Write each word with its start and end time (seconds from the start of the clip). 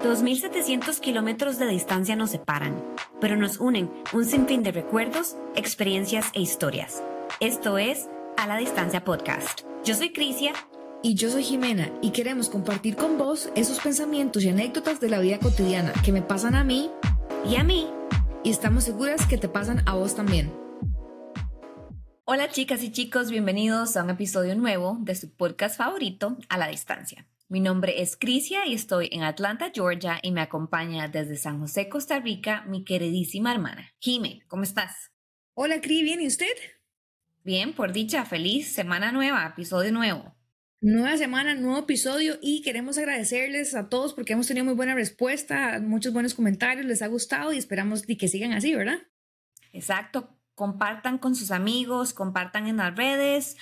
2.700 0.00 1.00
kilómetros 1.00 1.58
de 1.58 1.66
distancia 1.66 2.14
nos 2.14 2.30
separan, 2.30 2.80
pero 3.20 3.36
nos 3.36 3.58
unen 3.58 3.90
un 4.12 4.24
sinfín 4.24 4.62
de 4.62 4.70
recuerdos, 4.70 5.36
experiencias 5.56 6.26
e 6.34 6.40
historias. 6.40 7.02
Esto 7.40 7.78
es 7.78 8.08
A 8.36 8.46
la 8.46 8.56
Distancia 8.58 9.02
Podcast. 9.02 9.62
Yo 9.84 9.94
soy 9.94 10.12
Crisia. 10.12 10.52
Y 11.00 11.14
yo 11.14 11.30
soy 11.30 11.44
Jimena 11.44 11.92
y 12.02 12.10
queremos 12.10 12.48
compartir 12.48 12.96
con 12.96 13.18
vos 13.18 13.50
esos 13.54 13.78
pensamientos 13.78 14.42
y 14.42 14.48
anécdotas 14.48 14.98
de 14.98 15.08
la 15.08 15.20
vida 15.20 15.38
cotidiana 15.38 15.92
que 16.04 16.10
me 16.10 16.22
pasan 16.22 16.56
a 16.56 16.64
mí 16.64 16.90
y 17.48 17.54
a 17.54 17.62
mí. 17.62 17.88
Y 18.42 18.50
estamos 18.50 18.82
seguras 18.82 19.24
que 19.26 19.38
te 19.38 19.48
pasan 19.48 19.82
a 19.86 19.94
vos 19.94 20.16
también. 20.16 20.52
Hola 22.24 22.50
chicas 22.50 22.82
y 22.82 22.90
chicos, 22.90 23.30
bienvenidos 23.30 23.96
a 23.96 24.02
un 24.02 24.10
episodio 24.10 24.56
nuevo 24.56 24.98
de 25.00 25.14
su 25.14 25.30
podcast 25.30 25.76
favorito, 25.76 26.36
A 26.48 26.58
la 26.58 26.66
Distancia. 26.66 27.26
Mi 27.50 27.60
nombre 27.60 28.02
es 28.02 28.18
Crisia 28.18 28.66
y 28.66 28.74
estoy 28.74 29.08
en 29.10 29.22
Atlanta, 29.22 29.72
Georgia 29.74 30.18
y 30.22 30.32
me 30.32 30.42
acompaña 30.42 31.08
desde 31.08 31.38
San 31.38 31.60
José, 31.60 31.88
Costa 31.88 32.20
Rica, 32.20 32.62
mi 32.68 32.84
queridísima 32.84 33.50
hermana. 33.50 33.90
Jime, 34.00 34.42
¿cómo 34.48 34.64
estás? 34.64 35.12
Hola, 35.54 35.80
Cri, 35.80 36.02
¿bien 36.02 36.20
y 36.20 36.26
usted? 36.26 36.52
Bien, 37.44 37.72
por 37.72 37.94
dicha, 37.94 38.26
feliz 38.26 38.74
semana 38.74 39.12
nueva, 39.12 39.46
episodio 39.46 39.90
nuevo. 39.92 40.36
Nueva 40.82 41.16
semana, 41.16 41.54
nuevo 41.54 41.78
episodio 41.78 42.38
y 42.42 42.60
queremos 42.60 42.98
agradecerles 42.98 43.74
a 43.74 43.88
todos 43.88 44.12
porque 44.12 44.34
hemos 44.34 44.46
tenido 44.46 44.66
muy 44.66 44.74
buena 44.74 44.94
respuesta, 44.94 45.80
muchos 45.80 46.12
buenos 46.12 46.34
comentarios, 46.34 46.84
les 46.84 47.00
ha 47.00 47.06
gustado 47.06 47.54
y 47.54 47.56
esperamos 47.56 48.02
que 48.02 48.28
sigan 48.28 48.52
así, 48.52 48.74
¿verdad? 48.74 48.98
Exacto, 49.72 50.38
compartan 50.54 51.16
con 51.16 51.34
sus 51.34 51.50
amigos, 51.50 52.12
compartan 52.12 52.66
en 52.66 52.76
las 52.76 52.94
redes 52.94 53.56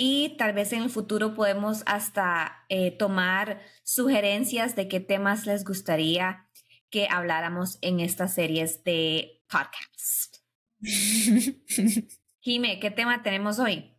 y 0.00 0.36
tal 0.38 0.52
vez 0.52 0.72
en 0.72 0.84
el 0.84 0.90
futuro 0.90 1.34
podemos 1.34 1.82
hasta 1.84 2.64
eh, 2.68 2.92
tomar 2.92 3.60
sugerencias 3.82 4.76
de 4.76 4.86
qué 4.86 5.00
temas 5.00 5.44
les 5.44 5.64
gustaría 5.64 6.46
que 6.88 7.08
habláramos 7.10 7.78
en 7.82 7.98
estas 7.98 8.32
series 8.32 8.84
de 8.84 9.42
podcast. 9.50 10.36
Jime, 12.40 12.78
¿qué 12.78 12.92
tema 12.92 13.24
tenemos 13.24 13.58
hoy? 13.58 13.90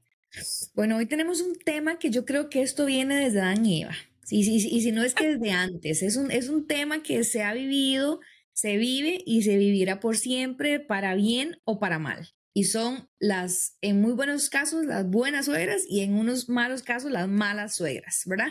Bueno, 0.74 0.96
hoy 0.96 1.06
tenemos 1.06 1.42
un 1.42 1.56
tema 1.60 2.00
que 2.00 2.12
yo 2.12 2.24
creo 2.24 2.50
que 2.50 2.62
esto 2.62 2.86
viene 2.86 3.18
desde 3.18 3.40
Dan 3.40 3.66
y 3.66 3.84
Eva. 3.84 3.96
Sí, 4.24 4.40
y 4.40 4.82
si 4.82 4.92
no 4.94 5.04
es 5.04 5.14
que 5.14 5.36
desde 5.36 5.52
antes, 5.52 6.02
es 6.02 6.16
un, 6.16 6.32
es 6.32 6.48
un 6.48 6.66
tema 6.66 7.04
que 7.04 7.26
se 7.26 7.44
ha 7.44 7.54
vivido, 7.54 8.22
se 8.54 8.78
vive 8.78 9.22
y 9.26 9.42
se 9.42 9.58
vivirá 9.58 10.00
por 10.00 10.16
siempre, 10.16 10.80
para 10.80 11.14
bien 11.16 11.60
o 11.66 11.78
para 11.78 12.00
mal 12.00 12.30
y 12.60 12.66
son 12.66 13.08
las, 13.20 13.78
en 13.80 14.02
muy 14.02 14.12
buenos 14.12 14.50
casos, 14.50 14.84
las 14.84 15.10
buenas 15.10 15.46
suegras 15.46 15.84
y 15.88 16.02
en 16.02 16.14
unos 16.14 16.50
malos 16.50 16.84
casos, 16.84 17.10
las 17.10 17.30
malas 17.30 17.74
suegras, 17.74 18.24
¿verdad? 18.26 18.50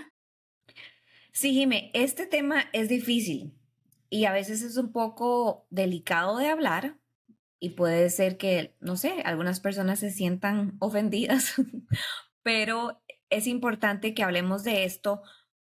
Sí, 1.31 1.53
Jime, 1.53 1.91
este 1.93 2.25
tema 2.27 2.71
es 2.73 2.89
difícil 2.89 3.53
y 4.09 4.25
a 4.25 4.33
veces 4.33 4.63
es 4.63 4.79
un 4.79 4.93
poco 4.93 5.67
delicado 5.69 6.39
de 6.39 6.49
hablar 6.49 6.97
y 7.61 7.71
puede 7.71 8.09
ser 8.09 8.39
que, 8.39 8.75
no 8.81 8.97
sé, 8.97 9.21
algunas 9.27 9.61
personas 9.61 9.99
se 9.99 10.11
sientan 10.11 10.79
ofendidas, 10.79 11.57
pero 12.43 13.03
es 13.29 13.47
importante 13.47 14.15
que 14.15 14.23
hablemos 14.23 14.65
de 14.65 14.85
esto 14.85 15.21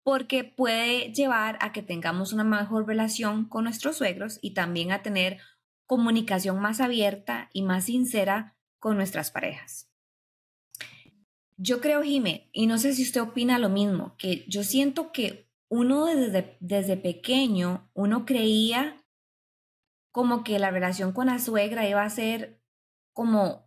porque 0.04 0.44
puede 0.44 1.12
llevar 1.12 1.58
a 1.60 1.72
que 1.72 1.82
tengamos 1.82 2.32
una 2.32 2.44
mejor 2.44 2.86
relación 2.86 3.48
con 3.48 3.64
nuestros 3.64 3.96
suegros 3.96 4.38
y 4.40 4.54
también 4.54 4.92
a 4.92 5.02
tener 5.02 5.38
comunicación 5.90 6.60
más 6.60 6.80
abierta 6.80 7.50
y 7.52 7.62
más 7.62 7.86
sincera 7.86 8.56
con 8.78 8.94
nuestras 8.96 9.32
parejas. 9.32 9.90
Yo 11.56 11.80
creo, 11.80 12.04
Jime, 12.04 12.48
y 12.52 12.68
no 12.68 12.78
sé 12.78 12.94
si 12.94 13.02
usted 13.02 13.20
opina 13.20 13.58
lo 13.58 13.70
mismo, 13.70 14.14
que 14.16 14.44
yo 14.46 14.62
siento 14.62 15.10
que 15.10 15.50
uno 15.68 16.06
desde, 16.06 16.56
desde 16.60 16.96
pequeño, 16.96 17.90
uno 17.92 18.24
creía 18.24 19.04
como 20.12 20.44
que 20.44 20.60
la 20.60 20.70
relación 20.70 21.10
con 21.10 21.26
la 21.26 21.40
suegra 21.40 21.88
iba 21.88 22.04
a 22.04 22.10
ser 22.10 22.62
como 23.12 23.66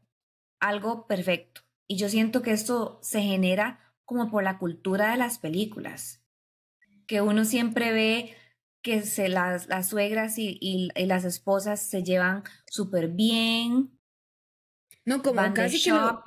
algo 0.62 1.08
perfecto. 1.08 1.64
Y 1.90 1.98
yo 1.98 2.08
siento 2.08 2.42
que 2.42 2.52
esto 2.52 3.00
se 3.02 3.22
genera 3.22 3.94
como 4.06 4.32
por 4.32 4.46
la 4.46 4.60
cultura 4.60 5.12
de 5.12 5.18
las 5.18 5.40
películas, 5.40 6.24
que 7.06 7.20
uno 7.20 7.44
siempre 7.44 7.92
ve 7.92 8.34
que 8.84 9.02
se 9.02 9.30
las, 9.30 9.68
las 9.68 9.90
suegras 9.90 10.38
y, 10.38 10.58
y, 10.62 10.92
las 11.06 11.24
esposas 11.24 11.82
se 11.82 12.04
llevan 12.04 12.44
súper 12.68 13.08
bien. 13.08 13.98
No, 15.06 15.24
como 15.24 15.42
casi 15.54 15.82
que, 15.82 15.90
lo, 15.90 16.24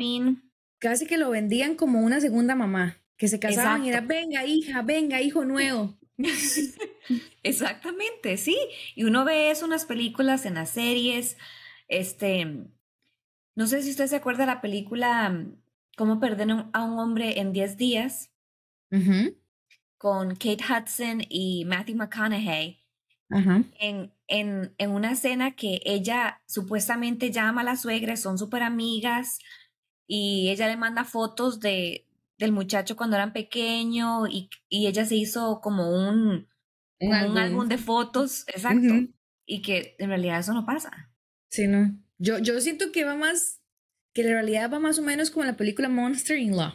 casi 0.78 1.06
que 1.06 1.18
lo 1.18 1.30
vendían 1.30 1.76
como 1.76 2.00
una 2.00 2.20
segunda 2.20 2.54
mamá, 2.54 2.98
que 3.16 3.28
se 3.28 3.38
casaban 3.38 3.84
y 3.84 3.90
era, 3.90 4.00
venga 4.00 4.44
hija, 4.44 4.82
venga 4.82 5.20
hijo 5.20 5.44
nuevo. 5.44 5.98
Exactamente, 7.42 8.36
sí. 8.38 8.56
Y 8.94 9.04
uno 9.04 9.24
ve 9.24 9.50
eso 9.50 9.66
en 9.66 9.70
las 9.70 9.84
películas, 9.84 10.46
en 10.46 10.54
las 10.54 10.70
series. 10.70 11.36
Este, 11.88 12.66
no 13.54 13.66
sé 13.66 13.82
si 13.82 13.90
usted 13.90 14.06
se 14.06 14.16
acuerda 14.16 14.40
de 14.40 14.54
la 14.54 14.60
película 14.60 15.46
Cómo 15.96 16.20
perder 16.20 16.48
a 16.74 16.82
un 16.84 16.98
hombre 16.98 17.40
en 17.40 17.52
10 17.52 17.78
días 17.78 18.30
con 19.98 20.34
Kate 20.36 20.64
Hudson 20.64 21.22
y 21.28 21.64
Matthew 21.64 21.96
McConaughey 21.96 22.86
en, 23.30 24.12
en, 24.28 24.74
en, 24.78 24.90
una 24.90 25.12
escena 25.12 25.56
que 25.56 25.80
ella 25.84 26.40
supuestamente 26.46 27.30
llama 27.30 27.62
a 27.62 27.64
la 27.64 27.76
suegra, 27.76 28.16
son 28.16 28.38
súper 28.38 28.62
amigas 28.62 29.38
y 30.06 30.48
ella 30.50 30.68
le 30.68 30.76
manda 30.76 31.04
fotos 31.04 31.60
de, 31.60 32.06
del 32.38 32.52
muchacho 32.52 32.96
cuando 32.96 33.16
eran 33.16 33.32
pequeño 33.32 34.26
y, 34.28 34.48
y 34.68 34.86
ella 34.86 35.04
se 35.04 35.16
hizo 35.16 35.60
como 35.60 35.90
un, 35.90 36.48
un, 37.00 37.38
álbum. 37.38 37.68
de 37.68 37.78
fotos, 37.78 38.44
exacto, 38.46 39.12
y 39.44 39.62
que 39.62 39.96
en 39.98 40.08
realidad 40.08 40.40
eso 40.40 40.54
no 40.54 40.64
pasa. 40.64 41.10
Sí, 41.50 41.66
no. 41.66 41.98
Yo, 42.18 42.38
yo 42.38 42.60
siento 42.60 42.92
que 42.92 43.04
va 43.04 43.16
más, 43.16 43.60
que 44.14 44.22
la 44.22 44.30
realidad 44.30 44.72
va 44.72 44.78
más 44.78 44.98
o 44.98 45.02
menos 45.02 45.30
como 45.30 45.44
la 45.44 45.56
película 45.56 45.88
Monster 45.88 46.38
in 46.38 46.56
Law. 46.56 46.74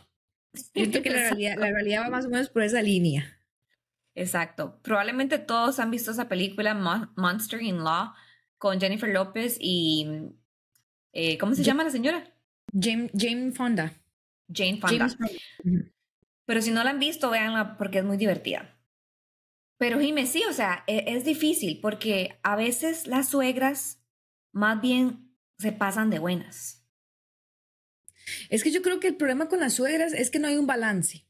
Siento 0.73 1.01
que 1.01 1.09
la 1.09 1.19
realidad, 1.19 1.55
la 1.57 1.71
realidad 1.71 2.03
va 2.03 2.09
más 2.09 2.25
o 2.25 2.29
menos 2.29 2.49
por 2.49 2.63
esa 2.63 2.81
línea. 2.81 3.37
Exacto. 4.15 4.79
Probablemente 4.81 5.39
todos 5.39 5.79
han 5.79 5.91
visto 5.91 6.11
esa 6.11 6.27
película 6.27 6.73
Monster 7.15 7.61
in 7.61 7.83
Law 7.83 8.13
con 8.57 8.79
Jennifer 8.79 9.09
Lopez 9.09 9.57
y 9.59 10.33
eh, 11.13 11.37
¿cómo 11.37 11.55
se 11.55 11.63
llama 11.63 11.83
la 11.83 11.89
señora? 11.89 12.33
Jane, 12.73 13.09
Jane 13.17 13.51
Fonda. 13.51 13.93
Jane 14.53 14.79
Fonda. 14.79 15.07
Pero 16.45 16.61
si 16.61 16.71
no 16.71 16.83
la 16.83 16.89
han 16.89 16.99
visto, 16.99 17.29
véanla 17.29 17.77
porque 17.77 17.99
es 17.99 18.05
muy 18.05 18.17
divertida. 18.17 18.77
Pero 19.77 19.99
Jimé, 19.99 20.27
sí, 20.27 20.43
o 20.47 20.53
sea, 20.53 20.83
es, 20.85 21.03
es 21.07 21.25
difícil 21.25 21.79
porque 21.81 22.39
a 22.43 22.55
veces 22.55 23.07
las 23.07 23.29
suegras 23.29 24.03
más 24.51 24.79
bien 24.81 25.35
se 25.57 25.71
pasan 25.71 26.09
de 26.09 26.19
buenas. 26.19 26.80
Es 28.49 28.63
que 28.63 28.71
yo 28.71 28.81
creo 28.81 28.99
que 28.99 29.07
el 29.07 29.15
problema 29.15 29.47
con 29.47 29.59
las 29.59 29.73
suegras 29.73 30.13
es 30.13 30.29
que 30.29 30.39
no 30.39 30.47
hay 30.47 30.57
un 30.57 30.67
balance. 30.67 31.25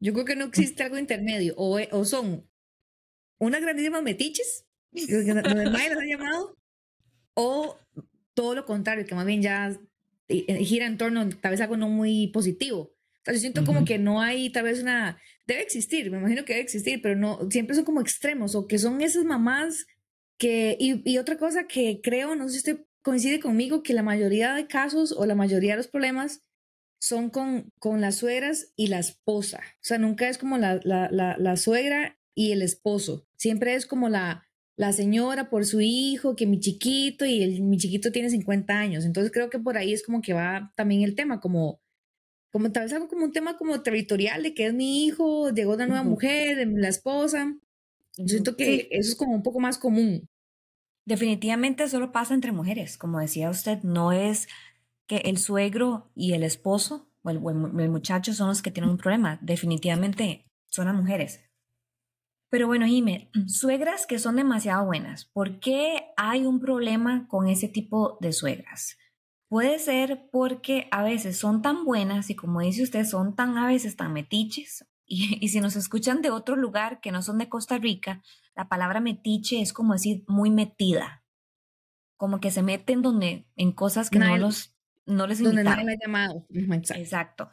Yo 0.00 0.12
creo 0.12 0.24
que 0.24 0.36
no 0.36 0.46
existe 0.46 0.82
algo 0.82 0.98
intermedio. 0.98 1.54
O, 1.56 1.78
eh, 1.78 1.88
o 1.92 2.04
son 2.04 2.48
unas 3.38 3.60
grandísimas 3.60 4.02
metiches, 4.02 4.66
donde 4.90 5.34
nadie 5.34 5.88
las 5.88 5.98
ha 5.98 6.04
llamado, 6.04 6.56
o 7.34 7.78
todo 8.34 8.54
lo 8.54 8.64
contrario, 8.64 9.06
que 9.06 9.14
más 9.14 9.26
bien 9.26 9.42
ya 9.42 9.76
eh, 10.28 10.64
gira 10.64 10.86
en 10.86 10.96
torno 10.96 11.28
tal 11.28 11.50
vez 11.52 11.60
algo 11.60 11.76
no 11.76 11.88
muy 11.88 12.28
positivo. 12.28 12.80
O 12.80 13.24
sea, 13.24 13.34
yo 13.34 13.40
siento 13.40 13.64
como 13.64 13.84
que 13.84 13.98
no 13.98 14.20
hay 14.20 14.50
tal 14.50 14.64
vez 14.64 14.82
una... 14.82 15.20
Debe 15.46 15.62
existir, 15.62 16.10
me 16.10 16.18
imagino 16.18 16.44
que 16.44 16.54
debe 16.54 16.64
existir, 16.64 17.00
pero 17.00 17.14
no, 17.14 17.48
siempre 17.50 17.76
son 17.76 17.84
como 17.84 18.00
extremos 18.00 18.54
o 18.54 18.66
que 18.66 18.78
son 18.78 19.00
esas 19.00 19.24
mamás 19.24 19.86
que... 20.38 20.76
Y, 20.80 21.08
y 21.08 21.18
otra 21.18 21.36
cosa 21.36 21.66
que 21.68 22.00
creo, 22.02 22.34
no 22.34 22.48
sé 22.48 22.54
si 22.54 22.58
usted 22.58 22.84
coincide 23.02 23.40
conmigo 23.40 23.82
que 23.82 23.94
la 23.94 24.02
mayoría 24.02 24.54
de 24.54 24.66
casos 24.66 25.12
o 25.12 25.26
la 25.26 25.34
mayoría 25.34 25.72
de 25.72 25.78
los 25.78 25.88
problemas 25.88 26.42
son 27.00 27.30
con, 27.30 27.72
con 27.80 28.00
las 28.00 28.16
suegras 28.16 28.72
y 28.76 28.86
la 28.86 29.00
esposa. 29.00 29.60
O 29.76 29.84
sea, 29.84 29.98
nunca 29.98 30.28
es 30.28 30.38
como 30.38 30.56
la, 30.56 30.80
la, 30.84 31.08
la, 31.10 31.56
suegra 31.56 32.16
y 32.34 32.52
el 32.52 32.62
esposo. 32.62 33.26
Siempre 33.36 33.74
es 33.74 33.86
como 33.86 34.08
la, 34.08 34.46
la 34.76 34.92
señora 34.92 35.50
por 35.50 35.66
su 35.66 35.80
hijo, 35.80 36.36
que 36.36 36.46
mi 36.46 36.60
chiquito 36.60 37.26
y 37.26 37.42
el, 37.42 37.62
mi 37.62 37.76
chiquito 37.76 38.12
tiene 38.12 38.30
50 38.30 38.78
años. 38.78 39.04
Entonces 39.04 39.32
creo 39.32 39.50
que 39.50 39.58
por 39.58 39.76
ahí 39.76 39.92
es 39.92 40.04
como 40.04 40.22
que 40.22 40.32
va 40.32 40.72
también 40.76 41.02
el 41.02 41.16
tema, 41.16 41.40
como, 41.40 41.80
como 42.52 42.70
tal 42.70 42.84
vez 42.84 42.92
algo 42.92 43.08
como 43.08 43.24
un 43.24 43.32
tema 43.32 43.56
como 43.56 43.82
territorial 43.82 44.44
de 44.44 44.54
que 44.54 44.66
es 44.66 44.74
mi 44.74 45.04
hijo, 45.04 45.50
llegó 45.50 45.74
una 45.74 45.88
nueva 45.88 46.04
mujer, 46.04 46.64
la 46.68 46.88
esposa. 46.88 47.52
Yo 48.16 48.28
siento 48.28 48.56
que 48.56 48.86
eso 48.92 49.10
es 49.10 49.16
como 49.16 49.34
un 49.34 49.42
poco 49.42 49.58
más 49.58 49.76
común. 49.76 50.28
Definitivamente 51.04 51.88
solo 51.88 52.12
pasa 52.12 52.34
entre 52.34 52.52
mujeres, 52.52 52.96
como 52.96 53.18
decía 53.18 53.50
usted, 53.50 53.82
no 53.82 54.12
es 54.12 54.48
que 55.08 55.16
el 55.18 55.38
suegro 55.38 56.10
y 56.14 56.32
el 56.32 56.44
esposo 56.44 57.08
o 57.24 57.30
el, 57.30 57.40
muchacho 57.40 58.34
son 58.34 58.48
los 58.48 58.62
que 58.62 58.70
tienen 58.70 58.90
un 58.90 58.98
problema, 58.98 59.38
definitivamente 59.42 60.46
son 60.68 60.86
las 60.86 60.94
mujeres. 60.94 61.40
Pero 62.50 62.66
bueno, 62.66 62.86
Jimé, 62.86 63.30
suegras 63.46 64.06
que 64.06 64.18
son 64.18 64.36
demasiado 64.36 64.84
buenas, 64.84 65.24
¿por 65.24 65.58
qué 65.58 66.12
hay 66.16 66.46
un 66.46 66.60
problema 66.60 67.26
con 67.28 67.48
ese 67.48 67.68
tipo 67.68 68.16
de 68.20 68.32
suegras? 68.32 68.96
Puede 69.48 69.78
ser 69.80 70.28
porque 70.30 70.88
a 70.92 71.02
veces 71.02 71.36
son 71.36 71.62
tan 71.62 71.84
buenas 71.84 72.30
y 72.30 72.36
como 72.36 72.60
dice 72.60 72.84
usted, 72.84 73.04
son 73.04 73.34
tan 73.34 73.58
a 73.58 73.66
veces 73.66 73.96
tan 73.96 74.12
metiches 74.12 74.86
y, 75.14 75.48
si 75.48 75.60
nos 75.60 75.76
escuchan 75.76 76.22
de 76.22 76.30
otro 76.30 76.56
lugar 76.56 77.00
que 77.00 77.12
no 77.12 77.20
son 77.20 77.36
de 77.36 77.50
Costa 77.50 77.76
Rica, 77.76 78.22
la 78.56 78.68
palabra 78.68 79.00
metiche 79.00 79.60
es 79.60 79.74
como 79.74 79.92
decir 79.92 80.24
muy 80.26 80.50
metida, 80.50 81.22
como 82.16 82.40
que 82.40 82.50
se 82.50 82.62
meten 82.62 83.02
donde, 83.02 83.46
en 83.56 83.72
cosas 83.72 84.08
que 84.08 84.18
no, 84.18 84.34
los, 84.38 84.74
no 85.04 85.26
les 85.26 85.42
Donde 85.42 85.64
nadie 85.64 85.84
me 85.84 85.92
ha 85.92 85.98
llamado. 86.00 86.46
Exacto. 86.48 86.94
Exacto. 86.94 87.50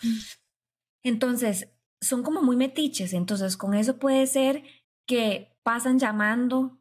Entonces, 1.04 1.70
son 2.00 2.24
como 2.24 2.42
muy 2.42 2.56
metiches, 2.56 3.12
entonces 3.12 3.58
con 3.58 3.74
eso 3.74 4.00
puede 4.00 4.26
ser 4.28 4.64
que 5.06 5.58
pasan 5.62 6.00
llamando, 6.00 6.80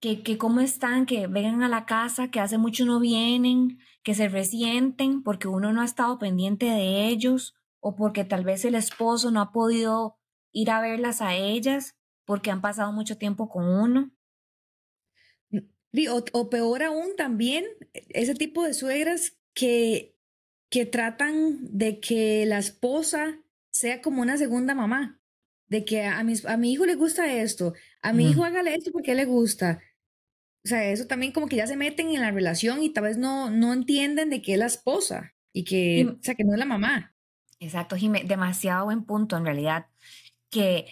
que, 0.00 0.22
que 0.22 0.38
cómo 0.38 0.60
están, 0.60 1.04
que 1.04 1.26
vengan 1.26 1.64
a 1.64 1.68
la 1.68 1.84
casa, 1.84 2.30
que 2.30 2.38
hace 2.38 2.58
mucho 2.58 2.84
no 2.86 3.00
vienen, 3.00 3.80
que 4.04 4.14
se 4.14 4.28
resienten 4.28 5.24
porque 5.24 5.48
uno 5.48 5.72
no 5.72 5.80
ha 5.80 5.84
estado 5.84 6.18
pendiente 6.20 6.66
de 6.66 7.08
ellos 7.08 7.59
o 7.80 7.96
porque 7.96 8.24
tal 8.24 8.44
vez 8.44 8.64
el 8.64 8.74
esposo 8.74 9.30
no 9.30 9.40
ha 9.40 9.52
podido 9.52 10.18
ir 10.52 10.70
a 10.70 10.80
verlas 10.80 11.20
a 11.20 11.34
ellas 11.34 11.96
porque 12.24 12.50
han 12.50 12.60
pasado 12.60 12.92
mucho 12.92 13.18
tiempo 13.18 13.48
con 13.48 13.66
uno. 13.66 14.12
O, 16.08 16.24
o 16.32 16.50
peor 16.50 16.82
aún 16.84 17.16
también, 17.16 17.64
ese 18.10 18.34
tipo 18.34 18.64
de 18.64 18.74
suegras 18.74 19.36
que, 19.54 20.16
que 20.70 20.86
tratan 20.86 21.58
de 21.62 21.98
que 21.98 22.46
la 22.46 22.58
esposa 22.58 23.40
sea 23.72 24.00
como 24.00 24.22
una 24.22 24.36
segunda 24.36 24.74
mamá, 24.74 25.20
de 25.68 25.84
que 25.84 26.04
a, 26.04 26.22
mis, 26.22 26.46
a 26.46 26.56
mi 26.56 26.72
hijo 26.72 26.86
le 26.86 26.94
gusta 26.94 27.32
esto, 27.32 27.74
a 28.02 28.12
mi 28.12 28.30
hijo 28.30 28.44
hágale 28.44 28.74
esto 28.74 28.92
porque 28.92 29.16
le 29.16 29.24
gusta, 29.24 29.82
o 30.64 30.68
sea, 30.68 30.90
eso 30.90 31.06
también 31.06 31.32
como 31.32 31.48
que 31.48 31.56
ya 31.56 31.66
se 31.66 31.76
meten 31.76 32.10
en 32.10 32.20
la 32.20 32.30
relación 32.30 32.82
y 32.82 32.92
tal 32.92 33.04
vez 33.04 33.16
no, 33.16 33.50
no 33.50 33.72
entienden 33.72 34.30
de 34.30 34.42
que 34.42 34.52
es 34.52 34.58
la 34.58 34.66
esposa 34.66 35.34
y 35.52 35.64
que, 35.64 36.06
o 36.20 36.22
sea, 36.22 36.34
que 36.34 36.44
no 36.44 36.52
es 36.52 36.58
la 36.58 36.66
mamá. 36.66 37.16
Exacto, 37.60 37.96
Jimé, 37.96 38.24
demasiado 38.24 38.86
buen 38.86 39.04
punto 39.04 39.36
en 39.36 39.44
realidad, 39.44 39.86
que 40.50 40.86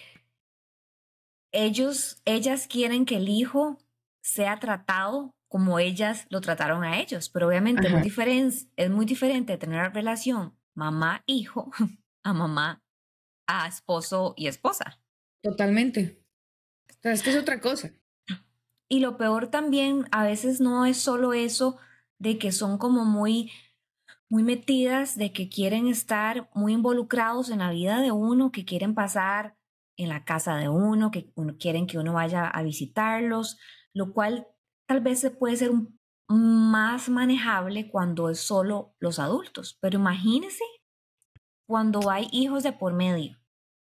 ellos, 1.51 2.21
ellas 2.25 2.67
quieren 2.67 3.05
que 3.05 3.17
el 3.17 3.27
hijo 3.27 3.79
sea 4.21 4.59
tratado 4.59 5.35
como 5.49 5.79
ellas 5.79 6.27
lo 6.29 6.41
trataron 6.41 6.83
a 6.83 6.99
ellos, 6.99 7.29
pero 7.29 7.47
obviamente 7.47 7.87
es 7.87 7.93
muy, 7.93 8.69
es 8.75 8.89
muy 8.91 9.05
diferente 9.05 9.57
tener 9.57 9.77
la 9.77 9.89
relación 9.89 10.55
mamá-hijo 10.75 11.71
a 12.23 12.33
mamá 12.33 12.83
a 13.47 13.67
esposo 13.67 14.35
y 14.37 14.47
esposa. 14.47 15.01
Totalmente. 15.41 16.23
O 16.91 17.01
sea, 17.01 17.13
es 17.13 17.23
que 17.23 17.31
es 17.31 17.35
otra 17.35 17.59
cosa. 17.59 17.91
Y 18.87 18.99
lo 18.99 19.17
peor 19.17 19.47
también 19.47 20.07
a 20.11 20.23
veces 20.23 20.61
no 20.61 20.85
es 20.85 20.97
solo 20.97 21.33
eso 21.33 21.77
de 22.19 22.37
que 22.37 22.51
son 22.51 22.77
como 22.77 23.05
muy 23.05 23.51
muy 24.29 24.43
metidas, 24.43 25.17
de 25.17 25.33
que 25.33 25.49
quieren 25.49 25.87
estar 25.87 26.49
muy 26.53 26.73
involucrados 26.73 27.49
en 27.49 27.59
la 27.59 27.71
vida 27.71 27.99
de 27.99 28.11
uno, 28.11 28.51
que 28.51 28.63
quieren 28.63 28.93
pasar 28.93 29.57
en 29.97 30.09
la 30.09 30.23
casa 30.23 30.55
de 30.55 30.69
uno, 30.69 31.11
que 31.11 31.33
quieren 31.59 31.87
que 31.87 31.97
uno 31.97 32.13
vaya 32.13 32.47
a 32.47 32.63
visitarlos, 32.63 33.57
lo 33.93 34.13
cual 34.13 34.47
tal 34.87 35.01
vez 35.01 35.19
se 35.19 35.31
puede 35.31 35.57
ser 35.57 35.71
más 36.29 37.09
manejable 37.09 37.89
cuando 37.89 38.29
es 38.29 38.39
solo 38.39 38.95
los 38.99 39.19
adultos. 39.19 39.77
Pero 39.81 39.99
imagínense 39.99 40.63
cuando 41.67 42.09
hay 42.09 42.27
hijos 42.31 42.63
de 42.63 42.71
por 42.71 42.93
medio 42.93 43.37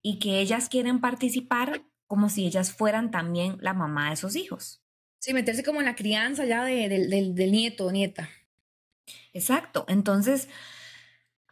y 0.03 0.19
que 0.19 0.41
ellas 0.41 0.69
quieren 0.69 1.01
participar 1.01 1.85
como 2.07 2.29
si 2.29 2.47
ellas 2.47 2.73
fueran 2.73 3.11
también 3.11 3.57
la 3.61 3.75
mamá 3.75 4.09
de 4.09 4.15
esos 4.15 4.35
hijos. 4.35 4.83
Sí, 5.21 5.33
meterse 5.35 5.63
como 5.63 5.81
en 5.81 5.87
la 5.87 5.95
crianza 5.95 6.45
ya 6.47 6.65
de, 6.65 6.89
del 6.89 7.53
nieto 7.53 7.87
o 7.87 7.93
nieta. 7.93 8.29
Exacto. 9.33 9.85
Entonces, 9.89 10.49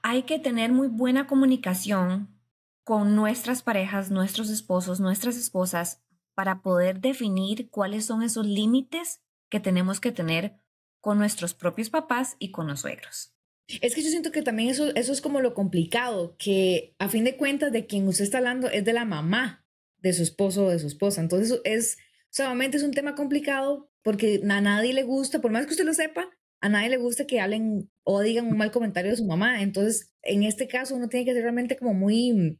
hay 0.03 0.23
que 0.23 0.39
tener 0.39 0.73
muy 0.73 0.89
buena 0.89 1.27
comunicación 1.27 2.39
con 2.85 3.15
nuestras 3.15 3.63
parejas, 3.63 4.11
nuestros 4.11 4.51
esposos, 4.51 5.01
nuestras 5.01 5.37
esposas, 5.37 6.03
para 6.35 6.63
poder 6.63 7.01
definir 7.01 7.71
cuáles 7.71 8.07
son 8.07 8.23
esos 8.23 8.47
límites 8.47 9.21
que 9.49 9.61
tenemos 9.61 10.01
que 10.01 10.13
tener 10.13 10.57
con 11.01 11.19
nuestros 11.19 11.55
propios 11.55 11.91
papás 11.91 12.37
y 12.39 12.51
con 12.51 12.67
los 12.67 12.81
suegros. 12.81 13.35
Es 13.81 13.95
que 13.95 14.03
yo 14.03 14.11
siento 14.11 14.33
que 14.33 14.43
también 14.43 14.69
eso, 14.69 14.95
eso 14.95 15.13
es 15.13 15.21
como 15.21 15.41
lo 15.41 15.55
complicado, 15.55 16.37
que 16.39 16.95
a 16.99 17.09
fin 17.09 17.25
de 17.25 17.37
cuentas 17.37 17.73
de 17.73 17.87
quien 17.87 18.09
usted 18.09 18.25
está 18.25 18.39
hablando 18.39 18.69
es 18.69 18.85
de 18.85 18.93
la 18.93 19.05
mamá 19.05 19.65
de 19.99 20.13
su 20.13 20.23
esposo 20.23 20.65
o 20.65 20.71
de 20.71 20.79
su 20.79 20.87
esposa. 20.87 21.21
Entonces 21.21 21.61
es 21.65 21.99
Solamente 22.31 22.77
es 22.77 22.85
un 22.85 22.93
tema 22.93 23.15
complicado 23.15 23.91
porque 24.03 24.41
a 24.49 24.61
nadie 24.61 24.95
le 24.95 25.03
gusta, 25.03 25.41
por 25.41 25.51
más 25.51 25.67
que 25.67 25.73
usted 25.73 25.85
lo 25.85 25.95
sepa, 25.95 26.31
a 26.61 26.69
nadie 26.69 26.91
le 26.91 26.97
gusta 26.99 27.27
que 27.27 27.41
hablen 27.41 27.91
o 28.05 28.21
digan 28.21 28.47
un 28.47 28.57
mal 28.57 28.71
comentario 28.71 29.11
de 29.11 29.17
su 29.17 29.25
mamá. 29.25 29.63
Entonces, 29.63 30.13
en 30.23 30.43
este 30.43 30.69
caso, 30.69 30.95
uno 30.95 31.09
tiene 31.09 31.25
que 31.25 31.33
ser 31.33 31.43
realmente 31.43 31.77
como 31.77 31.95
muy 31.95 32.59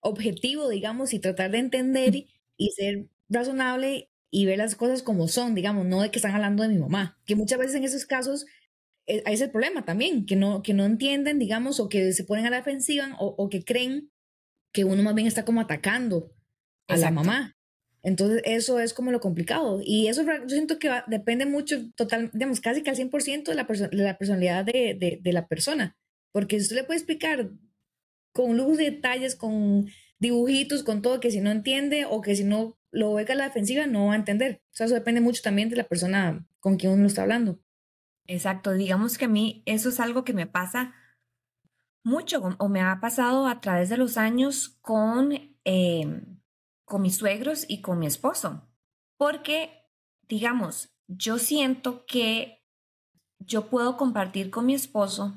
objetivo, 0.00 0.68
digamos, 0.68 1.12
y 1.12 1.18
tratar 1.18 1.50
de 1.50 1.58
entender 1.58 2.14
y, 2.14 2.70
ser 2.70 3.08
razonable 3.28 4.10
y 4.30 4.46
ver 4.46 4.58
las 4.58 4.74
cosas 4.74 5.02
como 5.02 5.28
son, 5.28 5.54
digamos, 5.54 5.86
no 5.86 6.00
de 6.00 6.10
que 6.10 6.18
están 6.18 6.34
hablando 6.34 6.62
de 6.62 6.70
mi 6.70 6.78
mamá. 6.78 7.18
Que 7.26 7.36
muchas 7.36 7.58
veces 7.58 7.74
en 7.74 7.84
esos 7.84 8.06
casos 8.06 8.46
eh, 9.06 9.22
es 9.26 9.40
el 9.40 9.50
problema 9.50 9.84
también, 9.84 10.26
que 10.26 10.36
no, 10.36 10.62
que 10.62 10.74
no 10.74 10.84
entienden, 10.84 11.38
digamos, 11.38 11.80
o 11.80 11.88
que 11.88 12.12
se 12.12 12.24
ponen 12.24 12.46
a 12.46 12.50
la 12.50 12.58
defensiva 12.58 13.16
o, 13.18 13.34
o 13.36 13.48
que 13.48 13.64
creen 13.64 14.10
que 14.72 14.84
uno 14.84 15.02
más 15.02 15.14
bien 15.14 15.26
está 15.26 15.44
como 15.44 15.60
atacando 15.60 16.32
a 16.88 16.96
la 16.96 17.10
mamá. 17.10 17.56
Entonces, 18.02 18.42
eso 18.44 18.80
es 18.80 18.94
como 18.94 19.12
lo 19.12 19.20
complicado. 19.20 19.80
Y 19.84 20.08
eso 20.08 20.22
yo 20.24 20.48
siento 20.48 20.78
que 20.78 20.90
depende 21.06 21.46
mucho, 21.46 21.90
total, 21.94 22.30
digamos, 22.32 22.60
casi 22.60 22.82
que 22.82 22.90
al 22.90 22.96
100% 22.96 23.44
de 23.44 23.54
la, 23.54 23.64
de 23.64 24.04
la 24.04 24.18
personalidad 24.18 24.64
de, 24.64 25.20
de, 25.22 25.32
la 25.32 25.46
persona. 25.46 25.96
Porque 26.32 26.56
usted 26.56 26.76
le 26.76 26.84
puede 26.84 26.98
explicar 26.98 27.50
con 28.32 28.56
lujos 28.56 28.78
de 28.78 28.90
detalles, 28.90 29.36
con 29.36 29.88
dibujitos, 30.18 30.82
con 30.82 31.02
todo, 31.02 31.20
que 31.20 31.30
si 31.30 31.40
no 31.40 31.50
entiende 31.50 32.04
o 32.08 32.22
que 32.22 32.34
si 32.34 32.44
no 32.44 32.76
lo 32.90 33.14
ve 33.14 33.26
a 33.28 33.34
la 33.34 33.44
defensiva, 33.44 33.86
no 33.86 34.06
va 34.06 34.14
a 34.14 34.16
entender. 34.16 34.62
O 34.72 34.74
sea, 34.74 34.86
eso 34.86 34.94
depende 34.94 35.20
mucho 35.20 35.42
también 35.42 35.68
de 35.68 35.76
la 35.76 35.84
persona 35.84 36.46
con 36.58 36.76
quien 36.76 36.92
uno 36.92 37.06
está 37.06 37.22
hablando. 37.22 37.60
Exacto. 38.26 38.72
Digamos 38.72 39.16
que 39.16 39.26
a 39.26 39.28
mí 39.28 39.62
eso 39.66 39.90
es 39.90 40.00
algo 40.00 40.24
que 40.24 40.32
me 40.32 40.46
pasa 40.46 40.94
mucho 42.04 42.40
o 42.58 42.68
me 42.68 42.80
ha 42.80 42.98
pasado 43.00 43.46
a 43.46 43.60
través 43.60 43.88
de 43.88 43.96
los 43.96 44.16
años 44.16 44.76
con... 44.80 45.32
Eh, 45.64 46.22
con 46.92 47.00
mis 47.00 47.16
suegros 47.16 47.64
y 47.68 47.80
con 47.80 47.98
mi 47.98 48.04
esposo. 48.04 48.68
Porque, 49.16 49.88
digamos, 50.28 50.90
yo 51.08 51.38
siento 51.38 52.04
que 52.04 52.66
yo 53.38 53.70
puedo 53.70 53.96
compartir 53.96 54.50
con 54.50 54.66
mi 54.66 54.74
esposo 54.74 55.32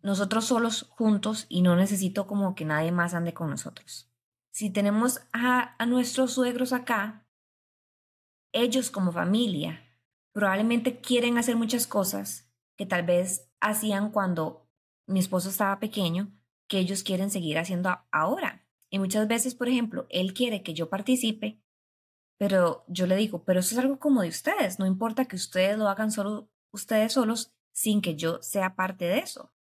nosotros 0.00 0.46
solos 0.46 0.86
juntos 0.88 1.44
y 1.50 1.60
no 1.60 1.76
necesito 1.76 2.26
como 2.26 2.54
que 2.54 2.64
nadie 2.64 2.92
más 2.92 3.12
ande 3.12 3.34
con 3.34 3.50
nosotros. 3.50 4.10
Si 4.50 4.70
tenemos 4.70 5.20
a, 5.34 5.76
a 5.76 5.84
nuestros 5.84 6.32
suegros 6.32 6.72
acá, 6.72 7.28
ellos 8.52 8.90
como 8.90 9.12
familia 9.12 9.84
probablemente 10.32 11.02
quieren 11.02 11.36
hacer 11.36 11.56
muchas 11.56 11.86
cosas 11.86 12.50
que 12.78 12.86
tal 12.86 13.02
vez 13.02 13.50
hacían 13.60 14.12
cuando 14.12 14.66
mi 15.06 15.20
esposo 15.20 15.50
estaba 15.50 15.78
pequeño, 15.78 16.32
que 16.68 16.78
ellos 16.78 17.02
quieren 17.02 17.30
seguir 17.30 17.58
haciendo 17.58 17.98
ahora. 18.10 18.59
Y 18.90 18.98
muchas 18.98 19.28
veces, 19.28 19.54
por 19.54 19.68
ejemplo, 19.68 20.06
él 20.10 20.34
quiere 20.34 20.62
que 20.62 20.74
yo 20.74 20.90
participe, 20.90 21.62
pero 22.38 22.84
yo 22.88 23.06
le 23.06 23.16
digo, 23.16 23.44
pero 23.44 23.60
eso 23.60 23.74
es 23.74 23.78
algo 23.78 23.98
como 23.98 24.22
de 24.22 24.28
ustedes, 24.28 24.78
no 24.78 24.86
importa 24.86 25.26
que 25.26 25.36
ustedes 25.36 25.78
lo 25.78 25.88
hagan 25.88 26.10
solo 26.10 26.50
ustedes 26.72 27.12
solos 27.12 27.52
sin 27.72 28.00
que 28.00 28.16
yo 28.16 28.42
sea 28.42 28.76
parte 28.76 29.04
de 29.04 29.18
eso. 29.18 29.52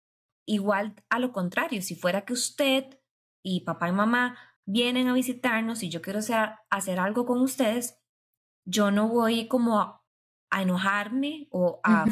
Igual 0.47 0.95
a 1.09 1.19
lo 1.19 1.31
contrario, 1.31 1.81
si 1.81 1.95
fuera 1.95 2.25
que 2.25 2.33
usted 2.33 2.99
y 3.43 3.61
papá 3.61 3.89
y 3.89 3.91
mamá 3.91 4.37
vienen 4.65 5.07
a 5.07 5.13
visitarnos 5.13 5.83
y 5.83 5.89
yo 5.89 6.01
quiero 6.01 6.19
hacer, 6.19 6.99
algo 6.99 7.25
con 7.25 7.41
ustedes, 7.41 7.99
yo 8.65 8.91
no 8.91 9.07
voy 9.07 9.47
como 9.47 9.79
a, 9.79 10.03
enojarme 10.61 11.47
o 11.51 11.79
a, 11.83 12.05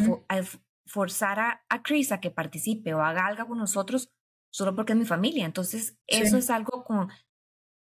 forzar 0.86 1.40
a, 1.40 1.66
a 1.70 1.82
Chris 1.82 2.12
a 2.12 2.20
que 2.20 2.32
participe 2.32 2.94
o 2.94 3.02
haga 3.02 3.26
algo 3.26 3.48
con 3.48 3.58
nosotros 3.58 4.12
solo 4.58 4.76
porque 4.76 4.94
es 4.94 4.98
mi 4.98 5.06
familia. 5.06 5.46
Entonces, 5.46 6.00
eso 6.08 6.36
es 6.36 6.50
algo 6.50 6.84
con 6.84 7.10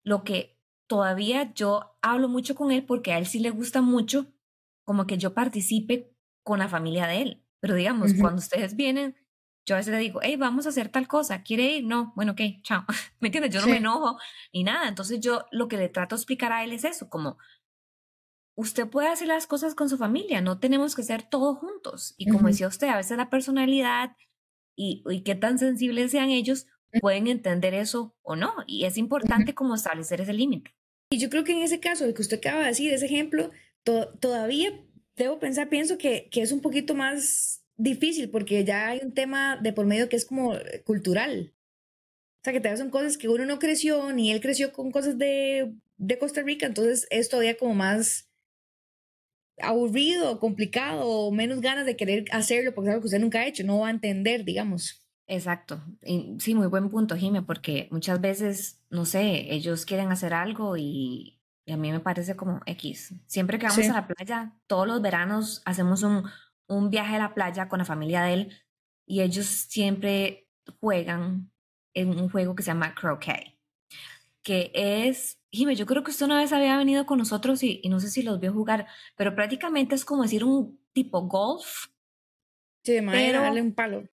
lo 0.07 0.25
que 0.25 0.59
todavía 0.89 1.53
yo 1.53 1.99
hablo 2.01 2.29
mucho 2.29 2.55
con 2.55 2.73
él 2.73 2.87
porque 2.87 3.13
a 3.13 3.19
él 3.19 3.27
sí 3.27 3.41
le 3.41 3.51
gusta 3.51 3.83
mucho 3.83 4.33
como 4.87 5.07
que 5.07 5.19
yo 5.19 5.35
participe 5.35 6.17
con 6.43 6.61
la 6.61 6.69
familia 6.69 7.07
de 7.07 7.21
él. 7.21 7.47
Pero 7.61 7.75
digamos, 7.75 8.15
cuando 8.19 8.39
ustedes 8.39 8.75
vienen, 8.75 9.15
yo 9.69 9.75
a 9.75 9.79
veces 9.79 9.93
le 9.93 10.01
digo, 10.01 10.21
hey, 10.23 10.37
vamos 10.37 10.65
a 10.65 10.71
hacer 10.71 10.89
tal 10.89 11.07
cosa, 11.07 11.43
¿quiere 11.43 11.77
ir? 11.77 11.85
No, 11.85 12.15
bueno, 12.17 12.33
ok, 12.33 12.41
chao. 12.63 12.85
¿Me 13.21 13.29
entiendes? 13.29 13.53
Yo 13.53 13.61
no 13.61 13.67
me 13.67 13.77
enojo 13.77 14.19
ni 14.55 14.65
nada. 14.65 14.89
Entonces 14.89 15.21
yo 15.21 15.45
lo 15.51 15.69
que 15.69 15.77
le 15.77 15.91
trato 15.91 16.17
de 16.17 16.21
explicar 16.21 16.53
a 16.53 16.65
él 16.65 16.73
es 16.73 16.85
eso, 16.85 17.11
como 17.11 17.37
usted 18.57 18.89
puede 18.89 19.09
hacer 19.09 19.29
las 19.29 19.47
cosas 19.47 19.75
con 19.75 19.91
su 19.91 19.99
familia, 19.99 20.41
no 20.41 20.59
tenemos 20.59 20.97
que 20.97 21.03
ser 21.03 21.23
todos 21.23 21.59
juntos. 21.59 22.15
Y 22.17 22.31
como 22.31 22.49
decía 22.49 22.67
usted, 22.67 22.89
a 22.89 22.97
veces 22.97 23.19
la 23.19 23.29
personalidad 23.29 24.17
y, 24.77 25.03
y 25.09 25.23
qué 25.23 25.35
tan 25.35 25.59
sensibles 25.59 26.11
sean 26.11 26.31
ellos, 26.31 26.67
pueden 27.01 27.27
entender 27.27 27.75
eso 27.75 28.15
o 28.23 28.37
no. 28.37 28.53
Y 28.67 28.85
es 28.85 28.97
importante 28.99 29.55
como 29.55 29.75
establecer 29.75 30.21
ese 30.21 30.33
límite. 30.33 30.75
Y 31.11 31.19
yo 31.19 31.29
creo 31.31 31.45
que 31.45 31.53
en 31.53 31.63
ese 31.63 31.81
caso, 31.81 32.05
el 32.05 32.15
que 32.15 32.23
usted 32.23 32.39
acaba 32.39 32.63
de 32.63 32.69
decir, 32.69 32.93
ese 32.93 33.07
ejemplo, 33.07 33.51
todavía 33.85 34.73
debo 35.17 35.39
pensar, 35.39 35.69
pienso 35.69 35.99
que, 35.99 36.29
que, 36.31 36.43
es 36.43 36.53
un 36.53 36.61
poquito 36.61 36.95
más 36.95 37.63
difícil 37.77 38.31
porque 38.31 38.65
ya 38.65 38.89
hay 38.89 39.01
un 39.03 39.13
tema 39.13 39.59
de 39.61 39.73
por 39.73 39.87
medio 39.87 40.09
que 40.09 40.17
es 40.17 40.25
como 40.25 40.55
cultural. 40.85 41.55
O 42.41 42.45
sea, 42.45 42.53
que 42.53 42.61
vez 42.61 42.79
son 42.79 42.91
cosas 42.91 43.19
que 43.19 43.29
uno 43.29 43.45
no 43.45 43.59
creció, 43.59 44.13
ni 44.13 44.33
él 44.33 44.41
creció 44.41 44.73
con 44.73 44.91
cosas 44.91 45.19
de, 45.19 45.75
de 45.97 46.19
Costa 46.19 46.43
Rica, 46.43 46.67
entonces 46.67 47.07
es 47.11 47.29
todavía 47.29 47.57
como 47.57 47.75
más 47.75 48.32
aburrido, 49.61 50.39
complicado, 50.41 51.31
menos 51.31 51.61
ganas 51.61 51.87
de 51.87 51.97
querer 51.97 52.25
hacerlo 52.33 52.75
porque 52.75 52.89
es 52.89 52.93
algo 52.93 53.03
que 53.03 53.07
usted 53.07 53.21
nunca 53.21 53.41
ha 53.41 53.47
hecho, 53.47 53.65
no 53.65 53.81
va 53.81 53.89
a 53.89 53.91
entender, 53.91 54.45
digamos. 54.45 55.03
Exacto. 55.27 55.83
sí, 56.39 56.55
muy 56.55 56.67
buen 56.67 56.91
punto, 56.91 57.17
Jime, 57.17 57.43
porque 57.43 57.89
muchas 57.91 58.21
veces, 58.21 58.83
no 58.91 59.05
sé, 59.05 59.53
ellos 59.53 59.87
quieren 59.87 60.11
hacer 60.11 60.35
algo 60.35 60.77
y, 60.77 61.39
a 61.67 61.77
mí 61.77 61.93
me 61.93 62.01
parece 62.01 62.37
como 62.37 62.61
X. 62.67 63.15
Siempre 63.27 63.59
que 63.59 63.67
vamos 63.67 63.89
a 63.89 63.93
la 63.93 64.07
playa, 64.07 64.53
todos 64.67 64.87
los 64.87 65.01
veranos 65.01 65.63
hacemos 65.65 66.03
un, 66.03 66.25
un 66.67 66.91
viaje 66.91 67.17
a 67.17 67.19
la 67.19 67.35
playa 67.35 67.69
con 67.69 67.79
la 67.79 67.85
familia 67.85 68.23
de 68.23 68.35
él 68.35 68.53
y 69.07 69.21
ellos 69.21 69.47
siempre 69.47 70.49
juegan 70.81 71.51
en 71.95 72.11
un 72.11 72.29
juego 72.29 72.55
que 72.55 72.63
se 72.63 72.71
llama 72.71 72.95
croquet, 72.95 73.59
que 74.43 74.71
es, 74.75 75.41
Jime, 75.53 75.77
yo 75.77 75.85
creo 75.85 76.03
que 76.03 76.11
usted 76.11 76.25
una 76.25 76.39
vez 76.39 76.53
había 76.53 76.79
venido 76.79 77.05
con 77.05 77.19
nosotros 77.19 77.63
y, 77.63 77.83
no 77.91 78.01
sé 78.01 78.09
si 78.09 78.23
los 78.23 78.41
vio 78.41 78.55
jugar, 78.55 78.87
pero 79.17 79.35
prácticamente 79.35 79.95
es 79.95 80.05
como 80.05 80.23
decir 80.23 80.45
un 80.45 80.81
tipo 80.95 81.21
golf. 81.29 81.89
Sí, 82.83 82.95
de 82.95 83.03
madera, 83.03 83.43
darle 83.43 83.61
un 83.61 83.75
palo. 83.75 84.09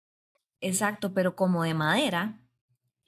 Exacto, 0.59 1.13
pero 1.13 1.37
como 1.37 1.63
de 1.63 1.73
madera, 1.73 2.41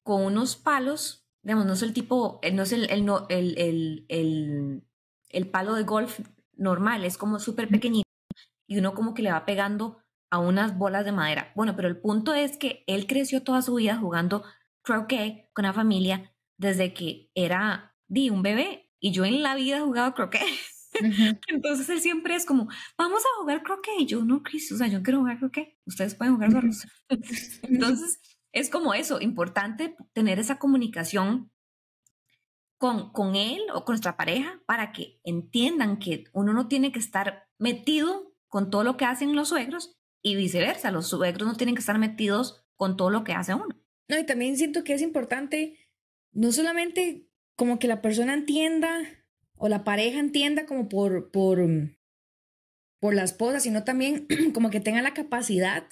con 0.03 0.23
unos 0.23 0.55
palos, 0.55 1.27
digamos, 1.43 1.65
no 1.65 1.73
es 1.73 1.81
el 1.81 1.93
tipo, 1.93 2.39
eh, 2.41 2.53
no 2.53 2.63
es 2.63 2.71
el, 2.71 2.89
el, 2.89 3.05
el, 3.29 4.05
el, 4.07 4.83
el 5.29 5.47
palo 5.49 5.75
de 5.75 5.83
golf 5.83 6.21
normal, 6.55 7.03
es 7.03 7.17
como 7.17 7.37
súper 7.37 7.67
pequeñito 7.67 8.07
y 8.65 8.77
uno 8.77 8.93
como 8.93 9.13
que 9.13 9.21
le 9.21 9.33
va 9.33 9.45
pegando 9.45 9.97
a 10.29 10.39
unas 10.39 10.77
bolas 10.77 11.03
de 11.03 11.11
madera. 11.11 11.51
Bueno, 11.55 11.75
pero 11.75 11.89
el 11.89 11.99
punto 11.99 12.33
es 12.33 12.55
que 12.55 12.85
él 12.87 13.05
creció 13.05 13.43
toda 13.43 13.61
su 13.61 13.75
vida 13.75 13.97
jugando 13.97 14.45
croquet 14.81 15.51
con 15.51 15.65
la 15.65 15.73
familia 15.73 16.33
desde 16.57 16.93
que 16.93 17.29
era 17.35 17.90
di 18.11 18.29
un 18.29 18.43
bebé 18.43 18.89
y 18.99 19.11
yo 19.11 19.23
en 19.23 19.41
la 19.41 19.55
vida 19.55 19.77
he 19.77 19.81
jugado 19.81 20.13
croquet. 20.13 20.41
Entonces 21.47 21.87
él 21.89 22.01
siempre 22.01 22.35
es 22.35 22.45
como, 22.45 22.67
vamos 22.97 23.23
a 23.23 23.39
jugar 23.39 23.63
croquet. 23.63 23.99
Y 23.99 24.05
yo, 24.05 24.25
no, 24.25 24.43
Chris, 24.43 24.69
o 24.73 24.77
sea, 24.77 24.87
yo 24.87 25.01
quiero 25.01 25.19
jugar 25.19 25.39
croquet. 25.39 25.77
Ustedes 25.85 26.15
pueden 26.15 26.35
jugar 26.35 26.51
solos. 26.51 26.85
Entonces 27.63 28.19
es 28.51 28.69
como 28.69 28.93
eso, 28.93 29.21
importante 29.21 29.95
tener 30.11 30.39
esa 30.39 30.59
comunicación 30.59 31.51
con, 32.77 33.13
con 33.13 33.35
él 33.35 33.61
o 33.73 33.85
con 33.85 33.93
nuestra 33.93 34.17
pareja 34.17 34.61
para 34.65 34.91
que 34.91 35.21
entiendan 35.23 35.97
que 35.97 36.25
uno 36.33 36.51
no 36.51 36.67
tiene 36.67 36.91
que 36.91 36.99
estar 36.99 37.47
metido 37.57 38.35
con 38.49 38.69
todo 38.69 38.83
lo 38.83 38.97
que 38.97 39.05
hacen 39.05 39.37
los 39.37 39.49
suegros 39.49 39.97
y 40.21 40.35
viceversa. 40.35 40.91
Los 40.91 41.07
suegros 41.07 41.47
no 41.47 41.55
tienen 41.55 41.75
que 41.75 41.79
estar 41.79 41.97
metidos 41.97 42.65
con 42.75 42.97
todo 42.97 43.09
lo 43.09 43.23
que 43.23 43.31
hace 43.31 43.53
uno. 43.53 43.69
No, 44.09 44.19
y 44.19 44.25
también 44.25 44.57
siento 44.57 44.83
que 44.83 44.95
es 44.95 45.01
importante 45.01 45.77
no 46.33 46.51
solamente 46.51 47.30
como 47.61 47.77
que 47.77 47.87
la 47.87 48.01
persona 48.01 48.33
entienda 48.33 49.03
o 49.55 49.69
la 49.69 49.83
pareja 49.83 50.19
entienda 50.19 50.65
como 50.65 50.89
por, 50.89 51.29
por, 51.29 51.59
por 52.99 53.13
la 53.13 53.21
esposa, 53.21 53.59
sino 53.59 53.83
también 53.83 54.25
como 54.55 54.71
que 54.71 54.79
tenga 54.79 55.03
la 55.03 55.13
capacidad 55.13 55.83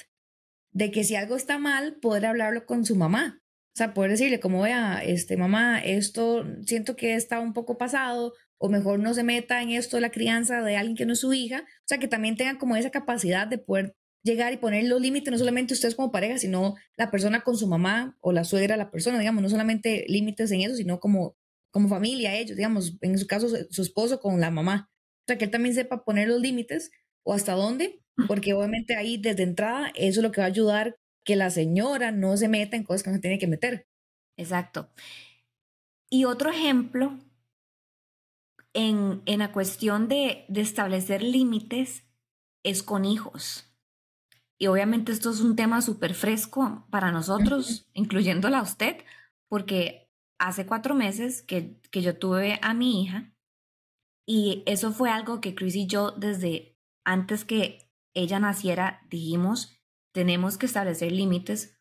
de 0.71 0.89
que 0.89 1.03
si 1.03 1.15
algo 1.15 1.35
está 1.35 1.59
mal, 1.59 1.97
poder 1.97 2.25
hablarlo 2.25 2.65
con 2.65 2.85
su 2.85 2.95
mamá. 2.95 3.43
O 3.75 3.77
sea, 3.77 3.93
poder 3.93 4.09
decirle 4.09 4.39
como, 4.39 4.63
vea, 4.63 5.03
este, 5.03 5.37
mamá, 5.37 5.77
esto 5.77 6.43
siento 6.65 6.95
que 6.95 7.13
está 7.13 7.39
un 7.39 7.53
poco 7.53 7.77
pasado, 7.77 8.33
o 8.57 8.67
mejor 8.67 8.97
no 8.97 9.13
se 9.13 9.21
meta 9.21 9.61
en 9.61 9.69
esto 9.69 9.99
la 9.99 10.09
crianza 10.09 10.63
de 10.63 10.75
alguien 10.75 10.97
que 10.97 11.05
no 11.05 11.13
es 11.13 11.19
su 11.19 11.33
hija. 11.33 11.65
O 11.67 11.85
sea, 11.85 11.99
que 11.99 12.07
también 12.07 12.35
tenga 12.35 12.57
como 12.57 12.77
esa 12.77 12.89
capacidad 12.89 13.45
de 13.45 13.59
poder 13.59 13.95
llegar 14.23 14.53
y 14.53 14.57
poner 14.57 14.85
los 14.85 14.99
límites, 14.99 15.31
no 15.31 15.37
solamente 15.37 15.75
ustedes 15.75 15.93
como 15.93 16.11
pareja, 16.11 16.39
sino 16.39 16.73
la 16.97 17.11
persona 17.11 17.41
con 17.41 17.57
su 17.57 17.67
mamá 17.67 18.17
o 18.21 18.31
la 18.31 18.43
suegra, 18.43 18.75
la 18.75 18.89
persona, 18.89 19.19
digamos, 19.19 19.43
no 19.43 19.49
solamente 19.49 20.05
límites 20.07 20.49
en 20.49 20.61
eso, 20.61 20.75
sino 20.75 20.99
como, 20.99 21.37
como 21.71 21.89
familia, 21.89 22.35
ellos, 22.35 22.57
digamos, 22.57 22.97
en 23.01 23.17
su 23.17 23.27
caso, 23.27 23.47
su 23.69 23.81
esposo 23.81 24.19
con 24.19 24.39
la 24.39 24.51
mamá. 24.51 24.89
O 24.91 25.23
sea, 25.27 25.37
que 25.37 25.45
él 25.45 25.51
también 25.51 25.75
sepa 25.75 26.03
poner 26.03 26.27
los 26.27 26.41
límites 26.41 26.91
o 27.23 27.33
hasta 27.33 27.53
dónde, 27.53 28.01
porque 28.27 28.53
obviamente 28.53 28.95
ahí 28.95 29.17
desde 29.17 29.43
entrada 29.43 29.91
eso 29.95 30.19
es 30.19 30.23
lo 30.23 30.31
que 30.31 30.41
va 30.41 30.45
a 30.45 30.49
ayudar 30.49 30.97
que 31.23 31.35
la 31.35 31.49
señora 31.51 32.11
no 32.11 32.35
se 32.37 32.47
meta 32.47 32.75
en 32.75 32.83
cosas 32.83 33.03
que 33.03 33.09
no 33.09 33.15
se 33.17 33.21
tiene 33.21 33.39
que 33.39 33.47
meter. 33.47 33.87
Exacto. 34.37 34.89
Y 36.09 36.25
otro 36.25 36.49
ejemplo 36.49 37.19
en, 38.73 39.21
en 39.25 39.39
la 39.39 39.51
cuestión 39.51 40.07
de, 40.07 40.45
de 40.47 40.61
establecer 40.61 41.21
límites 41.21 42.05
es 42.63 42.83
con 42.83 43.05
hijos. 43.05 43.69
Y 44.57 44.67
obviamente 44.67 45.11
esto 45.11 45.29
es 45.29 45.39
un 45.39 45.55
tema 45.55 45.81
súper 45.81 46.13
fresco 46.13 46.85
para 46.89 47.11
nosotros, 47.11 47.89
incluyéndola 47.93 48.59
a 48.59 48.63
usted, 48.63 48.97
porque 49.47 50.08
hace 50.39 50.65
cuatro 50.65 50.95
meses 50.95 51.43
que, 51.43 51.79
que 51.91 52.01
yo 52.01 52.17
tuve 52.17 52.59
a 52.61 52.73
mi 52.73 53.03
hija 53.03 53.33
y 54.25 54.63
eso 54.65 54.91
fue 54.91 55.09
algo 55.09 55.41
que 55.41 55.55
Chris 55.55 55.75
y 55.75 55.87
yo 55.87 56.11
desde 56.11 56.77
antes 57.03 57.45
que 57.45 57.91
ella 58.13 58.39
naciera 58.39 59.01
dijimos, 59.09 59.79
tenemos 60.13 60.57
que 60.57 60.65
establecer 60.65 61.11
límites 61.11 61.79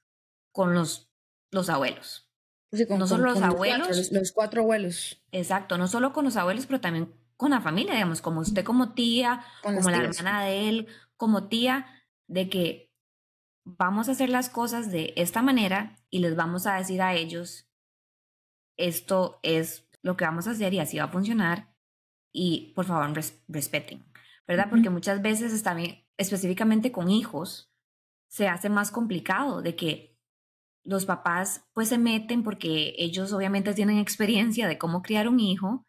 con 0.53 0.75
los, 0.75 1.13
los 1.51 1.69
abuelos. 1.69 2.31
no 2.73 3.07
solo 3.07 3.25
los 3.25 3.43
abuelos. 3.43 4.11
los, 4.13 4.33
cuatro 4.33 4.63
abuelos. 4.63 5.23
Exacto, 5.31 5.79
no 5.79 5.89
solo 5.89 6.13
con 6.13 6.25
los 6.25 6.37
abuelos, 6.37 6.67
pero 6.67 6.81
también 6.81 7.13
con 7.37 7.51
la 7.51 7.61
familia, 7.61 7.95
digamos, 7.95 8.21
como 8.21 8.41
usted 8.41 8.65
como 8.65 8.95
tía, 8.95 9.45
como 9.63 9.91
la 9.91 9.99
hermana 9.99 10.45
de 10.45 10.69
él, 10.69 10.89
como 11.17 11.49
tía, 11.49 11.87
de 12.27 12.49
que 12.49 12.91
vamos 13.65 14.09
a 14.09 14.13
hacer 14.13 14.31
las 14.31 14.49
cosas 14.49 14.91
de 14.91 15.13
esta 15.17 15.43
manera 15.43 15.97
y 16.11 16.21
les 16.21 16.35
vamos 16.35 16.67
a 16.67 16.77
decir 16.77 17.03
a 17.03 17.15
ellos, 17.15 17.68
esto 18.79 19.41
es 19.43 19.87
lo 20.03 20.17
que 20.17 20.25
vamos 20.25 20.49
a 20.49 20.53
hacer 20.53 20.73
y 20.73 20.79
así 20.79 20.97
va 20.99 21.05
a 21.05 21.09
funcionar 21.09 21.75
y 22.33 22.73
por 22.75 22.87
favor 22.87 23.13
respeten, 23.49 24.07
¿verdad? 24.47 24.69
Porque 24.71 24.91
muchas 24.91 25.21
veces 25.21 25.63
también, 25.63 26.07
específicamente 26.17 26.93
con 26.93 27.11
hijos, 27.11 27.71
se 28.29 28.49
hace 28.49 28.69
más 28.69 28.91
complicado 28.91 29.61
de 29.61 29.77
que 29.77 30.19
los 30.85 31.05
papás 31.05 31.67
pues 31.75 31.89
se 31.89 31.99
meten 31.99 32.43
porque 32.43 32.95
ellos 32.97 33.33
obviamente 33.33 33.75
tienen 33.75 33.99
experiencia 33.99 34.67
de 34.69 34.79
cómo 34.79 35.03
criar 35.03 35.29
un 35.29 35.41
hijo 35.41 35.85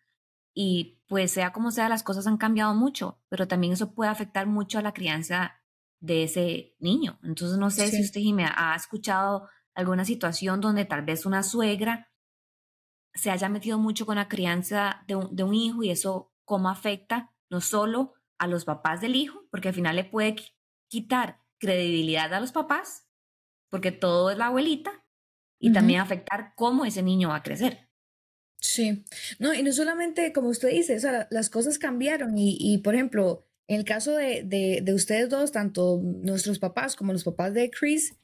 y 0.53 1.01
pues 1.07 1.31
sea 1.31 1.53
como 1.53 1.71
sea 1.71 1.87
las 1.87 2.03
cosas 2.03 2.27
han 2.27 2.37
cambiado 2.37 2.73
mucho, 2.73 3.21
pero 3.29 3.47
también 3.47 3.73
eso 3.73 3.93
puede 3.93 4.11
afectar 4.11 4.47
mucho 4.47 4.79
a 4.79 4.81
la 4.81 4.93
crianza 4.93 5.61
de 6.01 6.23
ese 6.23 6.75
niño. 6.79 7.19
Entonces, 7.23 7.57
no 7.57 7.69
sé 7.69 7.87
si 7.87 8.01
usted, 8.01 8.21
Jimé, 8.21 8.45
ha 8.55 8.75
escuchado 8.75 9.47
alguna 9.73 10.05
situación 10.05 10.61
donde 10.61 10.85
tal 10.85 11.03
vez 11.03 11.25
una 11.25 11.43
suegra 11.43 12.08
se 13.13 13.31
haya 13.31 13.49
metido 13.49 13.77
mucho 13.77 14.05
con 14.05 14.15
la 14.15 14.27
crianza 14.27 15.03
de 15.07 15.15
un, 15.15 15.35
de 15.35 15.43
un 15.43 15.53
hijo 15.53 15.83
y 15.83 15.89
eso 15.89 16.33
cómo 16.45 16.69
afecta 16.69 17.33
no 17.49 17.61
solo 17.61 18.13
a 18.37 18.47
los 18.47 18.65
papás 18.65 19.01
del 19.01 19.15
hijo, 19.15 19.47
porque 19.51 19.69
al 19.69 19.73
final 19.73 19.95
le 19.95 20.05
puede 20.05 20.35
quitar 20.87 21.41
credibilidad 21.57 22.33
a 22.33 22.39
los 22.39 22.51
papás, 22.51 23.07
porque 23.69 23.91
todo 23.91 24.31
es 24.31 24.37
la 24.37 24.47
abuelita, 24.47 25.05
y 25.59 25.73
también 25.73 25.99
afectar 25.99 26.53
cómo 26.55 26.85
ese 26.85 27.03
niño 27.03 27.29
va 27.29 27.37
a 27.37 27.43
crecer. 27.43 27.89
Sí, 28.61 29.05
no, 29.39 29.53
y 29.53 29.61
no 29.61 29.71
solamente 29.71 30.33
como 30.33 30.49
usted 30.49 30.69
dice, 30.69 30.95
o 30.95 30.99
sea, 30.99 31.27
las 31.31 31.49
cosas 31.49 31.77
cambiaron 31.77 32.37
y, 32.37 32.57
y 32.59 32.79
por 32.79 32.95
ejemplo, 32.95 33.45
en 33.67 33.77
el 33.77 33.85
caso 33.85 34.15
de, 34.15 34.43
de, 34.43 34.93
ustedes 34.93 35.29
dos, 35.29 35.51
tanto 35.51 36.01
nuestros 36.03 36.59
papás 36.59 36.95
como 36.95 37.13
los 37.13 37.23
papás 37.23 37.53
de 37.53 37.69
Chris, 37.69 38.15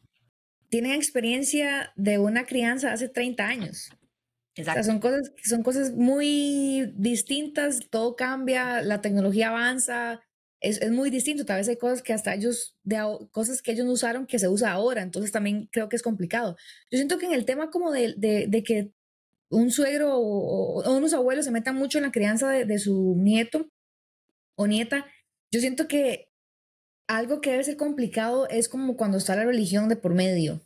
tienen 0.70 0.94
experiencia 0.94 1.94
de 1.96 2.18
una 2.18 2.46
crianza 2.46 2.92
hace 2.92 3.10
30 3.10 3.48
años. 3.48 3.90
Exacto. 4.56 4.84
son, 4.84 5.00
cosas, 5.00 5.32
son 5.44 5.64
cosas 5.64 5.92
muy 5.94 6.94
distintas, 6.96 7.82
todo 7.90 8.16
cambia, 8.16 8.82
la 8.82 9.02
tecnología 9.02 9.50
avanza, 9.50 10.22
es, 10.62 10.82
es, 10.82 10.92
muy 10.92 11.10
distinto. 11.10 11.46
Tal 11.46 11.58
vez 11.58 11.68
hay 11.68 11.78
cosas 11.78 12.02
que 12.02 12.14
hasta 12.14 12.34
ellos, 12.34 12.76
de, 12.84 12.98
cosas 13.32 13.62
que 13.62 13.74
ellos 13.74 13.86
no 13.86 13.92
usaron 13.92 14.26
que 14.26 14.40
se 14.40 14.48
usa 14.48 14.72
ahora, 14.72 15.02
entonces 15.02 15.32
también 15.32 15.68
creo 15.72 15.90
que 15.90 15.98
es 15.98 16.02
complicado. 16.02 16.56
Yo 16.90 16.98
siento 16.98 17.18
que 17.18 17.26
en 17.26 17.34
el 17.34 17.46
tema 17.46 17.70
como 17.70 17.92
de, 17.92 18.16
de, 18.18 18.48
de 18.48 18.64
que 18.64 18.92
un 19.50 19.72
suegro 19.72 20.18
o, 20.18 20.84
o, 20.84 20.98
unos 20.98 21.14
abuelos 21.14 21.46
se 21.46 21.52
metan 21.52 21.76
mucho 21.76 21.98
en 21.98 22.06
la 22.06 22.12
crianza 22.12 22.50
de, 22.50 22.66
de 22.66 22.80
su 22.80 23.16
nieto 23.18 23.70
o 24.56 24.68
nieta, 24.68 25.06
yo 25.52 25.60
siento 25.60 25.88
que 25.88 26.30
algo 27.08 27.42
que 27.42 27.52
debe 27.52 27.64
ser 27.64 27.78
complicado 27.78 28.48
es 28.50 28.70
como 28.70 28.98
cuando 28.98 29.18
está 29.18 29.36
la 29.36 29.46
religión 29.46 29.90
de 29.90 29.96
por 29.96 30.14
medio. 30.14 30.62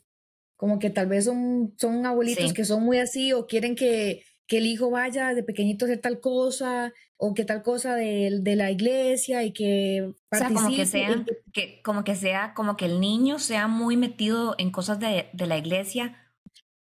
Como 0.59 0.77
que 0.77 0.89
tal 0.89 1.07
vez 1.07 1.23
son, 1.23 1.73
son 1.77 2.05
abuelitos 2.05 2.51
que 2.51 2.65
son 2.65 2.83
muy 2.83 2.97
así 2.97 3.31
o 3.31 3.47
quieren 3.47 3.75
que, 3.75 4.23
que, 4.45 4.57
el 4.57 4.67
hijo 4.67 4.91
vaya 4.91 5.33
de 5.33 5.41
pequeñito 5.41 5.85
a 5.85 5.87
hacer 5.87 6.01
tal 6.01 6.19
cosa 6.19 6.91
o 7.15 7.33
que 7.33 7.45
tal 7.45 7.63
cosa 7.63 7.95
de, 7.95 8.39
de 8.41 8.55
la 8.57 8.69
iglesia 8.69 9.43
y 9.45 9.53
que 9.53 10.13
participe. 10.27 10.53
O 10.53 10.57
sea, 10.57 10.65
como 10.65 10.75
que, 10.75 10.85
sea, 10.85 11.25
que, 11.53 11.81
como 11.81 12.03
que 12.03 12.15
sea, 12.15 12.53
como 12.53 12.75
que 12.75 12.85
el 12.85 12.99
niño 12.99 13.39
sea 13.39 13.67
muy 13.67 13.95
metido 13.95 14.55
en 14.57 14.71
cosas 14.71 14.99
de, 14.99 15.29
de 15.31 15.47
la 15.47 15.57
iglesia 15.57 16.17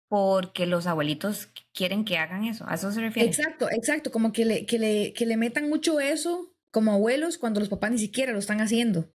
porque 0.08 0.66
los 0.66 0.86
abuelitos 0.86 1.48
quieren 1.74 2.04
que 2.04 2.18
hagan 2.18 2.44
eso. 2.44 2.64
¿A 2.68 2.74
eso 2.74 2.92
se 2.92 3.00
refiere? 3.00 3.28
Exacto, 3.28 3.68
exacto. 3.70 4.12
Como 4.12 4.32
que 4.32 4.44
le, 4.44 4.66
que 4.66 4.78
le, 4.78 5.12
que 5.12 5.26
le 5.26 5.36
metan 5.36 5.68
mucho 5.68 5.98
eso 5.98 6.52
como 6.70 6.92
abuelos 6.92 7.38
cuando 7.38 7.60
los 7.60 7.68
papás 7.68 7.90
ni 7.90 7.98
siquiera 7.98 8.32
lo 8.32 8.38
están 8.38 8.60
haciendo. 8.60 9.10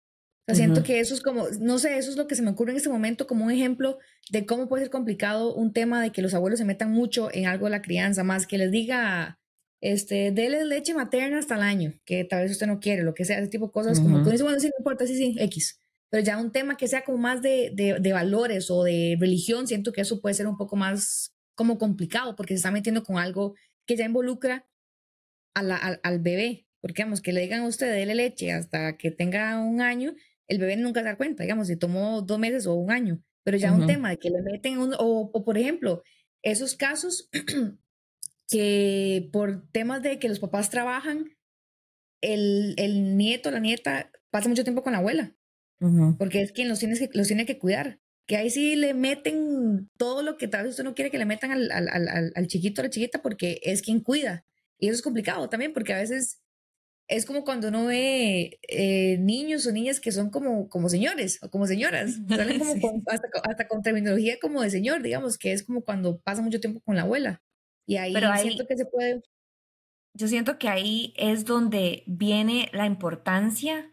Siento 0.47 0.83
que 0.83 0.99
eso 0.99 1.13
es 1.13 1.21
como, 1.21 1.47
no 1.59 1.79
sé, 1.79 1.97
eso 1.97 2.09
es 2.09 2.17
lo 2.17 2.27
que 2.27 2.35
se 2.35 2.41
me 2.41 2.51
ocurre 2.51 2.71
en 2.71 2.77
este 2.77 2.89
momento 2.89 3.27
como 3.27 3.45
un 3.45 3.51
ejemplo 3.51 3.99
de 4.29 4.45
cómo 4.45 4.67
puede 4.67 4.83
ser 4.83 4.91
complicado 4.91 5.53
un 5.53 5.73
tema 5.73 6.01
de 6.01 6.11
que 6.11 6.21
los 6.21 6.33
abuelos 6.33 6.59
se 6.59 6.65
metan 6.65 6.91
mucho 6.91 7.29
en 7.33 7.45
algo 7.45 7.65
de 7.65 7.71
la 7.71 7.81
crianza, 7.81 8.23
más 8.23 8.47
que 8.47 8.57
les 8.57 8.71
diga, 8.71 9.39
este, 9.81 10.31
déle 10.31 10.63
leche 10.65 10.93
materna 10.93 11.39
hasta 11.39 11.55
el 11.55 11.61
año, 11.61 11.93
que 12.05 12.23
tal 12.23 12.43
vez 12.43 12.51
usted 12.51 12.67
no 12.67 12.79
quiere, 12.79 13.03
lo 13.03 13.13
que 13.13 13.25
sea, 13.25 13.39
ese 13.39 13.49
tipo 13.49 13.67
de 13.67 13.71
cosas, 13.71 13.99
como 13.99 14.19
tú 14.23 14.25
dices, 14.25 14.43
bueno, 14.43 14.59
sí, 14.59 14.67
no 14.67 14.73
importa, 14.77 15.07
sí, 15.07 15.15
sí, 15.15 15.35
X. 15.39 15.79
Pero 16.09 16.23
ya 16.23 16.37
un 16.37 16.51
tema 16.51 16.77
que 16.77 16.87
sea 16.87 17.03
como 17.03 17.17
más 17.17 17.41
de, 17.41 17.71
de, 17.73 18.13
valores 18.13 18.69
o 18.69 18.83
de 18.83 19.17
religión, 19.19 19.65
siento 19.65 19.91
que 19.91 20.01
eso 20.01 20.21
puede 20.21 20.35
ser 20.35 20.45
un 20.45 20.57
poco 20.57 20.75
más 20.75 21.33
como 21.55 21.77
complicado, 21.77 22.35
porque 22.35 22.53
se 22.53 22.57
está 22.57 22.71
metiendo 22.71 23.03
con 23.03 23.17
algo 23.17 23.55
que 23.87 23.95
ya 23.95 24.05
involucra 24.05 24.67
a 25.55 25.63
la, 25.63 25.77
al, 25.77 26.19
bebé. 26.19 26.67
Porque, 26.81 27.03
vamos, 27.03 27.21
que 27.21 27.31
le 27.31 27.41
digan 27.41 27.61
a 27.61 27.67
usted, 27.67 27.91
déle 27.93 28.15
leche 28.15 28.51
hasta 28.51 28.97
que 28.97 29.09
tenga 29.09 29.59
un 29.59 29.81
año, 29.81 30.13
el 30.51 30.59
bebé 30.59 30.75
nunca 30.75 30.99
se 30.99 31.05
da 31.05 31.15
cuenta, 31.15 31.43
digamos, 31.43 31.67
si 31.67 31.77
tomó 31.77 32.21
dos 32.21 32.37
meses 32.37 32.67
o 32.67 32.73
un 32.73 32.91
año, 32.91 33.23
pero 33.43 33.57
ya 33.57 33.71
un 33.71 33.87
tema 33.87 34.09
de 34.09 34.17
que 34.17 34.29
le 34.29 34.41
meten, 34.41 34.79
un, 34.79 34.93
o, 34.95 35.31
o 35.33 35.45
por 35.45 35.57
ejemplo, 35.57 36.03
esos 36.43 36.75
casos 36.75 37.29
que 38.49 39.29
por 39.31 39.65
temas 39.71 40.03
de 40.03 40.19
que 40.19 40.27
los 40.27 40.39
papás 40.39 40.69
trabajan, 40.69 41.25
el, 42.19 42.75
el 42.77 43.15
nieto, 43.15 43.49
la 43.49 43.61
nieta, 43.61 44.11
pasa 44.29 44.49
mucho 44.49 44.65
tiempo 44.65 44.83
con 44.83 44.91
la 44.91 44.99
abuela, 44.99 45.33
porque 46.19 46.41
es 46.41 46.51
quien 46.51 46.67
los 46.67 46.79
tiene, 46.79 46.99
que, 46.99 47.09
los 47.13 47.27
tiene 47.27 47.45
que 47.45 47.57
cuidar. 47.57 47.99
Que 48.27 48.35
ahí 48.35 48.49
sí 48.49 48.75
le 48.75 48.93
meten 48.93 49.89
todo 49.97 50.21
lo 50.21 50.37
que 50.37 50.47
tal 50.47 50.63
vez 50.63 50.71
usted 50.71 50.83
no 50.83 50.93
quiere 50.93 51.11
que 51.11 51.17
le 51.17 51.25
metan 51.25 51.51
al, 51.51 51.71
al, 51.71 51.87
al, 51.87 52.31
al 52.35 52.47
chiquito 52.47 52.81
o 52.81 52.83
la 52.83 52.89
chiquita 52.89 53.21
porque 53.21 53.59
es 53.63 53.81
quien 53.81 54.01
cuida. 54.01 54.45
Y 54.77 54.87
eso 54.87 54.95
es 54.95 55.01
complicado 55.01 55.49
también 55.49 55.73
porque 55.73 55.93
a 55.93 55.97
veces 55.97 56.41
es 57.11 57.25
como 57.25 57.43
cuando 57.43 57.67
uno 57.67 57.85
ve 57.87 58.59
eh, 58.69 59.17
niños 59.19 59.67
o 59.67 59.71
niñas 59.73 59.99
que 59.99 60.13
son 60.13 60.29
como, 60.29 60.69
como 60.69 60.87
señores 60.87 61.39
o 61.43 61.49
como 61.49 61.67
señoras, 61.67 62.11
salen 62.29 62.57
como 62.57 62.73
hasta, 63.07 63.27
hasta, 63.43 63.67
con 63.67 63.81
terminología 63.81 64.37
como 64.41 64.61
de 64.61 64.69
señor, 64.69 65.01
digamos, 65.01 65.37
que 65.37 65.51
es 65.51 65.63
como 65.63 65.81
cuando 65.81 66.21
pasa 66.21 66.41
mucho 66.41 66.61
tiempo 66.61 66.79
con 66.79 66.95
la 66.95 67.01
abuela. 67.01 67.41
Y 67.85 67.97
ahí, 67.97 68.13
Pero 68.13 68.35
siento 68.37 68.65
que 68.65 68.77
se 68.77 68.85
puede... 68.85 69.21
Yo 70.13 70.27
siento 70.27 70.57
que 70.57 70.69
ahí 70.69 71.13
es 71.17 71.45
donde 71.45 72.03
viene 72.07 72.69
la 72.73 72.85
importancia 72.85 73.91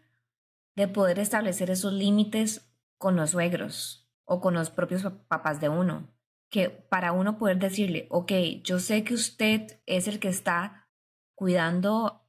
de 0.75 0.87
poder 0.87 1.19
establecer 1.19 1.69
esos 1.69 1.93
límites 1.93 2.73
con 2.97 3.15
los 3.15 3.31
suegros 3.31 4.09
o 4.25 4.39
con 4.39 4.53
los 4.53 4.69
propios 4.69 5.03
papás 5.27 5.59
de 5.59 5.67
uno. 5.67 6.13
Que 6.49 6.69
para 6.69 7.11
uno 7.11 7.37
poder 7.37 7.59
decirle, 7.59 8.07
ok, 8.09 8.31
yo 8.63 8.79
sé 8.79 9.03
que 9.03 9.13
usted 9.13 9.81
es 9.85 10.07
el 10.07 10.19
que 10.19 10.29
está 10.29 10.89
cuidando 11.35 12.28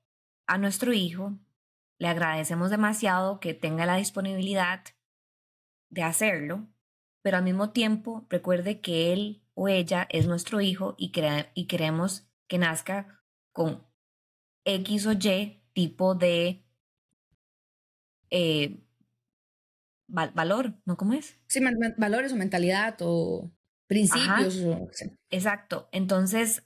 a 0.51 0.59
nuestro 0.59 0.93
hijo, 0.93 1.39
le 2.01 2.09
agradecemos 2.09 2.71
demasiado 2.71 3.39
que 3.39 3.55
tenga 3.55 3.87
la 3.87 3.95
disponibilidad 3.95 4.83
de 5.91 6.03
hacerlo, 6.03 6.67
pero 7.23 7.37
al 7.37 7.45
mismo 7.45 7.71
tiempo 7.71 8.27
recuerde 8.29 8.81
que 8.81 9.13
él 9.13 9.45
o 9.55 9.69
ella 9.69 10.09
es 10.11 10.27
nuestro 10.27 10.61
hijo 10.61 10.97
y, 10.99 11.13
y 11.55 11.67
queremos 11.69 12.29
que 12.49 12.59
nazca 12.59 13.23
con 13.53 13.87
X 14.65 15.07
o 15.07 15.13
Y 15.13 15.63
tipo 15.73 16.17
de 16.17 16.65
eh, 18.31 18.83
valor, 20.09 20.75
¿no? 20.85 20.97
¿Cómo 20.97 21.13
es? 21.13 21.39
Sí, 21.47 21.61
valores 21.97 22.33
o 22.33 22.37
mentalidad 22.37 22.97
o 23.03 23.53
principios. 23.87 24.59
Exacto. 25.31 25.89
Entonces 25.93 26.65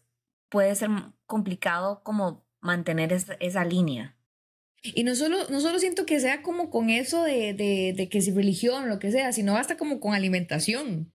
puede 0.49 0.75
ser 0.75 0.89
complicado 1.27 2.03
como 2.03 2.44
mantener 2.65 3.13
esa, 3.13 3.65
línea. 3.65 4.17
Y 4.83 5.05
no 5.05 5.15
solo, 5.15 5.49
no 5.51 5.61
solo 5.61 5.79
siento 5.79 6.07
que 6.07 6.19
sea 6.19 6.43
como 6.43 6.71
con 6.71 6.91
eso 6.91 7.23
de, 7.23 7.55
de, 7.55 8.09
que 8.09 8.21
si 8.21 8.33
religión 8.33 8.89
lo 8.89 8.99
que 8.99 9.13
sea, 9.13 9.33
sino 9.33 9.53
basta 9.53 9.77
como 9.77 10.01
con 10.01 10.15
alimentación. 10.15 11.13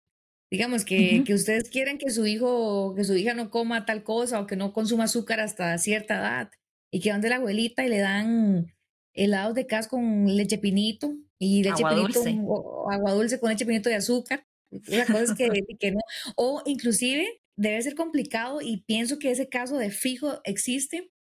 Digamos 0.52 0.86
que, 0.86 1.24
que 1.26 1.34
ustedes 1.34 1.70
quieren 1.70 1.98
que 1.98 2.10
su 2.10 2.26
hijo, 2.26 2.96
que 2.96 3.04
su 3.04 3.16
hija 3.16 3.34
no 3.34 3.52
coma 3.52 3.86
tal 3.86 4.04
cosa 4.04 4.40
o 4.40 4.48
que 4.48 4.56
no 4.56 4.74
consuma 4.74 5.04
azúcar 5.04 5.40
hasta 5.40 5.78
cierta 5.78 6.18
edad 6.18 6.52
y 6.92 7.02
que 7.02 7.12
van 7.12 7.22
de 7.22 7.30
la 7.30 7.36
abuelita 7.36 7.86
y 7.86 7.90
le 7.90 8.00
dan 8.00 8.74
helados 9.14 9.54
de 9.54 9.68
cas 9.68 9.88
con 9.88 10.26
leche 10.36 10.58
pinito 10.58 11.16
y 11.38 11.64
leche 11.64 11.84
agua 11.84 11.96
pinito 11.96 12.20
dulce. 12.24 12.40
O, 12.44 12.90
agua 12.92 13.14
dulce 13.14 13.40
con 13.40 13.50
leche 13.50 13.66
pinito 13.66 13.90
de 13.90 13.96
azúcar. 13.96 14.46
La 14.88 15.06
cosa 15.06 15.24
es 15.24 15.34
que, 15.34 15.50
que 15.80 15.92
no. 15.92 16.00
O 16.36 16.64
inclusive 16.66 17.42
debe 17.56 17.82
ser 17.82 17.96
complicado 17.96 18.62
y 18.62 18.84
pienso 18.84 19.20
que 19.20 19.32
ese 19.32 19.50
caso 19.50 19.78
de 19.78 19.92
fijo 19.92 20.42
existe 20.46 21.12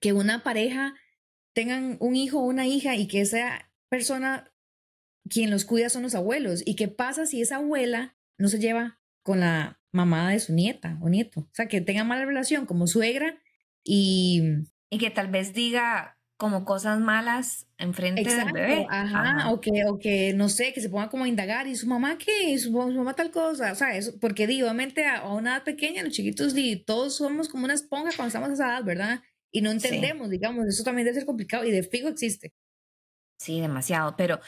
que 0.00 0.12
una 0.12 0.42
pareja 0.42 0.94
tengan 1.52 1.96
un 2.00 2.16
hijo 2.16 2.40
o 2.40 2.46
una 2.46 2.66
hija 2.66 2.96
y 2.96 3.06
que 3.06 3.20
esa 3.20 3.70
persona 3.88 4.52
quien 5.28 5.50
los 5.50 5.64
cuida 5.64 5.88
son 5.88 6.02
los 6.02 6.14
abuelos. 6.14 6.62
¿Y 6.64 6.76
qué 6.76 6.88
pasa 6.88 7.26
si 7.26 7.42
esa 7.42 7.56
abuela 7.56 8.16
no 8.38 8.48
se 8.48 8.58
lleva 8.58 8.98
con 9.22 9.40
la 9.40 9.80
mamá 9.92 10.30
de 10.30 10.40
su 10.40 10.52
nieta 10.52 10.98
o 11.00 11.08
nieto? 11.08 11.40
O 11.40 11.54
sea, 11.54 11.66
que 11.66 11.80
tenga 11.80 12.04
mala 12.04 12.24
relación 12.24 12.66
como 12.66 12.86
suegra 12.86 13.38
y... 13.84 14.42
Y 14.92 14.98
que 14.98 15.10
tal 15.10 15.28
vez 15.28 15.54
diga 15.54 16.18
como 16.36 16.64
cosas 16.64 16.98
malas 17.00 17.68
enfrente 17.76 18.24
del 18.24 18.52
bebé. 18.52 18.86
Ajá, 18.88 19.50
O, 19.50 19.60
que, 19.60 19.84
o 19.86 19.98
que, 19.98 20.32
no 20.32 20.48
sé, 20.48 20.72
que 20.72 20.80
se 20.80 20.88
ponga 20.88 21.10
como 21.10 21.24
a 21.24 21.28
indagar 21.28 21.66
y 21.66 21.76
su 21.76 21.86
mamá 21.86 22.16
qué, 22.16 22.58
su, 22.58 22.72
mamá 22.72 23.14
tal 23.14 23.30
cosa, 23.30 23.72
o 23.72 23.74
sea, 23.74 23.94
eso, 23.94 24.12
porque 24.20 24.46
digo, 24.46 24.66
obviamente 24.66 25.06
a, 25.06 25.28
una 25.28 25.56
edad 25.56 25.64
pequeña, 25.64 26.02
los 26.02 26.14
chiquitos, 26.14 26.54
todos 26.86 27.14
somos 27.14 27.50
como 27.50 27.66
una 27.66 27.74
esponja 27.74 28.10
cuando 28.16 28.28
estamos 28.28 28.50
a 28.50 28.54
esa 28.54 28.66
edad, 28.68 28.84
¿verdad? 28.84 29.20
Y 29.52 29.62
no 29.62 29.70
entendemos, 29.70 30.30
digamos, 30.30 30.66
eso 30.66 30.84
también 30.84 31.06
debe 31.06 31.18
ser 31.18 31.26
complicado 31.26 31.64
y 31.64 31.70
de 31.70 31.82
fijo 31.82 32.08
existe. 32.08 32.52
Sí, 33.38 33.60
demasiado, 33.60 34.16
pero 34.16 34.40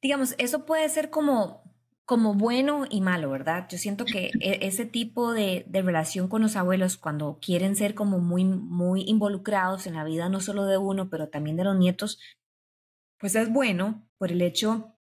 digamos, 0.00 0.34
eso 0.38 0.64
puede 0.64 0.88
ser 0.88 1.10
como, 1.10 1.62
como 2.04 2.34
bueno 2.34 2.86
y 2.88 3.00
malo, 3.00 3.30
¿verdad? 3.30 3.66
Yo 3.68 3.76
siento 3.76 4.04
que 4.04 4.30
e, 4.40 4.66
ese 4.66 4.86
tipo 4.86 5.32
de, 5.32 5.64
de, 5.68 5.82
relación 5.82 6.28
con 6.28 6.42
los 6.42 6.56
abuelos, 6.56 6.96
cuando 6.96 7.38
quieren 7.40 7.76
ser 7.76 7.94
como 7.94 8.18
muy, 8.18 8.44
muy 8.44 9.02
involucrados 9.06 9.86
en 9.86 9.94
la 9.94 10.04
vida 10.04 10.28
no 10.28 10.40
solo 10.40 10.64
de 10.66 10.78
uno, 10.78 11.10
pero 11.10 11.28
también 11.28 11.56
de 11.56 11.64
los 11.64 11.76
nietos, 11.76 12.18
pues 13.18 13.34
es 13.34 13.52
bueno 13.52 14.08
por 14.16 14.32
el 14.32 14.42
hecho 14.42 14.96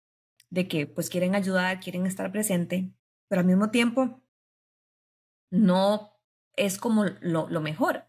de 0.50 0.68
que 0.68 0.88
pues 0.88 1.10
quieren 1.10 1.36
ayudar, 1.36 1.80
quieren 1.80 2.06
estar 2.06 2.32
presente, 2.32 2.92
pero 3.28 3.42
al 3.42 3.48
mismo 3.48 3.70
tiempo 3.70 4.22
no 5.52 6.14
es 6.56 6.78
como 6.78 7.06
lo, 7.22 7.50
lo 7.50 7.62
mejor. 7.62 8.06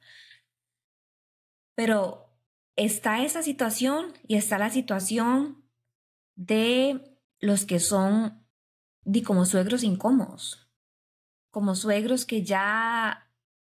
Pero 1.79 2.35
está 2.75 3.23
esa 3.23 3.45
situación 3.45 4.13
y 4.27 4.35
está 4.35 4.59
la 4.59 4.69
situación 4.69 5.65
de 6.35 7.17
los 7.39 7.65
que 7.67 7.79
son 7.79 8.45
di, 9.05 9.23
como 9.23 9.45
suegros 9.45 9.85
incómodos, 9.85 10.69
como 11.53 11.77
suegros 11.77 12.27
que 12.27 12.43
ya 12.43 13.31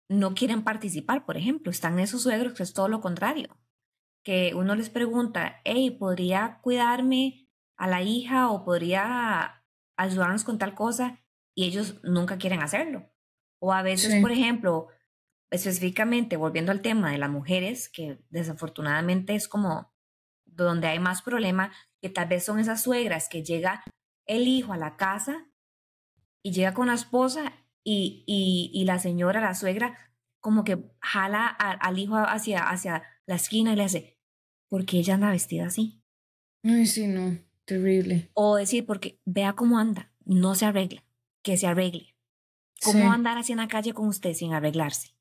no 0.09 0.35
quieren 0.35 0.65
participar, 0.65 1.25
por 1.25 1.37
ejemplo. 1.37 1.71
Están 1.71 1.97
esos 1.97 2.23
suegros 2.23 2.55
que 2.55 2.63
es 2.63 2.73
todo 2.73 2.89
lo 2.89 2.99
contrario, 2.99 3.57
que 4.21 4.51
uno 4.53 4.75
les 4.75 4.89
pregunta, 4.89 5.61
hey, 5.63 5.89
¿podría 5.91 6.59
cuidarme 6.61 7.47
a 7.77 7.87
la 7.87 8.01
hija 8.01 8.49
o 8.49 8.65
podría 8.65 9.63
ayudarnos 9.95 10.43
con 10.43 10.57
tal 10.57 10.75
cosa? 10.75 11.23
Y 11.55 11.63
ellos 11.67 12.01
nunca 12.03 12.37
quieren 12.37 12.63
hacerlo. 12.63 13.09
O 13.59 13.71
a 13.71 13.81
veces, 13.81 14.21
por 14.21 14.33
ejemplo, 14.33 14.89
específicamente 15.53 16.35
volviendo 16.35 16.71
al 16.71 16.81
tema 16.81 17.11
de 17.11 17.19
las 17.19 17.29
mujeres, 17.29 17.87
que 17.87 18.17
desafortunadamente 18.31 19.35
es 19.35 19.47
como 19.47 19.93
donde 20.45 20.87
hay 20.87 20.99
más 20.99 21.21
problema, 21.21 21.71
que 22.01 22.09
tal 22.09 22.27
vez 22.27 22.43
son 22.43 22.59
esas 22.59 22.81
suegras 22.81 23.29
que 23.29 23.43
llega 23.43 23.83
el 24.25 24.47
hijo 24.47 24.73
a 24.73 24.77
la 24.77 24.97
casa 24.97 25.45
y 26.41 26.51
llega 26.53 26.73
con 26.73 26.87
la 26.87 26.95
esposa 26.95 27.53
y, 27.83 28.23
y, 28.25 28.83
la 28.85 28.97
señora, 28.97 29.41
la 29.41 29.53
suegra, 29.53 29.95
como 30.39 30.63
que 30.63 30.79
jala 31.01 31.47
al 31.47 31.99
hijo 31.99 32.15
hacia, 32.15 32.69
hacia 32.69 33.03
la 33.27 33.35
esquina 33.35 33.73
y 33.73 33.75
le 33.75 33.83
hace, 33.83 34.17
¿por 34.69 34.85
qué 34.85 34.99
ella 34.99 35.15
anda 35.15 35.29
vestida 35.29 35.67
así? 35.67 36.01
Ay, 36.63 36.87
sí, 36.87 37.07
no, 37.07 37.37
terrible. 37.65 38.31
O 38.33 38.55
decir, 38.55 38.85
porque 38.85 39.19
vea 39.25 39.53
cómo 39.53 39.77
anda, 39.77 40.11
no 40.25 40.55
se 40.55 40.65
arregla, 40.65 41.03
que 41.43 41.57
se 41.57 41.67
arregle. 41.67 42.15
¿Cómo 42.83 43.11
andar 43.11 43.37
así 43.37 43.51
en 43.51 43.59
la 43.59 43.67
calle 43.67 43.93
con 43.93 44.07
usted 44.07 44.33
sin 44.33 44.53
arreglarse? 44.53 45.12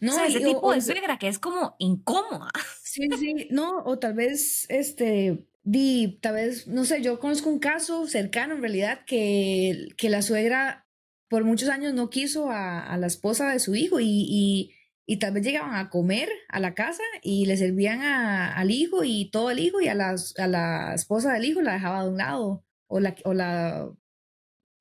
No, 0.00 0.16
o 0.16 0.24
ese 0.24 0.40
tipo 0.40 0.72
de 0.72 0.80
suegra 0.80 1.18
que 1.18 1.28
es 1.28 1.38
como 1.38 1.76
incómoda. 1.78 2.50
Sí, 2.82 3.08
sí, 3.18 3.48
no, 3.50 3.84
o 3.84 3.98
tal 3.98 4.14
vez, 4.14 4.66
este, 4.70 5.46
di, 5.62 6.18
tal 6.20 6.34
vez, 6.34 6.66
no 6.66 6.84
sé, 6.84 7.02
yo 7.02 7.20
conozco 7.20 7.48
un 7.48 7.58
caso 7.58 8.06
cercano 8.06 8.54
en 8.54 8.60
realidad 8.60 9.04
que, 9.06 9.88
que 9.96 10.10
la 10.10 10.22
suegra 10.22 10.88
por 11.28 11.44
muchos 11.44 11.68
años 11.68 11.94
no 11.94 12.10
quiso 12.10 12.50
a, 12.50 12.96
la 12.96 13.06
esposa 13.06 13.50
de 13.50 13.58
su 13.58 13.74
hijo 13.74 14.00
y, 14.00 14.74
y, 15.06 15.18
tal 15.18 15.32
vez 15.34 15.44
llegaban 15.44 15.74
a 15.74 15.90
comer 15.90 16.28
a 16.48 16.58
la 16.60 16.74
casa 16.74 17.02
y 17.22 17.46
le 17.46 17.56
servían 17.56 18.00
al 18.02 18.70
hijo 18.70 19.04
y 19.04 19.30
todo 19.30 19.50
el 19.50 19.58
hijo 19.58 19.80
y 19.80 19.88
a 19.88 19.94
la, 19.94 20.16
a 20.38 20.46
la 20.46 20.94
esposa 20.94 21.32
del 21.34 21.44
hijo 21.44 21.60
la 21.60 21.74
dejaba 21.74 22.02
de 22.02 22.10
un 22.10 22.16
lado 22.16 22.64
o 22.86 23.00
la, 23.00 23.14
o 23.24 23.34
la, 23.34 23.90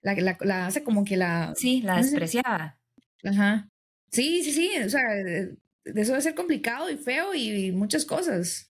la, 0.02 0.66
hace 0.66 0.84
como 0.84 1.04
que 1.04 1.18
la... 1.18 1.54
Sí, 1.56 1.82
la 1.82 1.98
despreciaba. 1.98 2.80
Ajá. 3.24 3.70
Sí, 4.12 4.44
sí, 4.44 4.52
sí, 4.52 4.72
o 4.84 4.90
sea, 4.90 5.02
eh, 5.20 5.56
eso 5.84 6.12
debe 6.12 6.22
ser 6.22 6.36
complicado 6.36 6.90
y 6.90 6.98
feo 6.98 7.34
y, 7.34 7.72
muchas 7.72 8.06
cosas. 8.06 8.72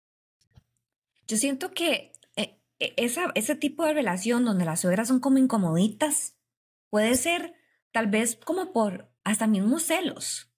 Yo 1.28 1.38
siento 1.38 1.72
que 1.72 2.12
e, 2.36 2.60
esa, 2.80 3.32
ese 3.36 3.56
tipo 3.56 3.86
de 3.86 3.94
relación 3.94 4.46
donde 4.46 4.66
las 4.66 4.82
suegras 4.82 5.08
son 5.08 5.20
como 5.20 5.38
incomoditas 5.38 6.36
puede 6.90 7.16
ser 7.16 7.54
tal 7.92 8.08
vez 8.08 8.36
como 8.36 8.74
por 8.74 9.12
hasta 9.24 9.48
mismos 9.48 9.84
celos, 9.84 10.52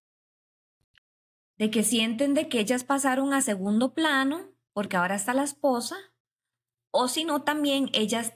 de 1.58 1.70
que 1.70 1.84
sienten 1.84 2.34
de 2.34 2.48
que 2.48 2.60
ellas 2.60 2.84
pasaron 2.84 3.34
a 3.34 3.42
segundo 3.42 3.94
plano 3.94 4.52
porque 4.74 4.98
ahora 4.98 5.16
está 5.16 5.34
la 5.34 5.44
esposa, 5.44 5.98
o 6.92 7.08
si 7.08 7.26
no, 7.26 7.44
también 7.44 7.90
ellas 7.94 8.34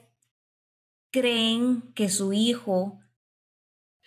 creen 1.10 1.92
que 1.94 2.08
su 2.08 2.32
hijo 2.32 3.00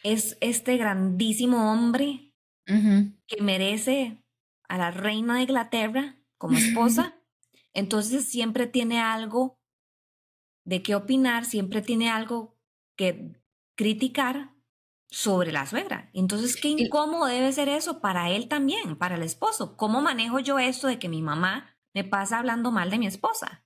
es 0.03 0.38
este 0.41 0.77
grandísimo 0.77 1.71
hombre 1.71 2.33
que 2.65 3.41
merece 3.41 4.23
a 4.67 4.77
la 4.77 4.91
reina 4.91 5.35
de 5.35 5.41
Inglaterra 5.41 6.23
como 6.38 6.57
esposa, 6.57 7.19
entonces 7.73 8.25
siempre 8.25 8.67
tiene 8.67 8.99
algo 8.99 9.59
de 10.65 10.83
qué 10.83 10.93
opinar, 10.93 11.45
siempre 11.45 11.81
tiene 11.81 12.09
algo 12.09 12.55
que 12.95 13.33
criticar 13.75 14.53
sobre 15.09 15.51
la 15.51 15.65
suegra. 15.65 16.09
Entonces, 16.13 16.55
qué 16.55 16.67
incómodo 16.69 17.25
debe 17.25 17.51
ser 17.51 17.69
eso 17.69 17.99
para 18.01 18.29
él 18.29 18.47
también, 18.47 18.95
para 18.97 19.15
el 19.15 19.23
esposo. 19.23 19.75
¿Cómo 19.75 20.01
manejo 20.01 20.39
yo 20.39 20.59
esto 20.59 20.88
de 20.88 20.99
que 20.99 21.09
mi 21.09 21.21
mamá 21.21 21.75
me 21.95 22.03
pasa 22.03 22.38
hablando 22.38 22.71
mal 22.71 22.91
de 22.91 22.99
mi 22.99 23.07
esposa? 23.07 23.65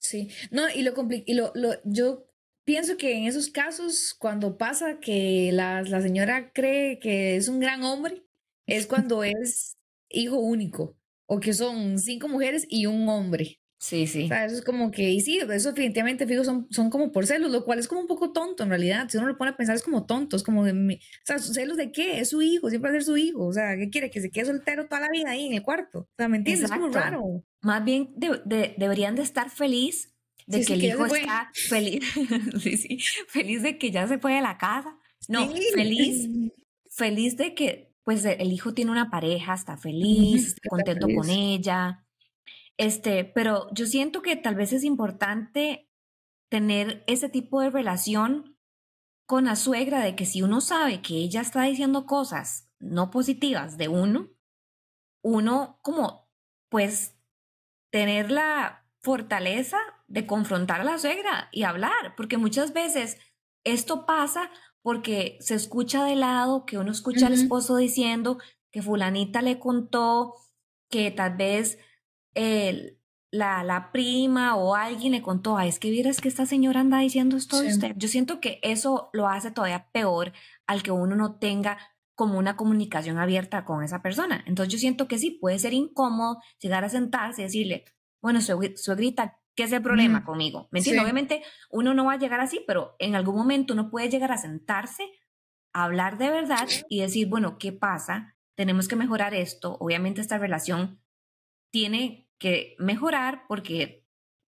Sí, 0.00 0.30
no, 0.50 0.70
y 0.70 0.82
lo, 0.82 0.92
y 1.26 1.34
lo, 1.34 1.52
lo 1.54 1.74
yo 1.84 2.27
pienso 2.68 2.98
que 2.98 3.16
en 3.16 3.24
esos 3.24 3.48
casos, 3.48 4.14
cuando 4.18 4.58
pasa 4.58 5.00
que 5.00 5.48
la, 5.54 5.80
la 5.80 6.02
señora 6.02 6.52
cree 6.52 6.98
que 6.98 7.36
es 7.36 7.48
un 7.48 7.60
gran 7.60 7.82
hombre, 7.82 8.26
es 8.66 8.86
cuando 9.08 9.24
es 9.24 9.78
hijo 10.10 10.38
único 10.38 10.94
o 11.26 11.40
que 11.40 11.54
son 11.54 11.98
cinco 11.98 12.28
mujeres 12.28 12.66
y 12.68 12.84
un 12.84 13.08
hombre. 13.08 13.58
Sí, 13.78 14.06
sí. 14.06 14.24
O 14.24 14.28
sea, 14.28 14.44
eso 14.44 14.56
es 14.56 14.62
como 14.62 14.90
que, 14.90 15.08
y 15.08 15.20
sí, 15.22 15.38
eso 15.38 15.70
definitivamente, 15.70 16.26
fijo, 16.26 16.44
son, 16.44 16.66
son 16.70 16.90
como 16.90 17.10
por 17.10 17.26
celos, 17.26 17.50
lo 17.50 17.64
cual 17.64 17.78
es 17.78 17.88
como 17.88 18.02
un 18.02 18.06
poco 18.06 18.32
tonto 18.32 18.64
en 18.64 18.68
realidad. 18.68 19.08
Si 19.08 19.16
uno 19.16 19.28
lo 19.28 19.38
pone 19.38 19.52
a 19.52 19.56
pensar, 19.56 19.74
es 19.74 19.82
como 19.82 20.04
tonto, 20.04 20.36
es 20.36 20.42
como, 20.42 20.62
de, 20.66 20.72
o 20.72 21.24
sea, 21.24 21.38
¿celos 21.38 21.78
de 21.78 21.90
qué? 21.90 22.20
Es 22.20 22.28
su 22.30 22.42
hijo, 22.42 22.68
siempre 22.68 22.90
va 22.90 22.96
a 22.96 23.00
ser 23.00 23.04
su 23.04 23.16
hijo. 23.16 23.46
O 23.46 23.52
sea, 23.52 23.78
¿qué 23.78 23.88
quiere? 23.88 24.10
Que 24.10 24.20
se 24.20 24.30
quede 24.30 24.44
soltero 24.44 24.88
toda 24.88 25.00
la 25.02 25.08
vida 25.10 25.30
ahí 25.30 25.46
en 25.46 25.54
el 25.54 25.62
cuarto. 25.62 26.00
O 26.00 26.08
sea, 26.18 26.28
¿me 26.28 26.36
entiendes? 26.36 26.64
Es 26.64 26.70
como 26.70 26.90
raro. 26.90 27.44
Más 27.62 27.82
bien 27.82 28.12
de, 28.14 28.74
deberían 28.76 29.14
de 29.14 29.22
estar 29.22 29.48
feliz 29.48 30.12
de 30.48 30.64
que 30.64 30.72
el 30.72 30.84
hijo 30.84 31.06
está 31.06 31.50
feliz, 31.52 32.04
sí, 32.62 32.76
sí, 32.76 32.98
feliz 33.28 33.62
de 33.62 33.76
que 33.78 33.90
ya 33.90 34.08
se 34.08 34.18
fue 34.18 34.34
de 34.34 34.40
la 34.40 34.56
casa. 34.56 34.98
No, 35.28 35.48
feliz, 35.74 36.28
feliz 36.90 37.36
de 37.36 37.54
que 37.54 37.94
pues 38.02 38.24
el 38.24 38.52
hijo 38.52 38.72
tiene 38.72 38.90
una 38.90 39.10
pareja, 39.10 39.52
está 39.52 39.76
feliz, 39.76 40.48
está 40.48 40.68
contento 40.70 41.06
con 41.14 41.28
ella. 41.28 42.06
Este, 42.78 43.24
pero 43.24 43.66
yo 43.74 43.84
siento 43.84 44.22
que 44.22 44.36
tal 44.36 44.54
vez 44.54 44.72
es 44.72 44.82
importante 44.84 45.90
tener 46.48 47.04
ese 47.06 47.28
tipo 47.28 47.60
de 47.60 47.68
relación 47.68 48.56
con 49.26 49.44
la 49.44 49.56
suegra 49.56 50.00
de 50.00 50.16
que 50.16 50.24
si 50.24 50.40
uno 50.40 50.62
sabe 50.62 51.02
que 51.02 51.16
ella 51.16 51.42
está 51.42 51.64
diciendo 51.64 52.06
cosas 52.06 52.70
no 52.78 53.10
positivas 53.10 53.76
de 53.76 53.88
uno, 53.88 54.30
uno 55.22 55.78
como 55.82 56.30
pues 56.70 57.14
tener 57.90 58.30
la 58.30 58.86
fortaleza 59.00 59.78
de 60.08 60.26
confrontar 60.26 60.80
a 60.80 60.84
la 60.84 60.98
suegra 60.98 61.48
y 61.52 61.62
hablar, 61.62 62.14
porque 62.16 62.38
muchas 62.38 62.72
veces 62.72 63.18
esto 63.64 64.06
pasa 64.06 64.50
porque 64.82 65.36
se 65.40 65.54
escucha 65.54 66.04
de 66.04 66.16
lado, 66.16 66.64
que 66.64 66.78
uno 66.78 66.90
escucha 66.90 67.26
al 67.26 67.34
esposo 67.34 67.76
diciendo 67.76 68.38
que 68.70 68.82
fulanita 68.82 69.42
le 69.42 69.58
contó 69.58 70.34
que 70.88 71.10
tal 71.10 71.36
vez 71.36 71.78
el, 72.34 72.98
la, 73.30 73.62
la, 73.64 73.92
prima 73.92 74.56
o 74.56 74.74
alguien 74.74 75.12
le 75.12 75.22
contó, 75.22 75.58
es 75.60 75.78
que 75.78 75.90
vieras 75.90 76.20
que 76.20 76.28
esta 76.28 76.46
señora 76.46 76.80
anda 76.80 77.00
diciendo 77.00 77.36
esto 77.36 77.60
de 77.60 77.68
usted. 77.68 77.94
Yo 77.96 78.08
siento 78.08 78.40
que 78.40 78.60
eso 78.62 79.10
lo 79.12 79.28
hace 79.28 79.50
todavía 79.50 79.90
peor 79.92 80.32
al 80.66 80.82
que 80.82 80.90
uno 80.90 81.16
no 81.16 81.36
tenga 81.38 81.78
como 82.14 82.38
una 82.38 82.56
comunicación 82.56 83.18
abierta 83.18 83.64
con 83.64 83.84
esa 83.84 84.02
persona. 84.02 84.42
Entonces 84.46 84.72
yo 84.72 84.78
siento 84.78 85.06
que 85.06 85.18
sí, 85.18 85.32
puede 85.32 85.58
ser 85.58 85.74
incómodo 85.74 86.38
llegar 86.60 86.84
a 86.84 86.88
sentarse 86.88 87.42
y 87.42 87.44
decirle, 87.44 87.84
bueno, 88.20 88.40
suegrita, 88.40 89.38
¿qué 89.58 89.64
es 89.64 89.72
el 89.72 89.82
problema 89.82 90.24
conmigo? 90.24 90.68
¿Me 90.70 90.78
entiendes? 90.78 91.02
Obviamente 91.02 91.42
uno 91.68 91.92
no 91.92 92.04
va 92.04 92.12
a 92.12 92.16
llegar 92.16 92.38
así, 92.40 92.62
pero 92.64 92.94
en 93.00 93.16
algún 93.16 93.34
momento 93.34 93.72
uno 93.74 93.90
puede 93.90 94.08
llegar 94.08 94.30
a 94.30 94.38
sentarse, 94.38 95.10
a 95.72 95.82
hablar 95.82 96.16
de 96.16 96.30
verdad 96.30 96.68
y 96.88 97.00
decir, 97.00 97.26
bueno, 97.26 97.58
¿qué 97.58 97.72
pasa? 97.72 98.36
Tenemos 98.54 98.86
que 98.86 98.94
mejorar 98.94 99.34
esto. 99.34 99.76
Obviamente 99.80 100.20
esta 100.20 100.38
relación 100.38 101.02
tiene 101.72 102.30
que 102.38 102.76
mejorar 102.78 103.46
porque 103.48 104.06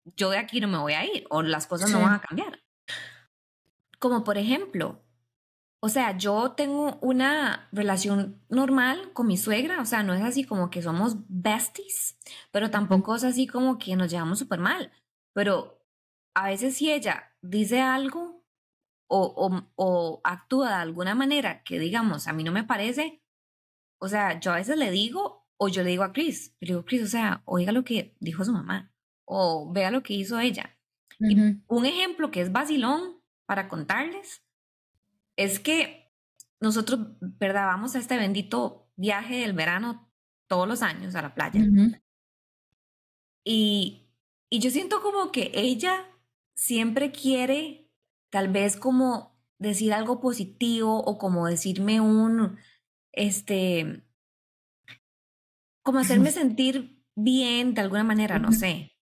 yo 0.06 0.30
de 0.30 0.38
aquí 0.38 0.62
no 0.62 0.70
me 0.70 0.78
voy 0.78 0.94
a 0.94 1.04
ir 1.04 1.26
o 1.30 1.42
las 1.42 1.68
cosas 1.68 1.92
no 1.92 2.00
van 2.00 2.14
a 2.14 2.22
cambiar. 2.22 2.64
Como 4.00 4.24
por 4.24 4.38
ejemplo, 4.38 5.04
o 5.86 5.90
sea, 5.90 6.18
yo 6.18 6.54
tengo 6.54 6.98
una 7.02 7.68
relación 7.74 8.42
normal 8.48 9.12
con 9.12 9.28
mi 9.28 9.36
suegra, 9.36 9.82
o 9.82 9.86
sea, 9.86 10.02
no 10.02 10.14
es 10.14 10.22
así 10.24 10.46
como 10.46 10.70
que 10.70 10.82
somos 10.82 11.18
besties, 11.28 12.18
pero 12.52 12.72
tampoco 12.72 13.14
es 13.18 13.26
así 13.26 13.48
como 13.48 13.78
que 13.78 13.98
nos 13.98 14.10
llevamos 14.10 14.40
súper 14.40 14.60
mal. 14.60 14.94
Pero 15.34 15.86
a 16.36 16.48
veces 16.48 16.78
si 16.78 16.90
ella 16.90 17.36
dice 17.42 17.82
algo 17.82 18.46
o, 19.10 19.26
o, 19.36 19.74
o, 19.76 20.22
actúa 20.24 20.70
de 20.70 20.76
alguna 20.76 21.16
manera 21.16 21.64
que 21.64 21.80
digamos 21.80 22.30
a 22.30 22.34
mí 22.34 22.46
no 22.46 22.54
me 22.54 22.64
parece, 22.64 23.22
o 24.00 24.08
sea, 24.08 24.40
yo 24.40 24.54
a 24.54 24.56
veces 24.56 24.78
le 24.78 24.90
digo 24.90 25.50
o 25.58 25.68
yo 25.68 25.84
le 25.84 25.90
digo 25.90 26.04
a 26.06 26.14
Chris, 26.14 26.56
le 26.62 26.68
digo, 26.68 26.86
Chris, 26.86 27.04
o 27.04 27.08
sea, 27.08 27.42
oiga 27.44 27.74
lo 27.74 27.84
que 27.84 28.16
dijo 28.22 28.46
su 28.46 28.54
mamá, 28.54 28.94
o 29.26 29.70
vea 29.74 29.92
lo 29.92 30.02
que 30.02 30.14
hizo 30.14 30.40
ella. 30.40 30.78
y 31.20 31.36
un 31.68 31.86
ejemplo 31.86 32.32
que 32.32 32.40
es 32.40 32.54
vacilón 32.54 33.22
para 33.46 33.68
contarles 33.68 34.43
es 35.38 35.60
que 35.60 36.12
nosotros, 36.60 37.00
¿verdad? 37.20 37.68
Vamos 37.68 37.96
a 37.96 38.00
este 38.00 38.18
bendito 38.18 38.90
viaje 38.96 39.38
del 39.38 39.54
verano 39.54 40.12
todos 40.48 40.68
los 40.68 40.82
años 40.82 41.16
a 41.16 41.22
la 41.22 41.34
playa. 41.34 41.62
y, 43.46 44.10
y 44.50 44.60
yo 44.60 44.70
siento 44.70 45.02
como 45.02 45.32
que 45.32 45.52
ella 45.54 46.08
siempre 46.56 47.12
quiere 47.12 47.92
tal 48.30 48.48
vez 48.50 48.78
como 48.78 49.40
decir 49.60 49.94
algo 49.94 50.20
positivo 50.20 51.00
o 51.04 51.18
como 51.18 51.48
decirme 51.48 52.02
un, 52.02 52.58
este, 53.12 54.04
como 55.84 56.00
hacerme 56.00 56.32
sentir 56.32 57.04
bien 57.16 57.74
de 57.74 57.82
alguna 57.82 58.04
manera, 58.04 58.40
no 58.40 58.52
sé. 58.52 58.98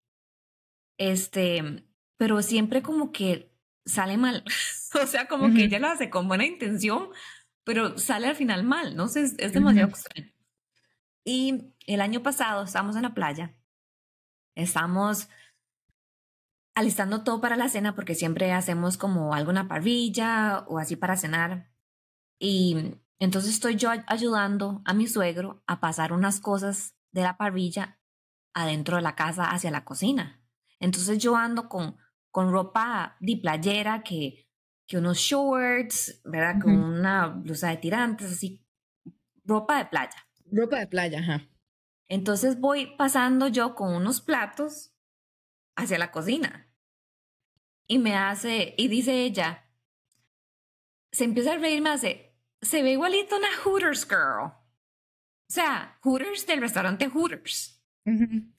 Este, 0.97 1.87
pero 2.17 2.41
siempre 2.41 2.81
como 2.81 3.11
que 3.11 3.50
sale 3.85 4.17
mal. 4.17 4.43
o 5.01 5.07
sea, 5.07 5.27
como 5.27 5.53
que 5.53 5.65
ella 5.65 5.79
lo 5.79 5.87
hace 5.87 6.09
con 6.09 6.27
buena 6.27 6.45
intención, 6.45 7.09
pero 7.63 7.97
sale 7.97 8.27
al 8.27 8.35
final 8.35 8.63
mal, 8.63 8.95
no 8.95 9.07
sé, 9.07 9.23
es, 9.23 9.53
demasiado 9.53 9.89
extraño. 9.89 10.31
Y 11.23 11.73
el 11.87 12.01
año 12.01 12.23
pasado 12.23 12.63
estábamos 12.63 12.95
en 12.95 13.03
la 13.03 13.13
playa, 13.13 13.55
estamos 14.55 15.29
alistando 16.73 17.23
todo 17.23 17.41
para 17.41 17.57
la 17.57 17.69
cena 17.69 17.95
porque 17.95 18.15
siempre 18.15 18.51
hacemos 18.53 18.97
como 18.97 19.33
alguna 19.33 19.67
parrilla 19.67 20.65
o 20.67 20.79
así 20.79 20.95
para 20.95 21.17
cenar. 21.17 21.71
Y 22.39 22.95
entonces 23.19 23.53
estoy 23.53 23.75
yo 23.75 23.91
ayudando 24.07 24.81
a 24.85 24.93
mi 24.93 25.07
suegro 25.07 25.63
a 25.67 25.79
pasar 25.79 26.13
unas 26.13 26.39
cosas 26.39 26.95
de 27.11 27.21
la 27.21 27.37
parrilla 27.37 27.99
adentro 28.53 28.95
de 28.95 29.03
la 29.03 29.15
casa 29.15 29.51
hacia 29.51 29.71
la 29.71 29.85
cocina. 29.85 30.41
Entonces 30.79 31.19
yo 31.19 31.35
ando 31.35 31.69
con, 31.69 31.97
con 32.31 32.51
ropa 32.51 33.17
de 33.19 33.37
playera, 33.37 34.03
que, 34.03 34.47
que 34.87 34.97
unos 34.97 35.17
shorts, 35.17 36.21
¿verdad? 36.23 36.61
Con 36.61 36.73
una 36.73 37.27
blusa 37.27 37.69
de 37.69 37.77
tirantes, 37.77 38.31
así, 38.31 38.65
ropa 39.43 39.77
de 39.77 39.85
playa. 39.85 40.15
Ropa 40.51 40.79
de 40.79 40.87
playa, 40.87 41.19
ajá. 41.19 41.47
Entonces 42.07 42.59
voy 42.59 42.95
pasando 42.97 43.47
yo 43.47 43.75
con 43.75 43.93
unos 43.93 44.21
platos 44.21 44.93
hacia 45.75 45.97
la 45.97 46.11
cocina. 46.11 46.69
Y 47.87 47.99
me 47.99 48.15
hace, 48.15 48.73
y 48.77 48.87
dice 48.87 49.23
ella, 49.23 49.69
se 51.11 51.25
empieza 51.25 51.53
a 51.53 51.57
reír, 51.57 51.81
me 51.81 51.89
hace, 51.89 52.37
se 52.61 52.83
ve 52.83 52.91
igualito 52.91 53.37
una 53.37 53.49
Hooters 53.63 54.07
girl. 54.07 54.43
O 54.43 55.53
sea, 55.53 55.97
Hooters 56.01 56.45
del 56.47 56.61
restaurante 56.61 57.09
Hooters. 57.09 57.81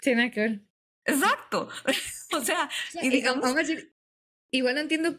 Tiene 0.00 0.30
que 0.30 0.40
ver. 0.40 0.66
Exacto. 1.04 1.68
o 2.36 2.44
sea, 2.44 2.68
y 3.00 3.08
digamos... 3.08 3.42
Vamos 3.42 3.56
a 3.56 3.60
decir, 3.60 3.94
igual 4.50 4.74
no 4.74 4.80
entiendo 4.80 5.18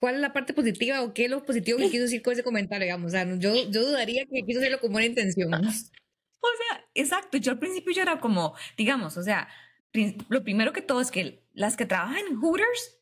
cuál 0.00 0.14
es 0.16 0.20
la 0.20 0.32
parte 0.32 0.54
positiva 0.54 1.02
o 1.02 1.14
qué 1.14 1.26
es 1.26 1.30
lo 1.30 1.44
positivo 1.44 1.78
que 1.78 1.84
quiso 1.90 2.02
decir 2.02 2.22
con 2.22 2.32
ese 2.32 2.42
comentario, 2.42 2.86
digamos. 2.86 3.08
O 3.08 3.10
sea, 3.10 3.24
yo, 3.36 3.70
yo 3.70 3.84
dudaría 3.84 4.26
que 4.26 4.42
quiso 4.44 4.60
decirlo 4.60 4.80
con 4.80 4.92
buena 4.92 5.06
intención. 5.06 5.54
o 5.54 5.60
sea, 5.60 6.84
exacto. 6.94 7.38
Yo 7.38 7.52
al 7.52 7.58
principio 7.58 7.92
yo 7.92 8.02
era 8.02 8.18
como, 8.18 8.54
digamos, 8.76 9.16
o 9.16 9.22
sea, 9.22 9.48
lo 10.28 10.42
primero 10.42 10.72
que 10.72 10.82
todo 10.82 11.00
es 11.00 11.10
que 11.10 11.44
las 11.52 11.76
que 11.76 11.86
trabajan 11.86 12.18
en 12.28 12.36
Hooters 12.36 12.98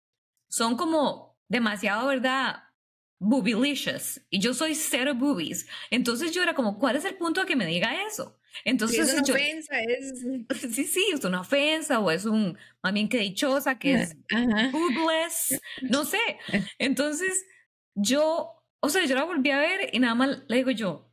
son 0.49 0.77
como 0.77 1.39
demasiado, 1.49 2.09
¿verdad? 2.09 2.65
Boobylicious 3.21 4.21
y 4.31 4.41
yo 4.41 4.55
soy 4.55 4.75
cero 4.75 5.15
boobies. 5.15 5.67
Entonces 5.91 6.33
yo 6.33 6.43
era 6.43 6.55
como, 6.55 6.79
¿cuál 6.79 6.97
es 6.97 7.05
el 7.05 7.17
punto 7.17 7.41
de 7.41 7.47
que 7.47 7.57
me 7.57 7.67
diga 7.67 8.05
eso? 8.07 8.39
Entonces 8.65 9.09
es 9.09 9.15
una 9.15 9.25
yo, 9.25 9.35
ofensa, 9.35 9.81
es... 9.83 10.21
sí, 10.75 10.85
sí, 10.85 11.05
es 11.13 11.25
una 11.25 11.41
ofensa 11.41 11.99
o 12.01 12.11
es 12.11 12.25
un, 12.25 12.57
más 12.83 12.93
bien 12.93 13.09
que 13.09 13.19
dichosa, 13.19 13.79
que 13.79 13.95
es 13.95 14.17
boobless, 14.73 15.61
no 15.83 16.05
sé. 16.05 16.19
Entonces 16.79 17.45
yo, 17.95 18.65
o 18.81 18.89
sea, 18.89 19.05
yo 19.05 19.15
la 19.15 19.25
volví 19.25 19.51
a 19.51 19.59
ver 19.59 19.91
y 19.93 19.99
nada 19.99 20.15
más 20.15 20.39
le 20.49 20.57
digo 20.57 20.71
yo, 20.71 21.11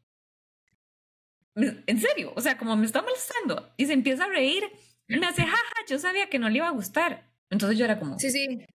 "Me- 1.55 1.83
en 1.87 1.99
serio, 1.99 2.33
o 2.35 2.41
sea, 2.41 2.57
como 2.57 2.75
me 2.75 2.85
está 2.85 3.01
molestando 3.01 3.73
y 3.77 3.85
se 3.85 3.93
empieza 3.93 4.25
a 4.25 4.27
reír 4.27 4.63
me 5.07 5.27
hace, 5.27 5.43
jaja, 5.43 5.55
yo 5.87 5.99
sabía 5.99 6.29
que 6.31 6.39
no 6.39 6.49
le 6.49 6.57
iba 6.57 6.67
a 6.67 6.71
gustar. 6.71 7.29
Entonces 7.51 7.77
yo 7.77 7.85
era 7.85 7.99
como, 7.99 8.17
Sí, 8.17 8.31
sí. 8.31 8.65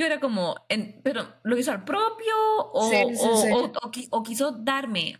Yo 0.00 0.06
era 0.06 0.18
como, 0.18 0.56
en- 0.68 1.00
pero 1.04 1.34
lo 1.44 1.56
hizo 1.58 1.70
al 1.72 1.84
propio 1.84 2.34
o, 2.72 2.90
Sí, 2.90 2.96
sí, 3.14 3.22
o, 3.52 3.56
o- 3.58 3.64
o 3.66 3.90
qui- 3.92 4.08
o 4.10 4.22
quiso 4.22 4.52
darme 4.52 5.18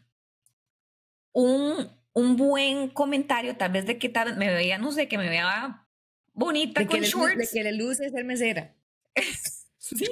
un, 1.32 1.88
un 2.12 2.36
buen 2.36 2.88
comentario, 2.90 3.56
tal 3.56 3.72
vez 3.72 3.86
de 3.86 3.98
que 3.98 4.08
tal 4.08 4.36
me 4.36 4.52
veía, 4.52 4.78
no 4.78 4.90
sé, 4.92 5.08
que 5.08 5.18
me 5.18 5.28
veía 5.28 5.86
bonita 6.32 6.80
De 6.80 6.86
que, 6.86 6.92
con 6.92 7.00
le, 7.00 7.08
lu- 7.08 7.18
shorts. 7.18 7.38
de 7.38 7.48
que 7.58 7.64
le 7.64 7.72
luce 7.72 8.10
ser 8.10 8.24
mesera. 8.24 8.74
Sí, 9.82 10.06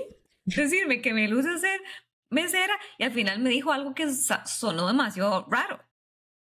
decirme 0.44 1.00
que 1.00 1.12
me 1.14 1.28
luce 1.28 1.56
ser 1.58 1.80
mesera 2.30 2.76
y 2.98 3.04
al 3.04 3.12
final 3.12 3.38
me 3.38 3.48
dijo 3.50 3.70
algo 3.70 3.94
que 3.94 4.06
sonó 4.12 4.88
demasiado 4.88 5.46
raro. 5.48 5.80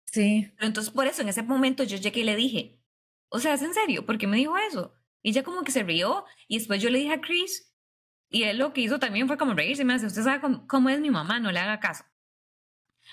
Sí. 0.06 0.50
Pero 0.56 0.68
entonces 0.68 0.94
por 0.94 1.08
eso 1.08 1.24
en 1.24 1.28
ese 1.30 1.44
momento 1.44 1.84
yo 1.84 1.98
llegué 1.98 2.22
y 2.22 2.24
le 2.24 2.38
dije, 2.38 2.80
o 3.28 3.40
sea, 3.40 3.54
¿es 3.56 3.62
en 3.64 3.74
serio? 3.74 4.06
¿Por 4.06 4.18
qué 4.18 4.28
me 4.28 4.38
dijo 4.38 4.56
eso? 4.58 4.94
Y 5.24 5.32
ella 5.32 5.44
como 5.44 5.64
que 5.64 5.74
se 5.74 5.84
rió 5.84 6.24
y 6.48 6.58
después 6.58 6.82
yo 6.82 6.90
le 6.90 7.00
dije 7.00 7.12
a 7.16 7.20
Chris 7.20 7.70
y 8.30 8.44
él 8.44 8.58
lo 8.58 8.74
que 8.74 8.82
hizo 8.82 9.00
también 9.00 9.28
fue 9.28 9.38
como 9.38 9.54
reírse 9.54 9.86
me 9.86 9.94
hace, 9.94 10.06
usted 10.08 10.24
sabe 10.24 10.42
cómo, 10.68 10.90
es 10.90 11.00
mi 11.00 11.10
mamá, 11.10 11.40
no 11.40 11.52
le 11.52 11.60
haga 11.60 11.80
caso. 11.80 12.04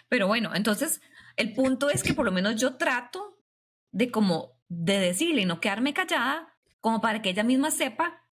Pero 0.09 0.27
bueno, 0.27 0.55
entonces 0.55 1.01
el 1.37 1.53
punto 1.55 1.91
es 1.91 2.03
que 2.03 2.15
por 2.15 2.25
lo 2.25 2.33
menos 2.33 2.57
yo 2.61 2.77
trato 2.77 3.39
de 3.93 4.11
como 4.11 4.61
de 4.69 4.99
decirle 4.99 5.43
y 5.43 5.47
no 5.47 5.61
quedarme 5.61 5.95
callada 5.95 6.57
como 6.81 7.01
para 7.01 7.23
que 7.23 7.31
ella 7.31 7.45
misma 7.45 7.71
sepa 7.71 8.27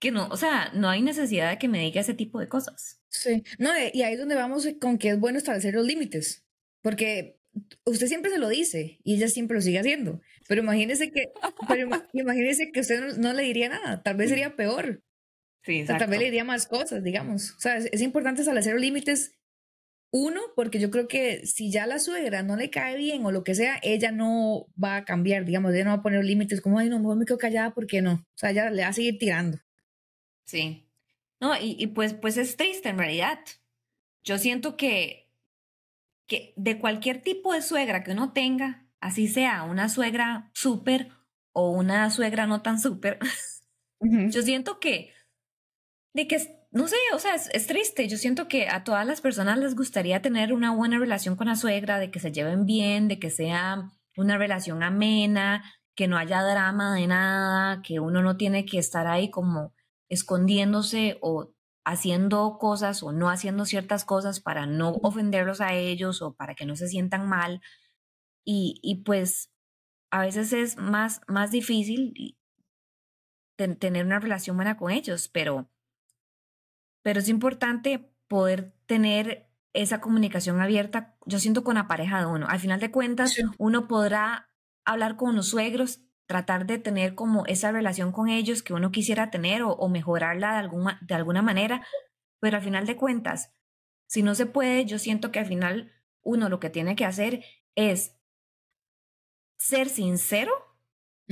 que 0.00 0.10
no, 0.10 0.28
o 0.28 0.36
sea, 0.36 0.70
no 0.74 0.88
hay 0.88 1.02
necesidad 1.02 1.50
de 1.50 1.58
que 1.58 1.68
me 1.68 1.78
diga 1.80 2.00
ese 2.00 2.14
tipo 2.14 2.40
de 2.40 2.48
cosas. 2.48 3.00
Sí. 3.08 3.42
No, 3.58 3.74
eh, 3.74 3.90
y 3.92 4.02
ahí 4.02 4.14
es 4.14 4.18
donde 4.18 4.34
vamos 4.34 4.66
con 4.80 4.96
que 4.98 5.10
es 5.10 5.20
bueno 5.20 5.36
establecer 5.38 5.74
los 5.74 5.84
límites. 5.86 6.46
Porque 6.80 7.38
usted 7.84 8.06
siempre 8.06 8.30
se 8.30 8.38
lo 8.38 8.48
dice 8.48 8.98
y 9.04 9.16
ella 9.16 9.28
siempre 9.28 9.56
lo 9.56 9.60
sigue 9.60 9.78
haciendo. 9.78 10.22
Pero 10.48 10.62
imagínese 10.62 11.10
que, 11.12 11.26
pero 11.68 11.86
ima- 11.86 12.08
imagínese 12.14 12.72
que 12.72 12.80
usted 12.80 13.18
no 13.18 13.34
le 13.34 13.42
diría 13.42 13.68
nada. 13.68 14.02
Tal 14.02 14.16
vez 14.16 14.30
sería 14.30 14.56
peor. 14.56 15.02
Sí, 15.62 15.82
O 15.82 15.86
sea, 15.86 15.98
vez 15.98 16.18
le 16.18 16.24
diría 16.26 16.44
más 16.44 16.66
cosas, 16.66 17.02
digamos. 17.02 17.52
O 17.56 17.60
sea, 17.60 17.76
es, 17.76 17.88
es 17.92 18.00
importante 18.00 18.40
establecer 18.40 18.78
límites. 18.80 19.32
Uno, 20.12 20.40
porque 20.56 20.80
yo 20.80 20.90
creo 20.90 21.06
que 21.06 21.46
si 21.46 21.70
ya 21.70 21.86
la 21.86 22.00
suegra 22.00 22.42
no 22.42 22.56
le 22.56 22.70
cae 22.70 22.96
bien 22.96 23.24
o 23.24 23.30
lo 23.30 23.44
que 23.44 23.54
sea, 23.54 23.78
ella 23.82 24.10
no 24.10 24.66
va 24.82 24.96
a 24.96 25.04
cambiar, 25.04 25.44
digamos, 25.44 25.72
ella 25.72 25.84
no 25.84 25.90
va 25.90 25.96
a 25.96 26.02
poner 26.02 26.24
límites 26.24 26.60
como, 26.60 26.78
ay, 26.78 26.88
no, 26.88 26.98
mejor 26.98 27.16
me 27.16 27.26
quedo 27.26 27.38
callada 27.38 27.72
porque 27.74 28.02
no. 28.02 28.14
O 28.14 28.36
sea, 28.36 28.50
ella 28.50 28.70
le 28.70 28.82
va 28.82 28.88
a 28.88 28.92
seguir 28.92 29.18
tirando. 29.18 29.58
Sí. 30.46 30.88
No, 31.40 31.56
y, 31.56 31.76
y 31.78 31.86
pues, 31.88 32.14
pues 32.14 32.36
es 32.38 32.56
triste 32.56 32.88
en 32.88 32.98
realidad. 32.98 33.38
Yo 34.24 34.36
siento 34.38 34.76
que, 34.76 35.30
que 36.26 36.54
de 36.56 36.78
cualquier 36.78 37.22
tipo 37.22 37.52
de 37.52 37.62
suegra 37.62 38.02
que 38.02 38.12
uno 38.12 38.32
tenga, 38.32 38.86
así 39.00 39.28
sea 39.28 39.62
una 39.62 39.88
suegra 39.88 40.50
súper 40.54 41.08
o 41.52 41.70
una 41.70 42.10
suegra 42.10 42.46
no 42.46 42.62
tan 42.62 42.80
súper, 42.80 43.18
yo 44.00 44.42
siento 44.42 44.80
que, 44.80 45.12
de 46.14 46.26
que, 46.26 46.66
no 46.70 46.88
sé, 46.88 46.96
o 47.14 47.18
sea, 47.18 47.34
es, 47.34 47.48
es 47.52 47.66
triste. 47.66 48.08
Yo 48.08 48.16
siento 48.16 48.48
que 48.48 48.68
a 48.68 48.84
todas 48.84 49.06
las 49.06 49.20
personas 49.20 49.58
les 49.58 49.74
gustaría 49.74 50.22
tener 50.22 50.52
una 50.52 50.74
buena 50.74 50.98
relación 50.98 51.36
con 51.36 51.48
la 51.48 51.56
suegra, 51.56 51.98
de 51.98 52.10
que 52.10 52.20
se 52.20 52.32
lleven 52.32 52.66
bien, 52.66 53.08
de 53.08 53.18
que 53.18 53.30
sea 53.30 53.90
una 54.16 54.38
relación 54.38 54.82
amena, 54.82 55.64
que 55.94 56.08
no 56.08 56.16
haya 56.16 56.42
drama 56.42 56.94
de 56.94 57.06
nada, 57.06 57.82
que 57.82 58.00
uno 58.00 58.22
no 58.22 58.36
tiene 58.36 58.64
que 58.64 58.78
estar 58.78 59.06
ahí 59.06 59.30
como 59.30 59.74
escondiéndose 60.08 61.18
o 61.20 61.52
haciendo 61.84 62.58
cosas 62.58 63.02
o 63.02 63.12
no 63.12 63.30
haciendo 63.30 63.64
ciertas 63.64 64.04
cosas 64.04 64.40
para 64.40 64.66
no 64.66 64.92
ofenderlos 65.02 65.60
a 65.60 65.74
ellos 65.74 66.22
o 66.22 66.34
para 66.34 66.54
que 66.54 66.66
no 66.66 66.76
se 66.76 66.88
sientan 66.88 67.28
mal. 67.28 67.60
Y, 68.44 68.80
y 68.82 69.02
pues 69.02 69.50
a 70.10 70.22
veces 70.22 70.52
es 70.52 70.76
más, 70.76 71.20
más 71.28 71.50
difícil 71.50 72.36
tener 73.78 74.06
una 74.06 74.18
relación 74.18 74.56
buena 74.56 74.76
con 74.76 74.90
ellos, 74.90 75.28
pero, 75.28 75.70
pero 77.02 77.20
es 77.20 77.28
importante 77.28 78.12
poder 78.28 78.74
tener 78.86 79.48
esa 79.72 80.00
comunicación 80.00 80.60
abierta, 80.60 81.16
yo 81.26 81.38
siento 81.38 81.62
con 81.64 81.76
la 81.76 81.86
pareja 81.88 82.18
de 82.20 82.26
uno. 82.26 82.46
Al 82.48 82.58
final 82.60 82.80
de 82.80 82.90
cuentas, 82.90 83.32
Sí. 83.34 83.42
uno 83.58 83.86
podrá 83.88 84.50
hablar 84.84 85.16
con 85.16 85.36
los 85.36 85.48
suegros, 85.48 86.00
tratar 86.26 86.66
de 86.66 86.78
tener 86.78 87.14
como 87.14 87.44
esa 87.46 87.72
relación 87.72 88.12
con 88.12 88.28
ellos 88.28 88.62
que 88.62 88.72
uno 88.72 88.90
quisiera 88.90 89.30
tener 89.30 89.62
o, 89.62 89.70
o 89.72 89.88
mejorarla 89.88 90.52
de 90.52 90.58
alguna, 90.58 90.98
de 91.02 91.14
alguna 91.14 91.42
manera, 91.42 91.84
pero 92.40 92.56
al 92.56 92.62
final 92.64 92.86
de 92.86 92.96
cuentas, 92.96 93.52
si 94.08 94.22
no 94.22 94.34
se 94.34 94.46
puede, 94.46 94.84
yo 94.86 94.98
siento 94.98 95.30
que 95.30 95.38
al 95.38 95.46
final 95.46 95.92
uno 96.22 96.48
lo 96.48 96.58
que 96.60 96.70
tiene 96.70 96.96
que 96.96 97.04
hacer 97.04 97.44
es 97.76 98.16
ser 99.58 99.88
sincero 99.88 100.52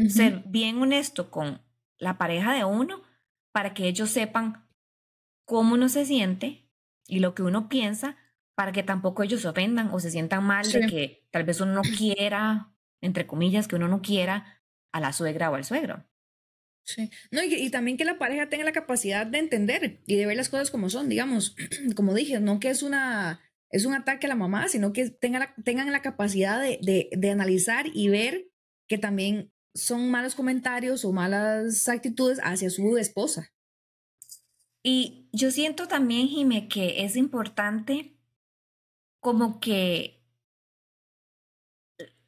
ser 0.09 0.44
bien 0.46 0.81
honesto 0.81 1.28
con 1.31 1.61
la 1.98 2.18
pareja 2.18 2.54
de 2.54 2.64
uno 2.64 3.02
para 3.50 3.74
que 3.74 3.88
ellos 3.88 4.11
sepan 4.11 4.67
cómo 5.49 5.75
uno 5.75 5.89
se 5.89 6.07
siente 6.07 6.71
y 7.09 7.21
lo 7.21 7.35
que 7.35 7.43
uno 7.43 7.69
piensa 7.69 8.17
para 8.57 8.73
que 8.73 8.85
tampoco 8.85 9.25
ellos 9.25 9.43
se 9.43 9.49
ofendan 9.49 9.91
o 9.91 10.01
se 10.01 10.11
sientan 10.13 10.45
mal 10.45 10.73
de 10.73 10.87
que 10.87 11.27
tal 11.33 11.45
vez 11.45 11.61
uno 11.61 11.73
no 11.75 11.83
quiera, 11.99 12.75
entre 13.03 13.27
comillas, 13.27 13.69
que 13.69 13.77
uno 13.77 13.89
no 13.89 14.03
quiera 14.03 14.63
a 14.93 15.01
la 15.01 15.13
suegra 15.13 15.51
o 15.51 15.57
al 15.57 15.65
suegro. 15.65 16.07
Sí. 16.85 17.11
No, 17.31 17.43
y, 17.43 17.55
y 17.55 17.71
también 17.71 17.97
que 17.99 18.05
la 18.07 18.19
pareja 18.19 18.49
tenga 18.49 18.65
la 18.65 18.73
capacidad 18.73 19.27
de 19.27 19.39
entender 19.39 20.01
y 20.07 20.17
de 20.17 20.27
ver 20.27 20.37
las 20.37 20.49
cosas 20.49 20.71
como 20.71 20.91
son, 20.91 21.09
digamos, 21.09 21.55
como 21.97 22.15
dije, 22.15 22.41
no 22.41 22.61
que 22.61 22.71
es 22.71 22.83
una 22.83 23.41
es 23.71 23.85
un 23.85 23.95
ataque 23.95 24.27
a 24.27 24.31
la 24.31 24.35
mamá, 24.37 24.69
sino 24.69 24.93
que 24.95 25.11
tenga 25.11 25.39
la- 25.41 25.55
tengan 25.65 25.93
la 25.93 26.03
capacidad 26.03 26.61
de, 26.63 26.79
de, 26.83 27.11
de 27.13 27.31
analizar 27.31 27.87
y 27.93 28.09
ver 28.09 28.51
que 28.89 28.97
también 28.99 29.53
son 29.75 30.11
malos 30.11 30.35
comentarios 30.35 31.05
o 31.05 31.13
malas 31.13 31.87
actitudes 31.89 32.41
hacia 32.43 32.71
su 32.71 32.97
esposa. 32.97 33.53
Y 34.83 35.29
yo 35.33 35.51
siento 35.51 35.87
también, 35.88 36.29
Jime, 36.29 36.69
que 36.69 37.05
es 37.05 37.17
importante 37.17 38.17
como 39.21 39.61
que 39.61 40.23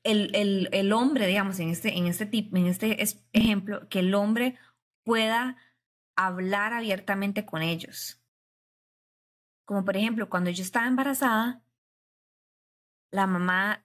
el, 0.03 0.35
el, 0.35 0.69
el 0.73 0.93
hombre, 0.93 1.27
digamos, 1.27 1.59
en 1.61 1.71
este, 1.71 1.97
en 1.97 2.07
este 2.07 2.27
tipo, 2.27 2.57
en 2.57 2.67
este 2.67 3.03
es- 3.03 3.23
ejemplo, 3.33 3.89
que 3.89 4.01
el 4.01 4.15
hombre 4.15 4.57
pueda 5.05 5.57
hablar 6.17 6.73
abiertamente 6.73 7.45
con 7.47 7.63
ellos. 7.63 8.21
Como 9.65 9.85
por 9.85 9.97
ejemplo, 9.97 10.29
cuando 10.29 10.51
yo 10.51 10.63
estaba 10.63 10.87
embarazada, 10.87 11.63
la 13.13 13.27
mamá 13.27 13.85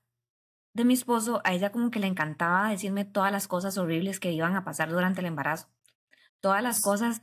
de 0.73 0.85
mi 0.85 0.93
esposo, 0.93 1.41
a 1.45 1.53
ella 1.53 1.71
como 1.71 1.91
que 1.91 1.99
le 1.99 2.07
encantaba 2.07 2.69
decirme 2.69 3.05
todas 3.05 3.31
las 3.31 3.47
cosas 3.47 3.77
horribles 3.77 4.19
que 4.19 4.31
iban 4.31 4.55
a 4.55 4.63
pasar 4.65 4.89
durante 4.91 5.21
el 5.21 5.27
embarazo. 5.27 5.69
Todas 6.41 6.63
las 6.63 6.81
cosas 6.81 7.21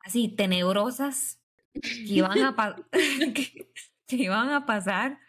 así 0.00 0.28
tenebrosas 0.28 1.40
que 1.72 2.04
iban 2.04 2.38
a, 2.42 2.76
que, 2.92 3.72
que 4.06 4.16
iban 4.16 4.50
a 4.50 4.66
pasar 4.66 5.20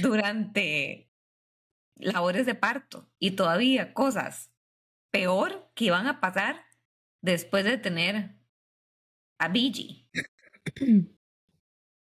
durante 0.00 1.10
labores 1.96 2.46
de 2.46 2.54
parto 2.54 3.10
y 3.18 3.32
todavía 3.32 3.94
cosas 3.94 4.52
peor 5.10 5.70
que 5.74 5.86
iban 5.86 6.06
a 6.06 6.20
pasar 6.20 6.64
después 7.20 7.64
de 7.64 7.78
tener 7.78 8.36
a 9.38 9.48
Bigi. 9.48 10.08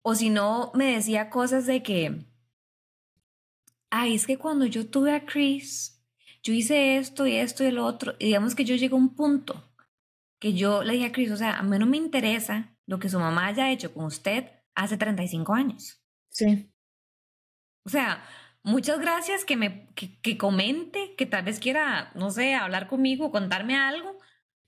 O 0.02 0.14
si 0.14 0.30
no, 0.30 0.72
me 0.74 0.94
decía 0.94 1.30
cosas 1.30 1.66
de 1.66 1.82
que, 1.82 2.26
ay, 3.90 4.14
es 4.14 4.26
que 4.26 4.38
cuando 4.38 4.66
yo 4.66 4.88
tuve 4.88 5.14
a 5.14 5.26
Chris, 5.26 6.02
yo 6.42 6.52
hice 6.52 6.96
esto 6.96 7.26
y 7.26 7.36
esto 7.36 7.64
y 7.64 7.70
lo 7.70 7.84
otro, 7.84 8.14
y 8.18 8.26
digamos 8.26 8.54
que 8.54 8.64
yo 8.64 8.76
llegué 8.76 8.94
a 8.94 8.98
un 8.98 9.14
punto 9.14 9.69
que 10.40 10.54
yo 10.54 10.82
le 10.82 10.94
dije 10.94 11.06
a 11.06 11.12
Chris, 11.12 11.30
o 11.30 11.36
sea, 11.36 11.58
a 11.58 11.62
mí 11.62 11.78
no 11.78 11.86
me 11.86 11.96
interesa 11.98 12.76
lo 12.86 12.98
que 12.98 13.08
su 13.08 13.20
mamá 13.20 13.46
haya 13.46 13.70
hecho 13.70 13.92
con 13.94 14.06
usted 14.06 14.50
hace 14.74 14.96
35 14.96 15.54
años. 15.54 16.02
Sí. 16.30 16.72
O 17.86 17.90
sea, 17.90 18.24
muchas 18.62 18.98
gracias 18.98 19.44
que 19.44 19.56
me 19.56 19.88
que, 19.94 20.20
que 20.20 20.36
comente, 20.38 21.14
que 21.16 21.26
tal 21.26 21.44
vez 21.44 21.60
quiera, 21.60 22.10
no 22.14 22.30
sé, 22.30 22.54
hablar 22.54 22.88
conmigo, 22.88 23.30
contarme 23.30 23.76
algo, 23.76 24.18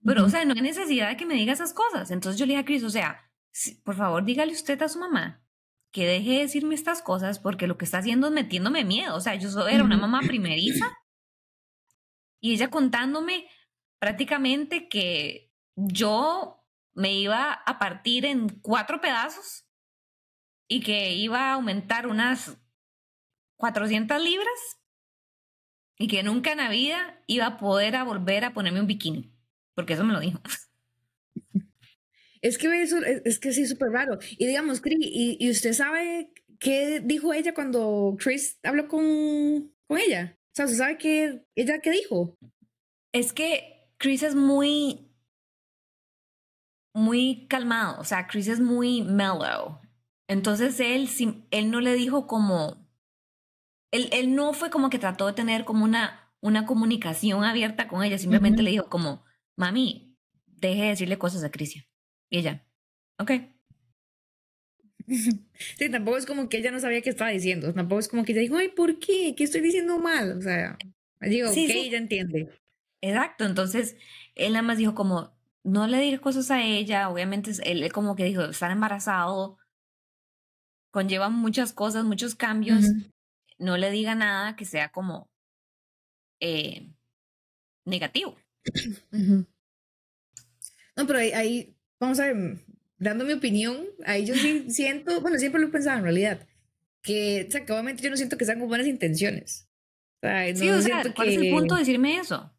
pero, 0.04 0.20
o 0.20 0.24
Ujú. 0.24 0.30
sea, 0.32 0.44
no 0.44 0.54
hay 0.54 0.60
necesidad 0.62 1.08
de 1.08 1.16
que 1.16 1.26
me 1.26 1.34
diga 1.34 1.52
esas 1.52 1.72
cosas. 1.74 2.10
Entonces 2.10 2.38
yo 2.38 2.46
le 2.46 2.52
dije 2.52 2.62
a 2.62 2.64
Chris, 2.66 2.82
o 2.84 2.90
sea, 2.90 3.30
si- 3.52 3.76
por 3.82 3.94
favor, 3.96 4.24
dígale 4.24 4.52
usted 4.52 4.80
a 4.82 4.88
su 4.88 4.98
mamá 4.98 5.44
que 5.92 6.06
deje 6.06 6.30
de 6.30 6.38
decirme 6.40 6.74
estas 6.74 7.02
cosas 7.02 7.38
porque 7.38 7.66
lo 7.66 7.76
que 7.78 7.84
está 7.84 7.98
haciendo 7.98 8.26
es 8.28 8.32
metiéndome 8.32 8.84
miedo. 8.84 9.14
O 9.14 9.20
sea, 9.20 9.34
yo 9.36 9.50
so- 9.50 9.68
era 9.68 9.84
una 9.84 9.96
mamá 9.98 10.20
primeriza 10.26 10.86
y 12.40 12.52
ella 12.54 12.68
contándome 12.70 13.46
prácticamente 14.00 14.88
que 14.88 15.51
yo 15.76 16.64
me 16.94 17.14
iba 17.14 17.52
a 17.52 17.78
partir 17.78 18.26
en 18.26 18.48
cuatro 18.48 19.00
pedazos 19.00 19.66
y 20.68 20.80
que 20.80 21.14
iba 21.14 21.50
a 21.50 21.54
aumentar 21.54 22.06
unas 22.06 22.58
400 23.56 24.20
libras 24.22 24.78
y 25.98 26.08
que 26.08 26.22
nunca 26.22 26.52
en 26.52 26.58
la 26.58 26.68
vida 26.68 27.22
iba 27.26 27.46
a 27.46 27.58
poder 27.58 27.96
a 27.96 28.04
volver 28.04 28.44
a 28.44 28.54
ponerme 28.54 28.80
un 28.80 28.86
bikini, 28.86 29.34
porque 29.74 29.94
eso 29.94 30.04
me 30.04 30.12
lo 30.12 30.20
dijo. 30.20 30.40
Es 32.42 32.58
que 32.58 32.82
eso 32.82 32.98
es, 32.98 33.38
que 33.38 33.52
sí, 33.52 33.66
súper 33.66 33.90
raro. 33.90 34.18
Y 34.32 34.46
digamos, 34.46 34.80
Chris, 34.80 34.98
¿y, 35.00 35.36
¿y, 35.38 35.48
usted 35.48 35.72
sabe 35.72 36.32
qué 36.58 36.98
dijo 36.98 37.32
ella 37.32 37.54
cuando 37.54 38.16
Chris 38.18 38.58
habló 38.64 38.88
con, 38.88 39.72
con 39.86 39.98
ella? 39.98 40.36
O 40.48 40.54
sea, 40.54 40.64
¿usted 40.64 40.78
sabe 40.78 40.98
qué, 40.98 41.44
ella 41.54 41.78
qué 41.80 41.92
dijo? 41.92 42.36
Es 43.12 43.32
que 43.32 43.92
Chris 43.96 44.24
es 44.24 44.34
muy, 44.34 45.11
muy 46.94 47.46
calmado, 47.48 48.00
o 48.00 48.04
sea, 48.04 48.26
Chris 48.26 48.48
es 48.48 48.60
muy 48.60 49.02
mellow. 49.02 49.80
Entonces 50.28 50.78
él, 50.80 51.08
él 51.50 51.70
no 51.70 51.80
le 51.80 51.94
dijo 51.94 52.26
como, 52.26 52.88
él, 53.90 54.08
él 54.12 54.34
no 54.34 54.52
fue 54.52 54.70
como 54.70 54.90
que 54.90 54.98
trató 54.98 55.26
de 55.26 55.32
tener 55.32 55.64
como 55.64 55.84
una, 55.84 56.32
una 56.40 56.66
comunicación 56.66 57.44
abierta 57.44 57.88
con 57.88 58.02
ella, 58.02 58.18
simplemente 58.18 58.62
le 58.62 58.70
dijo 58.70 58.88
como, 58.88 59.24
mami, 59.56 60.16
deje 60.46 60.82
de 60.82 60.88
decirle 60.88 61.18
cosas 61.18 61.44
a 61.44 61.50
Cristian. 61.50 61.84
Y 62.30 62.38
ella, 62.38 62.66
ok. 63.18 63.32
Sí, 65.78 65.90
tampoco 65.90 66.16
es 66.16 66.26
como 66.26 66.48
que 66.48 66.58
ella 66.58 66.70
no 66.70 66.80
sabía 66.80 67.02
qué 67.02 67.10
estaba 67.10 67.30
diciendo, 67.30 67.72
tampoco 67.74 68.00
es 68.00 68.08
como 68.08 68.24
que 68.24 68.32
ella 68.32 68.40
dijo, 68.40 68.56
ay, 68.56 68.68
¿por 68.68 68.98
qué? 68.98 69.34
¿Qué 69.36 69.44
estoy 69.44 69.60
diciendo 69.60 69.98
mal? 69.98 70.38
O 70.38 70.40
sea, 70.40 70.78
digo, 71.20 71.50
ok, 71.50 71.56
ella 71.56 71.98
entiende. 71.98 72.48
Exacto, 73.00 73.44
entonces 73.44 73.96
él 74.34 74.52
nada 74.52 74.62
más 74.62 74.78
dijo 74.78 74.94
como, 74.94 75.36
no 75.64 75.86
le 75.86 75.98
diga 75.98 76.18
cosas 76.18 76.50
a 76.50 76.62
ella, 76.62 77.08
obviamente 77.08 77.52
él, 77.64 77.92
como 77.92 78.16
que 78.16 78.24
dijo, 78.24 78.42
estar 78.42 78.70
embarazado 78.70 79.58
conlleva 80.92 81.30
muchas 81.30 81.72
cosas, 81.72 82.04
muchos 82.04 82.34
cambios, 82.34 82.84
no 83.58 83.76
le 83.76 83.90
diga 83.90 84.14
nada 84.14 84.54
que 84.54 84.64
sea 84.64 84.90
como 84.90 85.28
eh, 86.40 86.92
negativo. 87.84 88.36
No, 90.94 91.06
pero 91.06 91.20
ahí, 91.20 91.74
vamos 91.98 92.20
a 92.20 92.26
ver, 92.26 92.58
dando 92.98 93.24
mi 93.24 93.32
opinión, 93.32 93.86
ahí 94.04 94.26
yo 94.26 94.34
sí 94.34 94.66
siento, 94.68 95.22
bueno, 95.22 95.38
siempre 95.38 95.58
lo 95.58 95.68
he 95.68 95.70
pensado 95.70 95.96
en 95.96 96.04
realidad, 96.04 96.46
que, 97.00 97.46
o 97.48 97.50
sea, 97.50 97.64
que 97.64 97.72
obviamente 97.72 98.02
yo 98.02 98.10
no 98.10 98.16
siento 98.18 98.36
que 98.36 98.44
sean 98.44 98.58
con 98.58 98.68
buenas 98.68 98.86
intenciones. 98.86 99.70
O 100.16 100.26
sea, 100.26 100.54
sí, 100.54 100.68
o 100.68 100.82
sea, 100.82 101.02
¿cuál 101.14 101.28
es 101.30 101.40
el 101.40 101.50
punto 101.50 101.76
de 101.76 101.80
decirme 101.80 102.18
eso? 102.18 102.54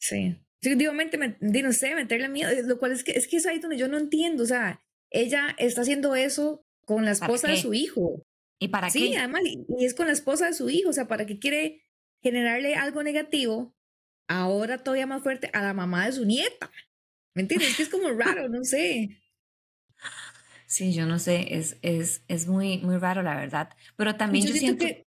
Sí. 0.00 0.36
Definitivamente, 0.60 1.18
me, 1.18 1.36
no 1.40 1.72
sé, 1.72 1.94
meterle 1.94 2.28
miedo, 2.28 2.50
lo 2.64 2.78
cual 2.78 2.92
es 2.92 3.04
que, 3.04 3.12
es 3.12 3.28
que 3.28 3.36
es 3.36 3.46
ahí 3.46 3.58
donde 3.58 3.76
yo 3.76 3.88
no 3.88 3.98
entiendo, 3.98 4.42
o 4.42 4.46
sea, 4.46 4.82
ella 5.10 5.54
está 5.58 5.82
haciendo 5.82 6.14
eso 6.14 6.64
con 6.84 7.04
la 7.04 7.12
esposa 7.12 7.48
de 7.48 7.58
su 7.58 7.74
hijo. 7.74 8.24
¿Y 8.58 8.68
para 8.68 8.88
qué? 8.88 8.98
Sí, 8.98 9.14
además, 9.16 9.42
y 9.44 9.84
es 9.84 9.94
con 9.94 10.06
la 10.06 10.12
esposa 10.12 10.46
de 10.46 10.54
su 10.54 10.70
hijo, 10.70 10.90
o 10.90 10.92
sea, 10.92 11.08
¿para 11.08 11.26
qué 11.26 11.38
quiere 11.38 11.82
generarle 12.22 12.74
algo 12.74 13.02
negativo 13.02 13.76
ahora 14.28 14.78
todavía 14.78 15.06
más 15.06 15.22
fuerte 15.22 15.50
a 15.52 15.62
la 15.62 15.74
mamá 15.74 16.06
de 16.06 16.12
su 16.12 16.24
nieta? 16.24 16.70
¿Me 17.34 17.42
entiendes? 17.42 17.70
Es 17.70 17.76
que 17.76 17.82
es 17.82 17.88
como 17.90 18.10
raro, 18.10 18.48
no 18.48 18.64
sé. 18.64 19.20
Sí, 20.66 20.92
yo 20.94 21.06
no 21.06 21.18
sé, 21.18 21.54
es, 21.56 21.76
es, 21.82 22.22
es 22.28 22.46
muy, 22.46 22.78
muy 22.78 22.96
raro, 22.96 23.22
la 23.22 23.36
verdad. 23.36 23.70
Pero 23.96 24.16
también 24.16 24.46
yo, 24.46 24.54
siento, 24.54 24.84
que 24.86 25.06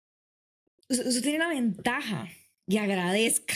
usted 0.90 1.22
tiene 1.22 1.40
la 1.40 1.48
ventaja 1.48 2.30
y 2.68 2.78
agradezca 2.78 3.56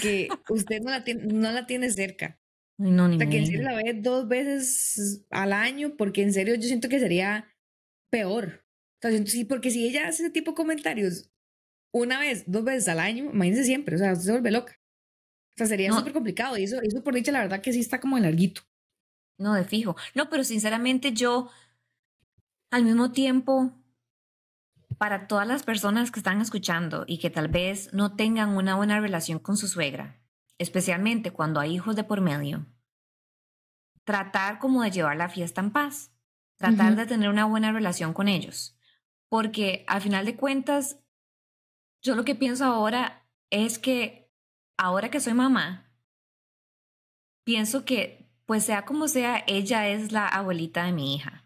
que 0.00 0.28
usted 0.48 0.80
no 0.80 0.90
la 0.90 1.04
tiene, 1.04 1.24
no 1.24 1.52
la 1.52 1.66
tiene 1.66 1.90
cerca. 1.90 2.38
No, 2.78 3.08
ni 3.08 3.16
o 3.16 3.18
sea, 3.18 3.28
que 3.28 3.38
en 3.38 3.46
serio 3.46 3.62
la 3.62 3.76
ve 3.76 3.94
dos 3.94 4.28
veces 4.28 5.24
al 5.30 5.52
año, 5.52 5.96
porque 5.96 6.22
en 6.22 6.32
serio 6.32 6.54
yo 6.54 6.62
siento 6.62 6.88
que 6.88 6.98
sería 6.98 7.54
peor. 8.10 8.64
O 9.02 9.08
sea, 9.08 9.26
sí, 9.26 9.44
porque 9.44 9.70
si 9.70 9.86
ella 9.86 10.08
hace 10.08 10.22
ese 10.24 10.32
tipo 10.32 10.52
de 10.52 10.56
comentarios 10.56 11.30
una 11.92 12.18
vez, 12.18 12.44
dos 12.46 12.64
veces 12.64 12.88
al 12.88 13.00
año, 13.00 13.30
imagínese 13.32 13.64
siempre, 13.64 13.96
o 13.96 13.98
sea, 13.98 14.16
se 14.16 14.30
vuelve 14.30 14.50
loca. 14.50 14.80
O 15.54 15.58
sea, 15.58 15.66
sería 15.66 15.92
súper 15.92 16.12
complicado. 16.14 16.56
Y 16.56 16.64
eso, 16.64 16.80
eso 16.80 17.04
por 17.04 17.14
dicha, 17.14 17.30
la 17.30 17.42
verdad 17.42 17.60
que 17.60 17.72
sí 17.72 17.80
está 17.80 18.00
como 18.00 18.18
larguito. 18.18 18.62
No, 19.38 19.54
de 19.54 19.64
fijo. 19.64 19.96
No, 20.14 20.30
pero 20.30 20.44
sinceramente 20.44 21.12
yo, 21.12 21.50
al 22.70 22.84
mismo 22.84 23.12
tiempo, 23.12 23.78
para 25.02 25.26
todas 25.26 25.48
las 25.48 25.64
personas 25.64 26.12
que 26.12 26.20
están 26.20 26.40
escuchando 26.40 27.02
y 27.08 27.18
que 27.18 27.28
tal 27.28 27.48
vez 27.48 27.92
no 27.92 28.14
tengan 28.14 28.50
una 28.50 28.76
buena 28.76 29.00
relación 29.00 29.40
con 29.40 29.56
su 29.56 29.66
suegra, 29.66 30.22
especialmente 30.58 31.32
cuando 31.32 31.58
hay 31.58 31.74
hijos 31.74 31.96
de 31.96 32.04
por 32.04 32.20
medio, 32.20 32.66
tratar 34.04 34.60
como 34.60 34.80
de 34.84 34.92
llevar 34.92 35.16
la 35.16 35.28
fiesta 35.28 35.60
en 35.60 35.72
paz, 35.72 36.12
tratar 36.54 36.94
de 36.94 37.06
tener 37.06 37.30
una 37.30 37.46
buena 37.46 37.72
relación 37.72 38.12
con 38.12 38.28
ellos, 38.28 38.78
porque 39.28 39.84
al 39.88 40.02
final 40.02 40.24
de 40.24 40.36
cuentas, 40.36 41.00
yo 42.00 42.14
lo 42.14 42.24
que 42.24 42.36
pienso 42.36 42.64
ahora 42.64 43.26
es 43.50 43.80
que 43.80 44.32
ahora 44.76 45.10
que 45.10 45.18
soy 45.18 45.34
mamá, 45.34 45.92
pienso 47.42 47.84
que 47.84 48.30
pues 48.46 48.62
sea 48.64 48.84
como 48.84 49.08
sea, 49.08 49.42
ella 49.48 49.88
es 49.88 50.12
la 50.12 50.28
abuelita 50.28 50.84
de 50.84 50.92
mi 50.92 51.16
hija. 51.16 51.44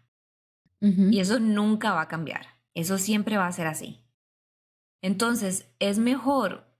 Y 0.79 1.19
eso 1.19 1.39
nunca 1.39 1.93
va 1.93 2.01
a 2.01 2.07
cambiar. 2.07 2.56
Eso 2.77 2.99
siempre 2.99 3.37
va 3.37 3.47
a 3.47 3.51
ser 3.51 3.65
así. 3.65 4.05
Entonces, 5.01 5.73
es 5.79 5.97
mejor 5.97 6.71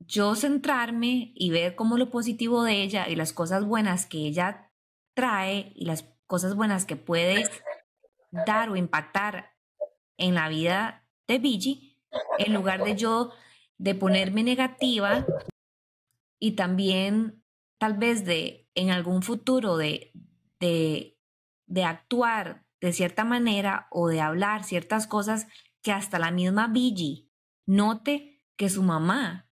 yo 0.00 0.34
centrarme 0.34 1.30
y 1.36 1.50
ver 1.50 1.76
como 1.76 1.96
lo 1.96 2.10
positivo 2.10 2.64
de 2.64 2.82
ella 2.82 3.08
y 3.08 3.14
las 3.14 3.32
cosas 3.32 3.64
buenas 3.64 4.04
que 4.04 4.18
ella 4.18 4.72
trae 5.14 5.72
y 5.76 5.84
las 5.84 6.12
cosas 6.26 6.56
buenas 6.56 6.86
que 6.86 6.96
puede 6.96 7.48
dar 8.32 8.68
o 8.68 8.74
impactar 8.74 9.52
en 10.16 10.34
la 10.34 10.48
vida 10.48 11.08
de 11.28 11.38
Bigi, 11.38 12.00
en 12.38 12.52
lugar 12.52 12.82
de 12.82 12.96
yo 12.96 13.30
de 13.78 13.94
ponerme 13.94 14.42
negativa 14.42 15.24
y 16.40 16.56
también 16.56 17.44
tal 17.78 17.94
vez 17.96 18.24
de 18.24 18.68
en 18.74 18.90
algún 18.90 19.22
futuro 19.22 19.76
de, 19.76 20.12
de 20.58 21.84
actuar 21.84 22.61
de 22.82 22.92
cierta 22.92 23.24
manera 23.24 23.86
o 23.90 24.08
de 24.08 24.20
hablar 24.20 24.64
ciertas 24.64 25.06
cosas 25.06 25.46
que 25.82 25.92
hasta 25.92 26.18
la 26.18 26.30
misma 26.30 26.66
Bigi 26.66 27.30
note 27.64 28.44
que 28.56 28.68
su 28.68 28.82
mamá 28.82 29.48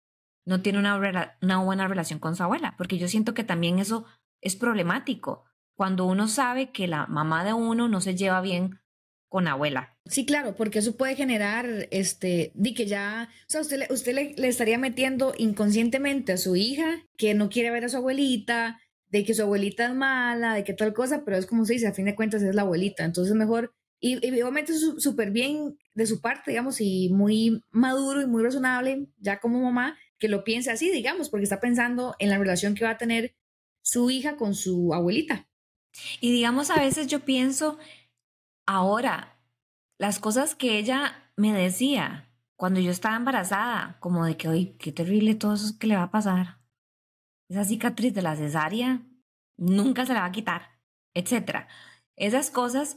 no 0.45 0.61
tiene 0.61 0.79
una, 0.79 1.37
una 1.41 1.57
buena 1.63 1.87
relación 1.87 2.19
con 2.19 2.35
su 2.35 2.43
abuela, 2.43 2.75
porque 2.77 2.97
yo 2.97 3.07
siento 3.07 3.33
que 3.33 3.43
también 3.43 3.79
eso 3.79 4.05
es 4.41 4.55
problemático 4.55 5.45
cuando 5.75 6.05
uno 6.05 6.27
sabe 6.27 6.71
que 6.71 6.87
la 6.87 7.07
mamá 7.07 7.43
de 7.43 7.53
uno 7.53 7.87
no 7.87 7.99
se 7.99 8.15
lleva 8.15 8.41
bien 8.41 8.79
con 9.27 9.47
abuela. 9.47 9.97
Sí, 10.05 10.25
claro, 10.25 10.55
porque 10.55 10.79
eso 10.79 10.95
puede 10.95 11.15
generar, 11.15 11.87
este, 11.91 12.51
di 12.53 12.73
que 12.73 12.85
ya, 12.85 13.29
o 13.41 13.45
sea, 13.47 13.61
usted, 13.61 13.89
usted 13.89 14.13
le, 14.13 14.47
estaría 14.47 14.77
metiendo 14.77 15.33
inconscientemente 15.37 16.33
a 16.33 16.37
su 16.37 16.55
hija 16.55 17.03
que 17.17 17.33
no 17.33 17.49
quiere 17.49 17.71
ver 17.71 17.85
a 17.85 17.89
su 17.89 17.97
abuelita, 17.97 18.79
de 19.15 19.23
que 19.23 19.33
su 19.33 19.43
abuelita 19.43 19.85
es 19.85 19.95
mala, 19.95 20.55
de 20.55 20.65
que 20.65 20.73
tal 20.73 20.93
cosa, 20.93 21.23
pero 21.23 21.37
es 21.37 21.45
como 21.45 21.63
se 21.63 21.71
dice, 21.71 21.87
a 21.87 21.93
fin 21.93 22.03
de 22.03 22.15
cuentas 22.15 22.41
es 22.41 22.53
la 22.53 22.63
abuelita, 22.63 23.05
entonces 23.05 23.33
mejor, 23.33 23.73
y, 24.01 24.25
y 24.27 24.41
obviamente 24.41 24.73
súper 24.73 25.31
bien 25.31 25.77
de 25.93 26.05
su 26.05 26.19
parte, 26.19 26.51
digamos, 26.51 26.81
y 26.81 27.07
muy 27.13 27.61
maduro 27.71 28.21
y 28.21 28.27
muy 28.27 28.43
razonable, 28.43 29.07
ya 29.17 29.39
como 29.39 29.61
mamá, 29.61 29.97
que 30.19 30.27
lo 30.27 30.43
piense 30.43 30.69
así, 30.69 30.91
digamos, 30.91 31.29
porque 31.29 31.45
está 31.45 31.61
pensando 31.61 32.13
en 32.19 32.29
la 32.29 32.37
relación 32.37 32.75
que 32.75 32.83
va 32.83 32.91
a 32.91 32.97
tener 32.97 33.37
su 33.81 34.09
hija 34.09 34.35
con 34.35 34.53
su 34.53 34.93
abuelita. 34.93 35.47
Y 36.19 36.33
digamos, 36.33 36.69
a 36.69 36.81
veces 36.81 37.07
yo 37.07 37.21
pienso, 37.21 37.79
ahora, 38.65 39.39
las 39.97 40.19
cosas 40.19 40.55
que 40.55 40.77
ella 40.77 41.31
me 41.37 41.53
decía 41.53 42.33
cuando 42.57 42.81
yo 42.81 42.91
estaba 42.91 43.15
embarazada, 43.15 43.95
como 44.01 44.25
de 44.25 44.35
que, 44.35 44.49
oye, 44.49 44.75
qué 44.77 44.91
terrible 44.91 45.35
todo 45.35 45.53
eso 45.53 45.79
que 45.79 45.87
le 45.87 45.95
va 45.95 46.03
a 46.03 46.11
pasar. 46.11 46.54
Esa 47.49 47.63
cicatriz 47.63 48.13
de 48.13 48.21
la 48.21 48.35
cesárea 48.35 49.01
nunca 49.57 50.05
se 50.05 50.13
la 50.13 50.21
va 50.21 50.27
a 50.27 50.31
quitar, 50.31 50.79
etcétera. 51.13 51.67
Esas 52.15 52.49
cosas 52.49 52.95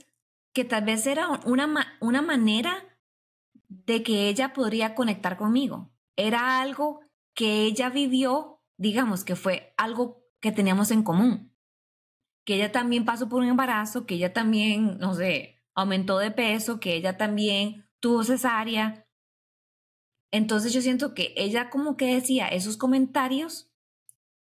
que 0.52 0.64
tal 0.64 0.84
vez 0.84 1.06
era 1.06 1.28
una, 1.44 1.96
una 2.00 2.22
manera 2.22 2.84
de 3.68 4.02
que 4.02 4.28
ella 4.28 4.52
podría 4.52 4.94
conectar 4.94 5.36
conmigo. 5.36 5.90
Era 6.16 6.60
algo 6.60 7.00
que 7.34 7.62
ella 7.62 7.90
vivió, 7.90 8.62
digamos 8.76 9.24
que 9.24 9.36
fue 9.36 9.74
algo 9.76 10.24
que 10.40 10.52
teníamos 10.52 10.90
en 10.90 11.02
común 11.02 11.48
que 12.48 12.54
ella 12.54 12.72
también 12.72 13.04
pasó 13.04 13.28
por 13.28 13.42
un 13.42 13.48
embarazo, 13.48 14.06
que 14.06 14.14
ella 14.14 14.32
también, 14.32 14.96
no 14.96 15.12
sé, 15.12 15.58
aumentó 15.74 16.16
de 16.16 16.30
peso, 16.30 16.80
que 16.80 16.94
ella 16.94 17.18
también 17.18 17.86
tuvo 18.00 18.24
cesárea. 18.24 19.06
Entonces 20.32 20.72
yo 20.72 20.80
siento 20.80 21.12
que 21.12 21.34
ella 21.36 21.68
como 21.68 21.98
que 21.98 22.14
decía 22.14 22.48
esos 22.48 22.78
comentarios 22.78 23.67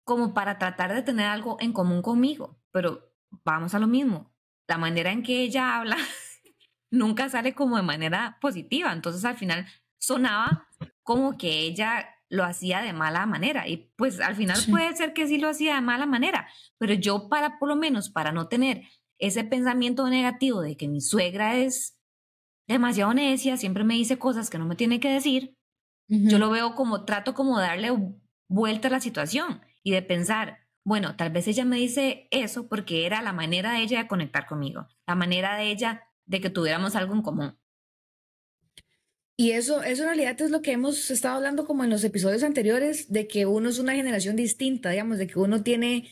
como 0.07 0.33
para 0.35 0.57
tratar 0.57 0.95
de 0.95 1.03
tener 1.03 1.27
algo 1.27 1.57
en 1.59 1.73
común 1.73 2.01
conmigo, 2.01 2.57
pero 2.71 3.13
vamos 3.45 3.75
a 3.75 3.81
lo 3.81 3.89
mismo. 3.89 4.33
La 4.69 4.79
manera 4.79 5.11
en 5.11 5.25
que 5.25 5.43
ella 5.43 5.77
habla 5.77 5.97
nunca 6.93 7.29
sale 7.29 7.55
como 7.55 7.77
de 7.77 7.83
manera 7.83 8.39
positiva, 8.41 8.93
entonces 8.93 9.25
al 9.25 9.37
final 9.37 9.67
sonaba 9.99 10.69
como 11.03 11.37
que 11.37 11.59
ella 11.63 12.09
lo 12.29 12.45
hacía 12.45 12.83
de 12.83 12.93
mala 12.93 13.27
manera. 13.27 13.67
Y 13.67 13.93
pues 13.97 14.21
al 14.21 14.37
final 14.37 14.57
puede 14.71 14.95
ser 14.95 15.13
que 15.13 15.27
sí 15.27 15.39
lo 15.39 15.49
hacía 15.49 15.75
de 15.75 15.81
mala 15.81 16.07
manera, 16.07 16.49
pero 16.79 16.95
yo 16.95 17.29
para, 17.29 17.59
por 17.59 17.69
lo 17.69 17.75
menos, 17.75 18.09
para 18.09 18.31
no 18.31 18.47
tener 18.47 18.85
ese 19.19 19.43
pensamiento 19.43 20.09
negativo 20.09 20.61
de 20.61 20.77
que 20.77 20.87
mi 20.87 21.01
suegra 21.01 21.57
es 21.57 22.01
demasiado 22.69 23.13
necia, 23.13 23.57
siempre 23.57 23.83
me 23.83 23.95
dice 23.95 24.21
cosas 24.21 24.51
que 24.51 24.59
no 24.59 24.67
me 24.67 24.77
tiene 24.77 25.01
que 25.01 25.11
decir, 25.11 25.57
yo 26.07 26.39
lo 26.39 26.51
veo 26.51 26.77
como, 26.77 27.05
trato 27.05 27.35
como 27.35 27.59
darle 27.59 27.91
vuelta 28.49 28.87
a 28.87 28.93
la 28.93 29.01
situación 29.01 29.61
y 29.87 29.93
de 29.93 30.03
pensar, 30.03 30.67
bueno, 30.85 31.15
tal 31.15 31.31
vez 31.31 31.47
ella 31.47 31.65
me 31.65 31.77
dice 31.77 32.27
eso 32.33 32.69
porque 32.69 33.07
era 33.07 33.23
la 33.23 33.33
manera 33.33 33.75
de 33.75 33.83
ella 33.83 34.03
de 34.03 34.09
conectar 34.09 34.45
conmigo, 34.45 34.89
la 35.07 35.15
manera 35.15 35.57
de 35.57 35.71
ella 35.71 36.09
de 36.25 36.41
que 36.41 36.51
tuviéramos 36.51 36.97
algo 36.97 37.15
en 37.15 37.23
común. 37.23 37.57
Y 39.37 39.53
eso, 39.53 39.85
eso 39.85 40.03
en 40.03 40.09
realidad 40.09 40.41
es 40.41 40.51
lo 40.51 40.61
que 40.61 40.73
hemos 40.73 41.09
estado 41.13 41.37
hablando 41.37 41.67
como 41.67 41.85
en 41.85 41.91
los 41.91 42.03
episodios 42.03 42.43
anteriores, 42.43 43.13
de 43.13 43.29
que 43.29 43.47
uno 43.47 43.69
es 43.69 43.79
una 43.79 43.95
generación 43.95 44.35
distinta, 44.35 44.91
digamos, 44.91 45.19
de 45.19 45.29
que 45.29 45.39
uno 45.39 45.63
tiene 45.63 46.11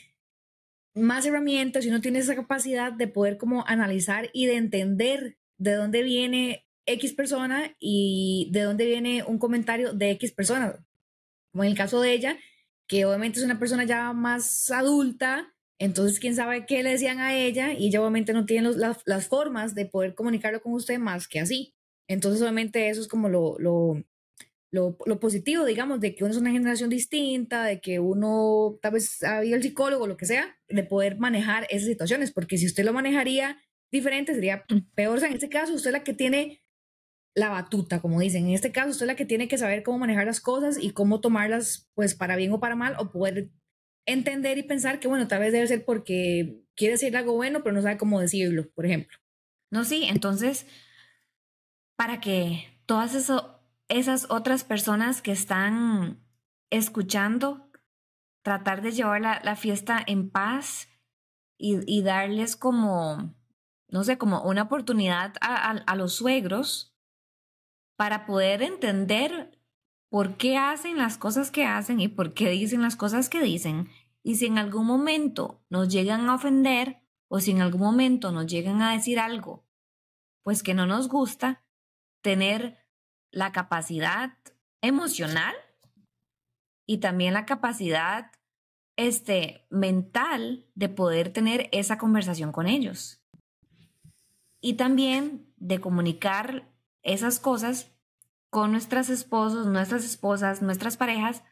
más 0.95 1.27
herramientas 1.27 1.85
y 1.85 1.89
uno 1.89 2.01
tiene 2.01 2.21
esa 2.21 2.37
capacidad 2.37 2.93
de 2.93 3.09
poder 3.09 3.39
como 3.39 3.67
analizar 3.67 4.31
y 4.33 4.47
de 4.47 4.55
entender 4.55 5.37
de 5.59 5.73
dónde 5.73 6.05
viene 6.05 6.65
X 6.87 7.13
persona 7.15 7.75
y 7.81 8.51
de 8.53 8.63
dónde 8.63 8.87
viene 8.87 9.25
un 9.25 9.41
comentario 9.41 9.95
de 9.95 10.13
X 10.13 10.31
persona. 10.31 10.87
Como 11.51 11.65
en 11.65 11.71
el 11.71 11.77
caso 11.77 12.01
de 12.01 12.13
ella, 12.13 12.39
que 12.87 13.05
obviamente 13.05 13.39
es 13.39 13.45
una 13.45 13.59
persona 13.59 13.85
ya 13.85 14.13
más 14.13 14.71
adulta, 14.71 15.55
entonces 15.79 16.21
quién 16.21 16.37
sabe 16.37 16.67
qué 16.67 16.83
le 16.83 16.91
decían 16.91 17.19
a 17.19 17.35
ella 17.35 17.73
y 17.73 17.89
ella 17.89 18.01
obviamente 18.01 18.33
no 18.33 18.47
tiene 18.47 18.71
las, 18.73 19.29
formas 19.29 19.75
de 19.75 19.87
poder 19.87 20.15
comunicarlo 20.15 20.63
con 20.63 20.73
usted 20.73 20.99
más 20.99 21.27
que 21.27 21.41
así. 21.41 21.75
Entonces 22.09 22.41
obviamente 22.43 22.89
eso 22.89 23.01
es 23.01 23.09
como 23.09 23.29
lo, 23.29 23.57
lo, 23.59 24.05
lo, 24.71 24.97
lo, 25.05 25.21
positivo, 25.21 25.65
digamos, 25.65 26.01
de 26.01 26.15
que 26.15 26.25
uno 26.25 26.33
es 26.33 26.39
una 26.39 26.53
generación 26.53 26.91
distinta, 26.91 27.65
de 27.65 27.81
que 27.81 27.99
uno 27.99 28.79
tal 28.83 28.93
vez 28.93 29.23
había 29.23 29.57
el 29.57 29.63
psicólogo, 29.63 30.07
lo 30.07 30.17
que 30.17 30.27
sea, 30.27 30.59
de 30.69 30.85
poder 30.85 31.19
manejar 31.19 31.67
esas 31.71 31.89
situaciones, 31.89 32.33
porque 32.33 32.59
si 32.59 32.67
usted 32.67 32.85
lo 32.85 32.93
manejaría 32.93 33.59
diferente 33.95 34.35
sería 34.35 34.65
peor. 34.95 35.17
O 35.17 35.21
sea, 35.21 35.29
en 35.29 35.35
este 35.35 35.49
caso 35.49 35.73
usted 35.73 35.91
es 35.91 35.93
la 35.93 36.05
que 36.05 36.15
tiene 36.15 36.64
la 37.35 37.49
batuta, 37.49 38.01
como 38.01 38.21
dicen. 38.21 38.47
En 38.47 38.55
este 38.55 38.73
caso, 38.73 38.91
usted 38.91 39.05
es 39.05 39.09
la 39.09 39.17
que 39.17 39.27
tiene 39.27 39.49
que 39.49 39.59
saber 39.59 39.83
cómo 39.83 39.99
manejar 39.99 40.27
las 40.27 40.41
cosas 40.41 40.79
y 40.81 40.91
cómo 40.91 41.21
tomarlas, 41.21 41.91
pues, 41.95 42.15
para 42.15 42.37
bien 42.37 42.53
o 42.53 42.61
para 42.61 42.77
mal, 42.77 42.95
o 42.99 43.11
poder 43.11 43.51
entender 44.07 44.59
y 44.59 44.63
pensar 44.63 45.01
que, 45.01 45.09
bueno, 45.09 45.27
tal 45.27 45.41
vez 45.41 45.53
debe 45.53 45.67
ser 45.67 45.85
porque 45.85 46.63
quiere 46.77 46.93
decir 46.93 47.17
algo 47.17 47.35
bueno, 47.35 47.63
pero 47.63 47.75
no 47.75 47.83
sabe 47.83 47.99
cómo 47.99 48.21
decirlo, 48.21 48.71
por 48.75 48.87
ejemplo. 48.87 49.19
No, 49.71 49.85
sí, 49.85 50.05
entonces, 50.05 50.67
para 51.97 52.21
que 52.21 52.81
todas 52.87 53.15
esas 53.89 54.31
otras 54.31 54.65
personas 54.65 55.21
que 55.23 55.33
están 55.33 56.21
escuchando, 56.71 57.71
tratar 58.43 58.83
de 58.83 58.93
llevar 58.93 59.21
la, 59.21 59.57
fiesta 59.57 60.03
en 60.07 60.31
paz 60.31 60.89
y, 61.59 62.03
darles 62.03 62.57
como, 62.57 63.35
no 63.89 64.05
sé, 64.05 64.19
como 64.19 64.43
una 64.43 64.63
oportunidad 64.63 65.35
a 65.41 65.97
los 65.97 66.15
suegros 66.15 66.94
para 67.97 68.27
poder 68.27 68.63
entender 68.63 69.59
por 70.09 70.37
qué 70.37 70.57
hacen 70.57 70.97
las 70.99 71.19
cosas 71.19 71.51
que 71.51 71.65
hacen 71.65 72.01
y 72.01 72.09
por 72.09 72.35
qué 72.35 72.51
dicen 72.51 72.83
las 72.83 72.97
cosas 72.97 73.29
que 73.29 73.43
dicen. 73.43 73.89
Y 74.23 74.37
si 74.37 74.47
en 74.47 74.59
algún 74.59 74.87
momento 74.87 75.63
nos 75.69 75.89
llegan 75.89 76.29
a 76.29 76.35
ofender 76.35 77.03
o 77.29 77.41
si 77.41 77.51
en 77.51 77.61
algún 77.61 77.81
momento 77.81 78.31
nos 78.31 78.47
llegan 78.47 78.81
a 78.81 78.93
decir 78.93 79.19
algo, 79.19 79.65
pues 80.43 80.63
que 80.63 80.75
no 80.75 80.87
nos 80.87 81.09
gusta, 81.09 81.65
tener 82.23 82.79
la 83.31 83.53
capacidad 83.53 84.39
emocional 84.81 85.55
y 86.87 86.99
también 86.99 87.35
la 87.35 87.47
capacidad 87.47 88.31
este, 88.97 89.67
mental 89.71 90.67
de 90.75 90.89
poder 90.89 91.33
tener 91.33 91.69
esa 91.73 91.99
conversación 91.99 92.53
con 92.53 92.67
ellos. 92.67 93.21
Y 94.61 94.75
también 94.75 95.53
de 95.57 95.81
comunicar 95.81 96.74
esas 97.05 97.39
cosas 97.39 97.93
con 98.51 98.73
nuestras 98.73 99.11
esposos, 99.11 99.67
nuestras 99.67 100.05
esposas, 100.05 100.63
nuestras 100.63 100.97
parejas, 100.97 101.43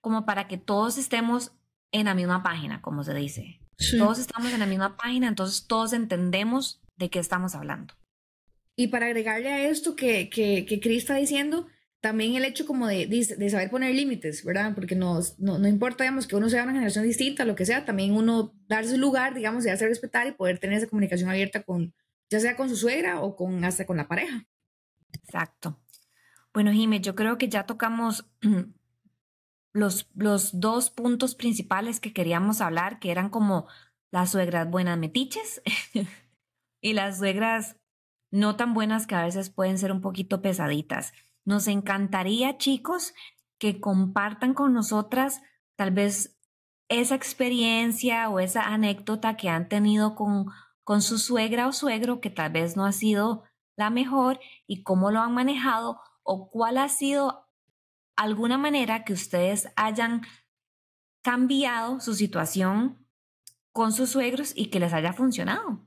como 0.00 0.26
para 0.26 0.48
que 0.48 0.58
todos 0.58 0.98
estemos 0.98 1.52
en 1.92 2.06
la 2.06 2.14
misma 2.14 2.42
página, 2.42 2.82
como 2.82 3.04
se 3.04 3.14
dice. 3.14 3.60
Todos 3.98 4.18
estamos 4.18 4.52
en 4.52 4.60
la 4.60 4.66
misma 4.66 4.96
página, 4.96 5.28
entonces 5.28 5.66
todos 5.66 5.92
entendemos 5.92 6.82
de 6.96 7.10
qué 7.10 7.18
estamos 7.18 7.54
hablando. 7.54 7.94
Y 8.74 8.88
para 8.88 9.06
agregarle 9.06 9.52
a 9.52 9.68
esto 9.68 9.96
que, 9.96 10.28
que, 10.28 10.64
que 10.66 10.80
Cris 10.80 10.98
está 10.98 11.16
diciendo, 11.16 11.66
también 12.00 12.36
el 12.36 12.44
hecho 12.44 12.66
como 12.66 12.86
de, 12.86 13.06
de, 13.06 13.50
saber 13.50 13.70
poner 13.70 13.94
límites, 13.94 14.44
¿verdad? 14.44 14.74
Porque 14.74 14.94
no, 14.94 15.18
no, 15.38 15.66
importa, 15.66 16.04
digamos, 16.04 16.26
que 16.26 16.36
uno 16.36 16.48
sea 16.48 16.62
una 16.62 16.72
generación 16.72 17.04
distinta, 17.04 17.44
lo 17.44 17.56
que 17.56 17.66
sea, 17.66 17.84
también 17.84 18.12
uno 18.12 18.54
darse 18.68 18.96
lugar, 18.96 19.34
digamos, 19.34 19.64
de 19.64 19.72
hacer 19.72 19.88
respetar 19.88 20.26
y 20.26 20.32
poder 20.32 20.58
tener 20.58 20.78
esa 20.78 20.86
comunicación 20.86 21.28
abierta 21.28 21.62
con, 21.64 21.94
ya 22.30 22.38
sea 22.38 22.56
con 22.56 22.68
su 22.68 22.76
suegra 22.76 23.20
o 23.20 23.34
con 23.34 23.64
hasta 23.64 23.86
con 23.86 23.96
la 23.96 24.08
pareja. 24.08 24.46
Exacto. 25.12 25.78
Bueno, 26.52 26.72
Jimé, 26.72 27.00
yo 27.00 27.14
creo 27.14 27.38
que 27.38 27.48
ya 27.48 27.66
tocamos 27.66 28.26
los, 29.72 30.08
los 30.14 30.60
dos 30.60 30.90
puntos 30.90 31.34
principales 31.34 32.00
que 32.00 32.12
queríamos 32.12 32.60
hablar, 32.60 32.98
que 32.98 33.10
eran 33.10 33.28
como 33.28 33.66
las 34.10 34.30
suegras 34.30 34.70
buenas 34.70 34.98
metiches 34.98 35.62
y 36.80 36.92
las 36.94 37.18
suegras 37.18 37.76
no 38.30 38.56
tan 38.56 38.74
buenas 38.74 39.06
que 39.06 39.14
a 39.14 39.24
veces 39.24 39.50
pueden 39.50 39.78
ser 39.78 39.92
un 39.92 40.00
poquito 40.00 40.42
pesaditas. 40.42 41.12
Nos 41.44 41.68
encantaría, 41.68 42.58
chicos, 42.58 43.14
que 43.58 43.80
compartan 43.80 44.54
con 44.54 44.72
nosotras 44.72 45.42
tal 45.76 45.90
vez 45.90 46.36
esa 46.88 47.14
experiencia 47.14 48.28
o 48.28 48.40
esa 48.40 48.62
anécdota 48.62 49.36
que 49.36 49.48
han 49.48 49.68
tenido 49.68 50.14
con, 50.14 50.46
con 50.84 51.02
su 51.02 51.18
suegra 51.18 51.66
o 51.66 51.72
suegro 51.72 52.20
que 52.20 52.30
tal 52.30 52.52
vez 52.52 52.76
no 52.76 52.84
ha 52.84 52.92
sido 52.92 53.44
la 53.76 53.90
mejor 53.90 54.40
y 54.66 54.82
cómo 54.82 55.10
lo 55.10 55.20
han 55.20 55.32
manejado 55.32 56.00
o 56.22 56.50
cuál 56.50 56.78
ha 56.78 56.88
sido 56.88 57.46
alguna 58.16 58.58
manera 58.58 59.04
que 59.04 59.12
ustedes 59.12 59.68
hayan 59.76 60.22
cambiado 61.22 62.00
su 62.00 62.14
situación 62.14 63.06
con 63.72 63.92
sus 63.92 64.10
suegros 64.10 64.52
y 64.54 64.66
que 64.66 64.80
les 64.80 64.92
haya 64.92 65.12
funcionado. 65.12 65.86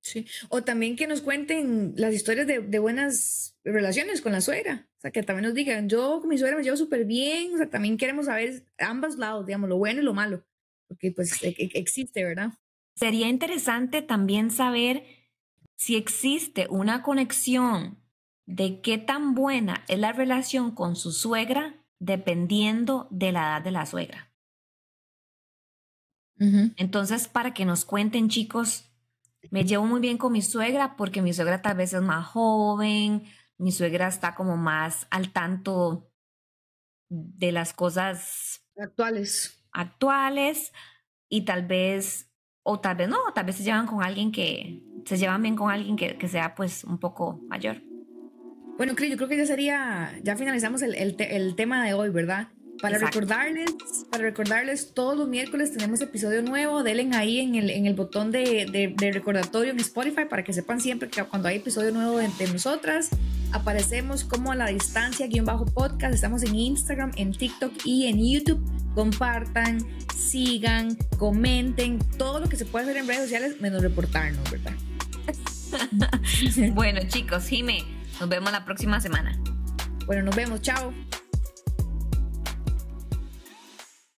Sí, 0.00 0.26
o 0.48 0.64
también 0.64 0.96
que 0.96 1.06
nos 1.06 1.20
cuenten 1.20 1.94
las 1.96 2.12
historias 2.12 2.46
de, 2.46 2.78
buenas 2.80 3.56
relaciones 3.62 4.20
con 4.20 4.32
la 4.32 4.40
suegra. 4.40 4.88
O 4.98 5.00
sea, 5.00 5.12
que 5.12 5.22
también 5.22 5.44
nos 5.44 5.54
digan, 5.54 5.88
yo 5.88 6.20
con 6.20 6.28
mi 6.28 6.38
suegra 6.38 6.56
me 6.56 6.64
llevo 6.64 6.76
súper 6.76 7.04
bien. 7.04 7.54
O 7.54 7.56
sea, 7.56 7.70
también 7.70 7.96
queremos 7.96 8.26
saber 8.26 8.64
ambos 8.78 9.16
lados, 9.16 9.46
digamos, 9.46 9.68
lo 9.68 9.76
bueno 9.76 10.00
y 10.00 10.04
lo 10.04 10.14
malo. 10.14 10.44
Porque 10.88 11.12
pues 11.12 11.40
e, 11.42 11.50
e, 11.50 11.70
existe, 11.74 12.24
¿verdad? 12.24 12.50
Sería 12.96 13.28
interesante 13.28 14.02
también 14.02 14.50
saber 14.50 15.04
si 15.82 15.96
existe 15.96 16.68
una 16.70 17.02
conexión 17.02 17.98
de 18.46 18.80
qué 18.82 18.98
tan 18.98 19.34
buena 19.34 19.84
es 19.88 19.98
la 19.98 20.12
relación 20.12 20.70
con 20.76 20.94
su 20.94 21.10
suegra 21.10 21.74
dependiendo 21.98 23.08
de 23.10 23.32
la 23.32 23.40
edad 23.40 23.62
de 23.62 23.70
la 23.72 23.84
suegra. 23.84 24.32
Entonces, 26.38 27.26
para 27.26 27.52
que 27.52 27.64
nos 27.64 27.84
cuenten, 27.84 28.28
chicos, 28.28 28.92
me 29.50 29.64
llevo 29.64 29.84
muy 29.84 30.00
bien 30.00 30.18
con 30.18 30.32
mi 30.32 30.40
suegra 30.40 30.96
porque 30.96 31.20
mi 31.20 31.32
suegra 31.32 31.62
tal 31.62 31.76
vez 31.76 31.92
es 31.92 32.02
más 32.02 32.28
joven, 32.28 33.24
mi 33.58 33.72
suegra 33.72 34.06
está 34.06 34.36
como 34.36 34.56
más 34.56 35.08
al 35.10 35.32
tanto 35.32 36.12
de 37.08 37.50
las 37.50 37.72
cosas 37.72 38.64
actuales. 38.76 39.64
Actuales 39.72 40.72
y 41.28 41.44
tal 41.44 41.66
vez, 41.66 42.31
o 42.62 42.80
tal 42.80 42.96
vez 42.96 43.08
no, 43.08 43.18
tal 43.34 43.46
vez 43.46 43.56
se 43.56 43.64
llevan 43.64 43.86
con 43.86 44.02
alguien 44.02 44.32
que, 44.32 44.82
se 45.04 45.18
llevan 45.18 45.42
bien 45.42 45.56
con 45.56 45.70
alguien 45.70 45.96
que, 45.96 46.16
que 46.16 46.28
sea 46.28 46.54
pues 46.54 46.84
un 46.84 46.98
poco 46.98 47.40
mayor. 47.48 47.82
Bueno, 48.78 48.94
Cris, 48.94 49.10
yo 49.10 49.16
creo 49.16 49.28
que 49.28 49.36
ya 49.36 49.46
sería, 49.46 50.18
ya 50.22 50.36
finalizamos 50.36 50.82
el, 50.82 50.94
el, 50.94 51.16
el 51.18 51.54
tema 51.54 51.84
de 51.84 51.94
hoy, 51.94 52.10
¿verdad? 52.10 52.48
Para 52.80 52.98
recordarles, 52.98 53.70
para 54.10 54.24
recordarles, 54.24 54.92
todos 54.92 55.16
los 55.16 55.28
miércoles 55.28 55.72
tenemos 55.72 56.00
episodio 56.00 56.42
nuevo. 56.42 56.82
Denle 56.82 57.14
ahí 57.14 57.38
en 57.38 57.54
el, 57.54 57.70
en 57.70 57.86
el 57.86 57.94
botón 57.94 58.32
de, 58.32 58.66
de, 58.70 58.92
de, 58.96 59.12
recordatorio 59.12 59.70
en 59.70 59.78
Spotify 59.78 60.24
para 60.28 60.42
que 60.42 60.52
sepan 60.52 60.80
siempre 60.80 61.08
que 61.08 61.22
cuando 61.22 61.46
hay 61.48 61.58
episodio 61.58 61.92
nuevo 61.92 62.18
de, 62.18 62.28
nosotras, 62.52 63.10
aparecemos 63.52 64.24
como 64.24 64.52
a 64.52 64.56
la 64.56 64.66
distancia, 64.66 65.26
guion 65.26 65.44
bajo 65.44 65.66
podcast. 65.66 66.14
Estamos 66.14 66.42
en 66.42 66.54
Instagram, 66.54 67.12
en 67.16 67.32
TikTok 67.32 67.72
y 67.84 68.06
en 68.06 68.18
YouTube. 68.18 68.62
Compartan, 68.94 69.78
sigan, 70.16 70.96
comenten, 71.18 71.98
todo 72.18 72.40
lo 72.40 72.48
que 72.48 72.56
se 72.56 72.66
puede 72.66 72.84
hacer 72.84 72.96
en 72.98 73.06
redes 73.06 73.22
sociales, 73.22 73.60
menos 73.60 73.82
reportarnos, 73.82 74.50
¿verdad? 74.50 74.72
bueno, 76.74 77.00
chicos, 77.08 77.46
Jime, 77.46 77.84
nos 78.20 78.28
vemos 78.28 78.52
la 78.52 78.64
próxima 78.64 79.00
semana. 79.00 79.38
Bueno, 80.06 80.22
nos 80.22 80.36
vemos. 80.36 80.60
Chao. 80.60 80.92